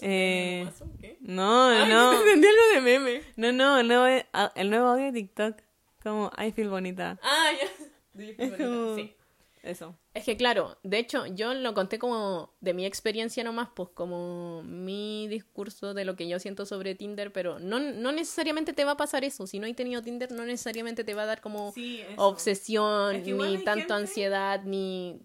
Eh, 0.00 0.68
¿Qué? 1.00 1.16
No, 1.22 1.68
Ay, 1.70 1.88
no. 1.88 2.12
entendí 2.20 2.46
algo 2.46 2.62
de 2.74 2.80
meme. 2.82 3.22
No, 3.36 3.52
no, 3.52 3.78
el 3.80 3.88
nuevo, 3.88 4.24
ah, 4.32 4.52
el 4.54 4.70
nuevo 4.70 4.86
audio 4.88 5.06
de 5.06 5.12
TikTok. 5.12 5.56
Como, 6.08 6.30
I 6.38 6.52
feel 6.52 6.68
bonita. 6.68 7.18
Ah, 7.22 7.50
ya. 7.52 7.68
Es 8.38 8.52
como-? 8.56 8.96
Sí. 8.96 9.14
Eso. 9.62 9.98
Es 10.14 10.24
que 10.24 10.36
claro, 10.36 10.78
de 10.84 10.98
hecho, 10.98 11.26
yo 11.26 11.52
lo 11.52 11.74
conté 11.74 11.98
como 11.98 12.54
de 12.60 12.74
mi 12.74 12.86
experiencia 12.86 13.42
nomás, 13.44 13.68
pues 13.74 13.88
como 13.92 14.62
mi 14.62 15.26
discurso 15.28 15.94
de 15.94 16.04
lo 16.04 16.14
que 16.16 16.28
yo 16.28 16.38
siento 16.38 16.64
sobre 16.64 16.94
Tinder, 16.94 17.32
pero 17.32 17.58
no, 17.58 17.78
no 17.80 18.12
necesariamente 18.12 18.72
te 18.72 18.84
va 18.84 18.92
a 18.92 18.96
pasar 18.96 19.24
eso. 19.24 19.46
Si 19.48 19.58
no 19.58 19.66
hay 19.66 19.74
tenido 19.74 20.00
Tinder, 20.00 20.30
no 20.32 20.44
necesariamente 20.44 21.02
te 21.04 21.12
va 21.14 21.24
a 21.24 21.26
dar 21.26 21.40
como 21.40 21.72
Sí, 21.72 22.00
obsesión, 22.16 23.16
Es 23.16 23.22
que 23.24 23.30
igual 23.30 23.58
ni 23.58 23.64
tanto 23.64 23.80
gente- 23.80 23.92
ansiedad, 23.94 24.62
ni... 24.64 25.20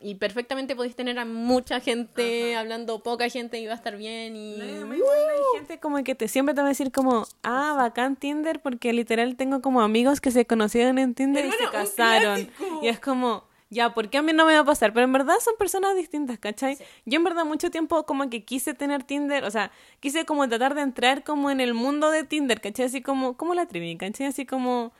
Y 0.00 0.14
perfectamente 0.14 0.76
podéis 0.76 0.94
tener 0.94 1.18
a 1.18 1.24
mucha 1.24 1.80
gente 1.80 2.56
hablando, 2.56 3.02
poca 3.02 3.28
gente 3.28 3.58
y 3.58 3.66
va 3.66 3.72
a 3.72 3.76
estar 3.76 3.96
bien 3.96 4.36
y... 4.36 4.56
No, 4.56 4.92
hay 4.92 5.58
gente 5.58 5.80
como 5.80 6.02
que 6.04 6.14
te 6.14 6.28
siempre 6.28 6.54
te 6.54 6.60
va 6.60 6.68
a 6.68 6.70
decir 6.70 6.92
como, 6.92 7.26
ah, 7.42 7.74
bacán 7.76 8.16
Tinder, 8.16 8.60
porque 8.60 8.92
literal 8.92 9.36
tengo 9.36 9.60
como 9.60 9.80
amigos 9.80 10.20
que 10.20 10.30
se 10.30 10.46
conocieron 10.46 10.98
en 10.98 11.14
Tinder 11.14 11.46
y 11.46 11.50
se 11.50 11.70
casaron. 11.72 12.48
Y 12.80 12.88
es 12.88 13.00
como, 13.00 13.44
ya, 13.70 13.92
¿por 13.92 14.08
qué 14.08 14.18
a 14.18 14.22
mí 14.22 14.32
no 14.32 14.46
me 14.46 14.54
va 14.54 14.60
a 14.60 14.64
pasar? 14.64 14.92
Pero 14.92 15.04
en 15.04 15.12
verdad 15.12 15.34
son 15.40 15.54
personas 15.58 15.94
distintas, 15.96 16.38
¿cachai? 16.38 16.78
Yo 17.04 17.16
en 17.16 17.24
verdad 17.24 17.44
mucho 17.44 17.70
tiempo 17.70 18.04
como 18.04 18.30
que 18.30 18.44
quise 18.44 18.74
tener 18.74 19.02
Tinder, 19.02 19.44
o 19.44 19.50
sea, 19.50 19.72
quise 20.00 20.24
como 20.24 20.48
tratar 20.48 20.74
de 20.74 20.82
entrar 20.82 21.24
como 21.24 21.50
en 21.50 21.60
el 21.60 21.74
mundo 21.74 22.10
de 22.10 22.24
Tinder, 22.24 22.60
¿cachai? 22.60 22.86
Así 22.86 23.02
como, 23.02 23.36
como 23.36 23.54
la 23.54 23.66
trivi, 23.66 23.96
¿cachai? 23.96 24.26
Así 24.26 24.46
como 24.46 24.92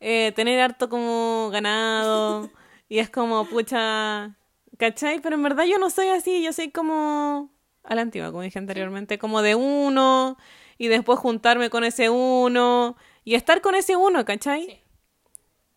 eh, 0.00 0.32
tener 0.36 0.60
harto 0.60 0.88
como 0.88 1.48
ganado 1.50 2.50
y 2.88 2.98
es 2.98 3.10
como, 3.10 3.46
pucha, 3.46 4.36
¿cachai? 4.78 5.20
Pero 5.20 5.36
en 5.36 5.42
verdad 5.42 5.64
yo 5.64 5.78
no 5.78 5.90
soy 5.90 6.08
así, 6.08 6.42
yo 6.42 6.52
soy 6.52 6.70
como 6.70 7.50
a 7.82 7.94
la 7.94 8.02
antigua, 8.02 8.30
como 8.30 8.42
dije 8.42 8.58
anteriormente, 8.58 9.18
como 9.18 9.42
de 9.42 9.54
uno 9.54 10.36
y 10.78 10.88
después 10.88 11.18
juntarme 11.18 11.70
con 11.70 11.84
ese 11.84 12.10
uno 12.10 12.96
y 13.24 13.34
estar 13.34 13.60
con 13.60 13.74
ese 13.74 13.96
uno, 13.96 14.24
¿cachai? 14.24 14.66
Sí. 14.66 14.80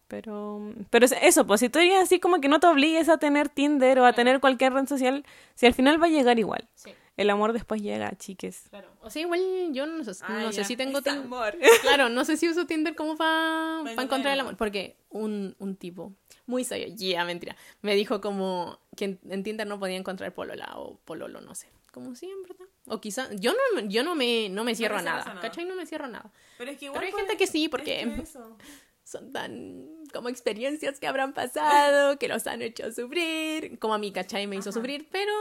Pero, 0.07 0.61
pero 0.89 1.05
es 1.05 1.13
eso, 1.21 1.45
pues 1.45 1.59
si 1.59 1.67
tú 1.67 1.79
eres 1.79 2.01
así 2.01 2.19
como 2.19 2.39
que 2.39 2.47
no 2.47 2.61
te 2.61 2.67
obligues 2.67 3.09
a 3.09 3.17
tener 3.17 3.49
Tinder 3.49 3.99
o 3.99 4.05
a 4.05 4.13
tener 4.13 4.39
cualquier 4.39 4.71
red 4.71 4.87
social, 4.87 5.25
si 5.53 5.65
al 5.65 5.73
final 5.73 6.01
va 6.01 6.05
a 6.05 6.09
llegar 6.09 6.39
igual. 6.39 6.69
Sí, 6.75 6.91
El 7.17 7.29
amor 7.29 7.51
después 7.51 7.81
llega, 7.81 8.15
chiques. 8.17 8.67
claro. 8.69 8.87
O 9.07 9.09
sea, 9.09 9.21
igual 9.21 9.41
yo 9.71 9.85
no, 9.85 10.03
sé- 10.03 10.23
no 10.29 10.51
sé 10.51 10.63
si 10.63 10.75
tengo 10.77 11.01
Tinder. 11.01 11.57
Claro, 11.81 12.09
no 12.09 12.23
sé 12.25 12.37
si 12.37 12.47
uso 12.49 12.65
Tinder 12.65 12.95
como 12.95 13.15
para 13.17 13.79
encontrar 13.79 14.03
encontrar 14.05 14.33
el 14.33 14.39
amor. 14.39 14.57
Porque 14.57 14.95
un, 15.09 15.55
un 15.59 15.75
tipo 15.75 16.13
muy 16.45 16.63
sabio, 16.63 16.87
ya, 16.95 17.25
mentira, 17.25 17.55
me 17.81 17.95
dijo 17.95 18.21
como 18.21 18.79
que 18.95 19.05
en, 19.05 19.19
en 19.29 19.43
Tinder 19.43 19.67
no 19.67 19.79
podía 19.79 19.97
encontrar 19.97 20.33
polola 20.33 20.73
o 20.75 20.97
pololo, 21.05 21.41
no 21.41 21.55
sé. 21.55 21.67
Como 21.91 22.07
en 22.09 22.43
verdad. 22.43 22.65
O 22.85 23.01
quizá, 23.01 23.27
yo 23.33 23.53
no, 23.73 23.81
yo 23.89 24.03
no 24.03 24.13
me, 24.15 24.49
no 24.49 24.63
me 24.63 24.75
cierro 24.75 24.95
a 24.95 24.99
me 24.99 25.05
nada, 25.05 25.25
nada. 25.25 25.41
¿cachai? 25.41 25.65
No 25.65 25.75
me 25.75 25.85
cierro 25.85 26.05
a 26.05 26.09
nada. 26.09 26.31
Pero 26.57 26.71
es 26.71 26.77
que 26.77 26.91
Pero 26.91 27.05
hay 27.05 27.11
gente 27.11 27.37
que 27.37 27.47
sí, 27.47 27.67
porque 27.69 28.23
son 29.03 29.31
tan 29.31 29.87
como 30.13 30.29
experiencias 30.29 30.99
que 30.99 31.07
habrán 31.07 31.33
pasado, 31.33 32.17
que 32.19 32.27
los 32.27 32.45
han 32.47 32.61
hecho 32.61 32.91
sufrir, 32.91 33.79
como 33.79 33.93
a 33.93 33.97
mí, 33.97 34.11
¿cachai? 34.11 34.47
Me 34.47 34.57
hizo 34.57 34.71
sufrir, 34.71 35.07
pero 35.11 35.31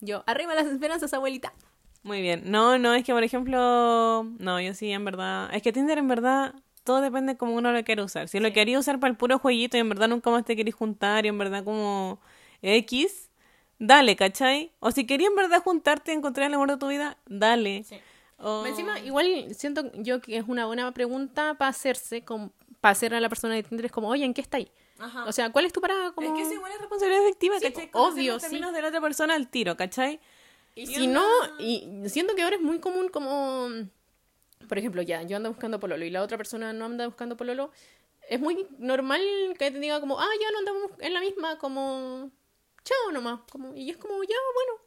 yo, 0.00 0.22
arriba 0.26 0.54
las 0.54 0.66
esperanzas, 0.66 1.12
abuelita. 1.14 1.52
Muy 2.02 2.20
bien. 2.20 2.42
No, 2.46 2.78
no, 2.78 2.94
es 2.94 3.04
que 3.04 3.12
por 3.12 3.22
ejemplo, 3.22 4.24
no, 4.38 4.60
yo 4.60 4.74
sí, 4.74 4.90
en 4.90 5.04
verdad. 5.04 5.48
Es 5.54 5.62
que 5.62 5.72
Tinder 5.72 5.98
en 5.98 6.08
verdad 6.08 6.54
todo 6.84 7.00
depende 7.00 7.36
como 7.36 7.54
uno 7.54 7.70
lo 7.72 7.84
quiere 7.84 8.02
usar. 8.02 8.26
Si 8.28 8.40
lo 8.40 8.52
quería 8.52 8.78
usar 8.78 8.98
para 8.98 9.10
el 9.10 9.16
puro 9.16 9.38
jueguito 9.38 9.76
y 9.76 9.80
en 9.80 9.88
verdad 9.88 10.08
nunca 10.08 10.30
más 10.30 10.44
te 10.44 10.56
querés 10.56 10.74
juntar 10.74 11.24
y 11.24 11.28
en 11.28 11.38
verdad 11.38 11.62
como 11.62 12.18
X, 12.60 13.30
dale, 13.78 14.16
¿cachai? 14.16 14.72
O 14.80 14.90
si 14.90 15.06
querías 15.06 15.30
en 15.30 15.36
verdad 15.36 15.62
juntarte 15.62 16.12
y 16.12 16.16
encontrar 16.16 16.48
el 16.48 16.54
amor 16.54 16.70
de 16.70 16.76
tu 16.78 16.88
vida, 16.88 17.16
dale. 17.26 17.84
O- 18.38 18.66
Encima, 18.66 18.98
igual 18.98 19.54
siento 19.54 19.92
yo 19.94 20.20
que 20.20 20.36
es 20.36 20.44
una 20.48 20.66
buena 20.66 20.90
pregunta 20.92 21.54
para 21.54 21.68
hacerse, 21.68 22.24
para 22.80 22.92
hacer 22.92 23.14
a 23.14 23.20
la 23.20 23.28
persona 23.28 23.54
de 23.54 23.62
Tinder, 23.62 23.86
es 23.86 23.92
como, 23.92 24.08
oye, 24.08 24.24
¿en 24.24 24.34
qué 24.34 24.40
está 24.40 24.56
ahí? 24.56 24.68
Ajá. 24.98 25.24
O 25.26 25.32
sea, 25.32 25.50
¿cuál 25.50 25.64
es 25.66 25.72
tu 25.72 25.80
parada? 25.80 26.10
Como... 26.12 26.26
Es 26.26 26.34
que 26.34 26.42
es 26.42 26.52
igual 26.52 26.72
es 26.72 26.78
responsabilidad 26.80 27.22
efectiva, 27.24 27.58
Sí, 27.60 27.66
¿cachai? 27.70 27.90
obvio, 27.92 28.40
sí. 28.40 28.58
de 28.58 28.82
la 28.82 28.88
otra 28.88 29.00
persona 29.00 29.34
al 29.34 29.48
tiro, 29.48 29.76
¿cachai? 29.76 30.18
Y 30.74 30.86
si 30.86 31.06
no, 31.06 31.26
y 31.58 32.08
siento 32.08 32.34
que 32.34 32.42
ahora 32.42 32.56
es 32.56 32.62
muy 32.62 32.78
común 32.80 33.08
como, 33.08 33.68
por 34.68 34.78
ejemplo, 34.78 35.02
ya, 35.02 35.22
yo 35.22 35.36
ando 35.36 35.50
buscando 35.50 35.78
pololo 35.78 36.04
y 36.04 36.10
la 36.10 36.22
otra 36.22 36.38
persona 36.38 36.72
no 36.72 36.86
anda 36.86 37.06
buscando 37.06 37.36
pololo, 37.36 37.70
es 38.28 38.40
muy 38.40 38.66
normal 38.78 39.20
que 39.58 39.70
te 39.70 39.78
diga 39.78 40.00
como, 40.00 40.18
ah, 40.18 40.28
ya 40.40 40.50
no 40.50 40.58
andamos 40.58 40.90
en 41.00 41.12
la 41.12 41.20
misma, 41.20 41.58
como, 41.58 42.30
chao 42.84 43.12
nomás, 43.12 43.40
como, 43.50 43.74
y 43.74 43.90
es 43.90 43.96
como, 43.96 44.22
ya, 44.22 44.36
bueno. 44.54 44.82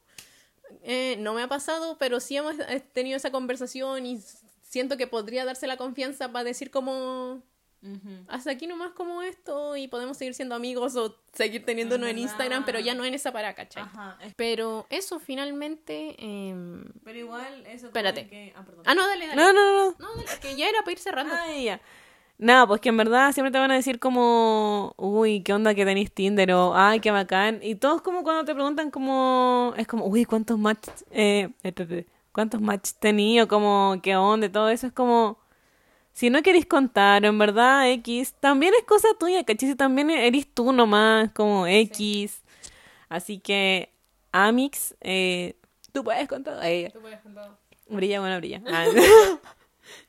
Eh, 0.81 1.15
no 1.19 1.35
me 1.35 1.43
ha 1.43 1.47
pasado, 1.47 1.97
pero 1.99 2.19
sí 2.19 2.35
hemos 2.35 2.57
eh, 2.57 2.83
tenido 2.91 3.17
esa 3.17 3.31
conversación 3.31 4.05
y 4.07 4.19
siento 4.63 4.97
que 4.97 5.05
podría 5.05 5.45
darse 5.45 5.67
la 5.67 5.77
confianza 5.77 6.31
para 6.31 6.43
decir 6.43 6.71
como, 6.71 7.43
hasta 8.27 8.51
aquí 8.51 8.67
nomás 8.67 8.91
como 8.91 9.21
esto 9.21 9.75
y 9.77 9.87
podemos 9.87 10.17
seguir 10.17 10.33
siendo 10.33 10.55
amigos 10.55 10.95
o 10.95 11.15
seguir 11.33 11.65
teniéndonos 11.65 12.09
en. 12.09 12.17
Instagram, 12.17 12.65
pero 12.65 12.79
ya 12.79 12.95
no 12.95 13.05
en 13.05 13.13
esa 13.13 13.31
para, 13.31 13.53
¿cachai? 13.53 13.83
Ajá. 13.83 14.17
Pero 14.35 14.85
eso 14.89 15.19
finalmente... 15.19 16.15
em, 16.17 16.85
Pero 17.03 17.19
igual 17.19 17.65
eso 17.67 17.87
Espérate. 17.87 18.27
que- 18.27 18.53
Ah, 18.55 18.63
perdón. 18.65 18.83
Ah, 18.87 18.95
no, 18.95 19.07
dale, 19.07 19.27
dale. 19.27 19.35
No, 19.41 19.53
no, 19.53 19.61
no, 19.65 19.91
no. 19.91 19.95
No, 19.99 20.15
dale, 20.15 20.39
que 20.41 20.55
ya 20.55 20.67
era 20.69 20.79
para 20.79 20.91
ir 20.93 20.99
cerrando. 20.99 21.33
Ay, 21.35 21.65
ya. 21.65 21.81
Nada, 22.37 22.67
pues 22.67 22.81
que 22.81 22.89
en 22.89 22.97
verdad 22.97 23.31
siempre 23.31 23.51
te 23.51 23.59
van 23.59 23.71
a 23.71 23.75
decir 23.75 23.97
como, 23.97 24.93
uy, 24.97 25.41
¿qué 25.41 25.53
onda 25.53 25.73
que 25.73 25.85
tenéis 25.85 26.11
Tinder? 26.11 26.51
O, 26.51 26.75
ay, 26.75 26.99
qué 26.99 27.09
bacán. 27.11 27.59
Y 27.63 27.75
todos 27.75 28.01
como 28.01 28.23
cuando 28.23 28.43
te 28.43 28.53
preguntan 28.53 28.91
como, 28.91 29.73
es 29.77 29.87
como, 29.87 30.05
uy, 30.05 30.25
¿cuántos 30.25 30.59
match, 30.59 30.85
eh, 31.11 31.49
cuántos 32.33 32.59
match 32.59 32.91
tení? 32.99 33.39
O 33.39 33.47
como, 33.47 33.95
¿qué 34.03 34.17
onda? 34.17 34.47
Y 34.47 34.49
todo 34.49 34.67
eso 34.69 34.87
es 34.87 34.91
como, 34.93 35.39
si 36.15 36.29
no 36.29 36.41
queréis 36.41 36.65
contar, 36.65 37.25
en 37.25 37.37
verdad, 37.37 37.91
X, 37.91 38.35
también 38.39 38.73
es 38.79 38.85
cosa 38.85 39.09
tuya, 39.19 39.43
¿cachai? 39.43 39.67
Si 39.67 39.75
también 39.75 40.09
eres 40.09 40.47
tú 40.47 40.71
nomás, 40.71 41.29
como 41.33 41.67
X. 41.67 42.41
Así 43.09 43.37
que, 43.39 43.91
Amix, 44.31 44.95
eh, 45.01 45.57
tú 45.91 46.05
puedes 46.05 46.25
con 46.29 46.41
todo. 46.45 46.63
Eh, 46.63 46.89
Tú 46.93 47.01
puedes 47.01 47.19
contar. 47.19 47.51
Brilla, 47.89 48.21
bueno, 48.21 48.37
brilla. 48.37 48.61
Ah. 48.65 48.85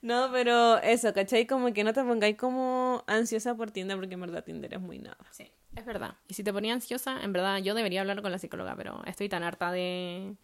no, 0.01 0.29
pero 0.31 0.77
eso, 0.77 1.13
¿cachai? 1.13 1.45
Como 1.45 1.73
que 1.73 1.83
no 1.83 1.91
te 1.91 2.01
pongáis 2.05 2.37
como 2.37 3.03
ansiosa 3.05 3.55
por 3.55 3.71
Tinder, 3.71 3.97
porque 3.97 4.13
en 4.13 4.21
verdad 4.21 4.45
Tinder 4.45 4.73
es 4.75 4.79
muy 4.79 4.99
nada. 4.99 5.17
Sí, 5.31 5.51
es 5.75 5.85
verdad. 5.85 6.15
Y 6.29 6.35
si 6.35 6.43
te 6.45 6.53
ponía 6.53 6.73
ansiosa, 6.73 7.21
en 7.21 7.33
verdad 7.33 7.57
yo 7.57 7.75
debería 7.75 7.99
hablar 7.99 8.21
con 8.21 8.31
la 8.31 8.39
psicóloga, 8.39 8.77
pero 8.77 9.03
estoy 9.05 9.27
tan 9.27 9.43
harta 9.43 9.73
de 9.73 10.35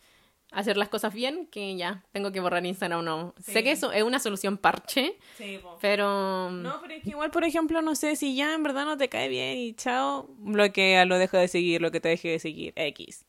hacer 0.53 0.77
las 0.77 0.89
cosas 0.89 1.13
bien 1.13 1.47
que 1.47 1.75
ya 1.75 2.03
tengo 2.11 2.31
que 2.31 2.39
borrar 2.39 2.65
Instagram 2.65 2.99
o 2.99 3.03
no. 3.03 3.35
Sé 3.39 3.63
que 3.63 3.71
eso 3.71 3.91
es 3.91 4.03
una 4.03 4.19
solución 4.19 4.57
parche, 4.57 5.17
Sí, 5.37 5.59
pero... 5.81 6.49
No, 6.51 6.79
pero 6.81 6.93
es 6.93 7.03
que 7.03 7.09
igual, 7.09 7.31
por 7.31 7.43
ejemplo, 7.43 7.81
no 7.81 7.95
sé, 7.95 8.15
si 8.15 8.35
ya 8.35 8.53
en 8.53 8.63
verdad 8.63 8.85
no 8.85 8.97
te 8.97 9.09
cae 9.09 9.29
bien 9.29 9.57
y 9.57 9.73
chao, 9.73 10.27
bloquea, 10.37 11.05
lo 11.05 11.17
dejo 11.17 11.37
de 11.37 11.47
seguir, 11.47 11.81
lo 11.81 11.91
que 11.91 11.99
te 11.99 12.09
deje 12.09 12.29
de 12.29 12.39
seguir, 12.39 12.73
X. 12.75 13.25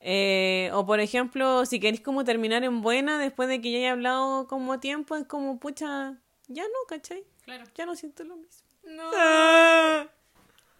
Eh, 0.00 0.70
o 0.72 0.84
por 0.84 1.00
ejemplo, 1.00 1.64
si 1.64 1.78
queréis 1.78 2.00
como 2.00 2.24
terminar 2.24 2.64
en 2.64 2.82
buena 2.82 3.18
después 3.18 3.48
de 3.48 3.60
que 3.60 3.70
ya 3.70 3.78
haya 3.78 3.92
hablado 3.92 4.48
como 4.48 4.80
tiempo, 4.80 5.16
es 5.16 5.26
como, 5.26 5.60
pucha, 5.60 6.16
ya 6.48 6.64
no, 6.64 6.86
¿cachai? 6.88 7.24
Claro. 7.44 7.64
Ya 7.74 7.86
no 7.86 7.94
siento 7.94 8.24
lo 8.24 8.36
mismo. 8.36 8.66
No. 8.84 9.10
Ah. 9.14 10.06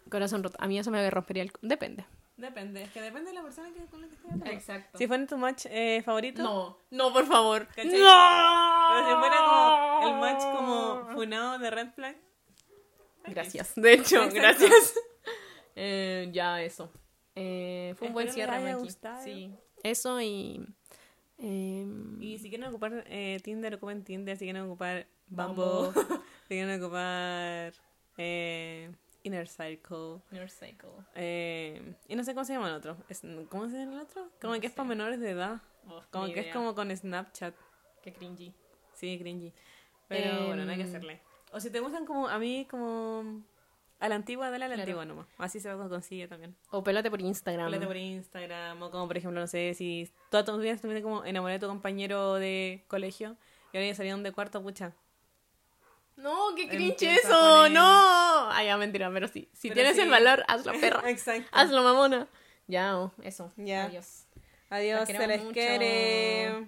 Corazón 0.09 0.43
roto. 0.43 0.57
A 0.59 0.67
mí 0.67 0.77
eso 0.77 0.91
me 0.91 1.09
rompería 1.09 1.43
el... 1.43 1.51
Depende. 1.61 2.05
Depende, 2.35 2.81
es 2.83 2.91
que 2.91 2.99
depende 3.01 3.29
de 3.29 3.35
la 3.35 3.43
persona 3.43 3.69
que, 3.71 3.85
con 3.85 4.01
la 4.01 4.07
que 4.07 4.15
estés 4.15 4.31
hablando. 4.31 4.51
Exacto. 4.51 4.97
Si 4.97 5.07
fuera 5.07 5.27
tu 5.27 5.37
match 5.37 5.65
eh, 5.69 6.01
favorito. 6.03 6.41
No, 6.41 6.77
no, 6.89 7.13
por 7.13 7.25
favor. 7.27 7.67
¿Cachai? 7.67 7.85
No. 7.85 8.89
Pero 8.89 9.07
si 9.07 9.15
fuera 9.19 9.37
como 9.37 10.07
el 10.07 10.19
match 10.19 10.41
como 10.43 11.13
funado 11.13 11.59
de 11.59 11.69
Red 11.69 11.91
Flag. 11.93 12.15
Gracias. 13.25 13.73
De 13.75 13.93
hecho, 13.93 14.23
Exacto. 14.23 14.35
gracias. 14.35 14.95
Eh, 15.75 16.29
ya 16.31 16.61
eso. 16.61 16.91
Eh, 17.33 17.95
fue 17.97 18.07
un 18.09 18.13
buen 18.13 18.27
Espero 18.27 18.45
les 18.51 18.51
cierre, 18.51 18.63
haya 18.67 18.75
Maki. 18.77 18.85
gustado. 18.85 19.23
Sí. 19.23 19.51
Eso 19.81 20.21
y... 20.21 20.63
em, 21.39 22.21
Y 22.21 22.37
si 22.37 22.49
quieren 22.49 22.67
ocupar 22.69 23.03
eh, 23.07 23.39
Tinder, 23.43 23.73
ocupen 23.73 24.03
Tinder. 24.03 24.37
Si 24.37 24.45
quieren 24.45 24.61
ocupar 24.63 25.07
Bumble. 25.25 25.63
Bumble. 25.63 25.93
si 26.47 26.49
quieren 26.49 26.79
ocupar 26.79 27.73
eh, 28.19 28.91
Inner 29.23 29.47
Circle. 29.47 30.21
Inner 30.31 30.49
Cycle. 30.49 30.89
Eh, 31.15 31.95
y 32.07 32.15
no 32.15 32.23
sé 32.23 32.33
cómo 32.33 32.45
se 32.45 32.53
llama 32.53 32.67
el 32.69 32.75
otro. 32.75 32.97
¿Cómo 33.49 33.69
se 33.69 33.77
llama 33.77 33.93
el 33.95 33.99
otro? 34.01 34.29
Como 34.41 34.59
que 34.59 34.67
es 34.67 34.73
para 34.73 34.87
menores 34.87 35.19
de 35.19 35.31
edad. 35.31 35.61
Como 36.11 36.27
Ni 36.27 36.33
que 36.33 36.41
es 36.41 36.53
como 36.53 36.75
con 36.75 36.95
Snapchat. 36.95 37.53
Qué 38.01 38.13
cringy. 38.13 38.53
Sí, 38.93 39.17
cringy. 39.19 39.53
Pero 40.07 40.39
Em, 40.41 40.47
bueno, 40.47 40.65
no 40.65 40.71
hay 40.71 40.77
que 40.77 40.83
hacerle. 40.83 41.21
O 41.51 41.59
si 41.59 41.69
te 41.69 41.79
gustan 41.79 42.05
como 42.05 42.27
a 42.27 42.37
mí, 42.39 42.67
como 42.69 43.41
a 43.99 44.09
la 44.09 44.15
antigua, 44.15 44.49
dale 44.49 44.65
a 44.65 44.67
la 44.67 44.75
Claro. 44.75 44.83
antigua 44.89 45.05
nomás. 45.05 45.27
Así 45.37 45.59
se 45.59 45.73
va 45.73 45.87
consigue 45.87 46.27
también. 46.27 46.55
O 46.71 46.83
pelate 46.83 47.09
por 47.09 47.21
Instagram. 47.21 47.65
Háblate 47.67 47.85
por 47.87 47.95
Instagram, 47.97 48.81
o 48.81 48.91
como 48.91 49.07
por 49.07 49.17
ejemplo, 49.17 49.39
no 49.39 49.47
sé, 49.47 49.73
si 49.73 50.09
toda 50.29 50.43
tu 50.43 50.57
vida 50.57 50.71
estuviste 50.73 51.01
como 51.01 51.23
enamorada 51.23 51.57
de 51.57 51.59
tu 51.65 51.67
compañero 51.67 52.33
de 52.35 52.83
colegio 52.87 53.37
y 53.71 53.77
ahora 53.77 53.87
ya 53.87 53.95
salieron 53.95 54.23
de 54.23 54.31
cuarto, 54.33 54.61
pucha. 54.61 54.93
No, 56.15 56.55
qué 56.55 56.67
cringe 56.69 57.03
eso. 57.03 57.69
No. 57.69 58.51
Ay, 58.51 58.67
ya 58.67 58.77
mentira, 58.77 59.11
pero 59.11 59.27
sí. 59.27 59.49
Si 59.53 59.69
Pero 59.69 59.75
tienes 59.75 59.95
sí. 59.95 60.01
el 60.01 60.09
valor, 60.09 60.43
hazlo, 60.47 60.71
perra. 60.81 61.09
Exacto. 61.09 61.49
hazlo, 61.51 61.83
mamona. 61.83 62.27
Ya, 62.67 62.97
oh, 62.97 63.11
eso. 63.23 63.51
Ya. 63.57 63.85
Adiós. 63.85 64.27
Adiós, 64.69 65.07
se 65.07 65.27
les 65.27 65.41
mucho. 65.41 65.53
quiere. 65.53 66.67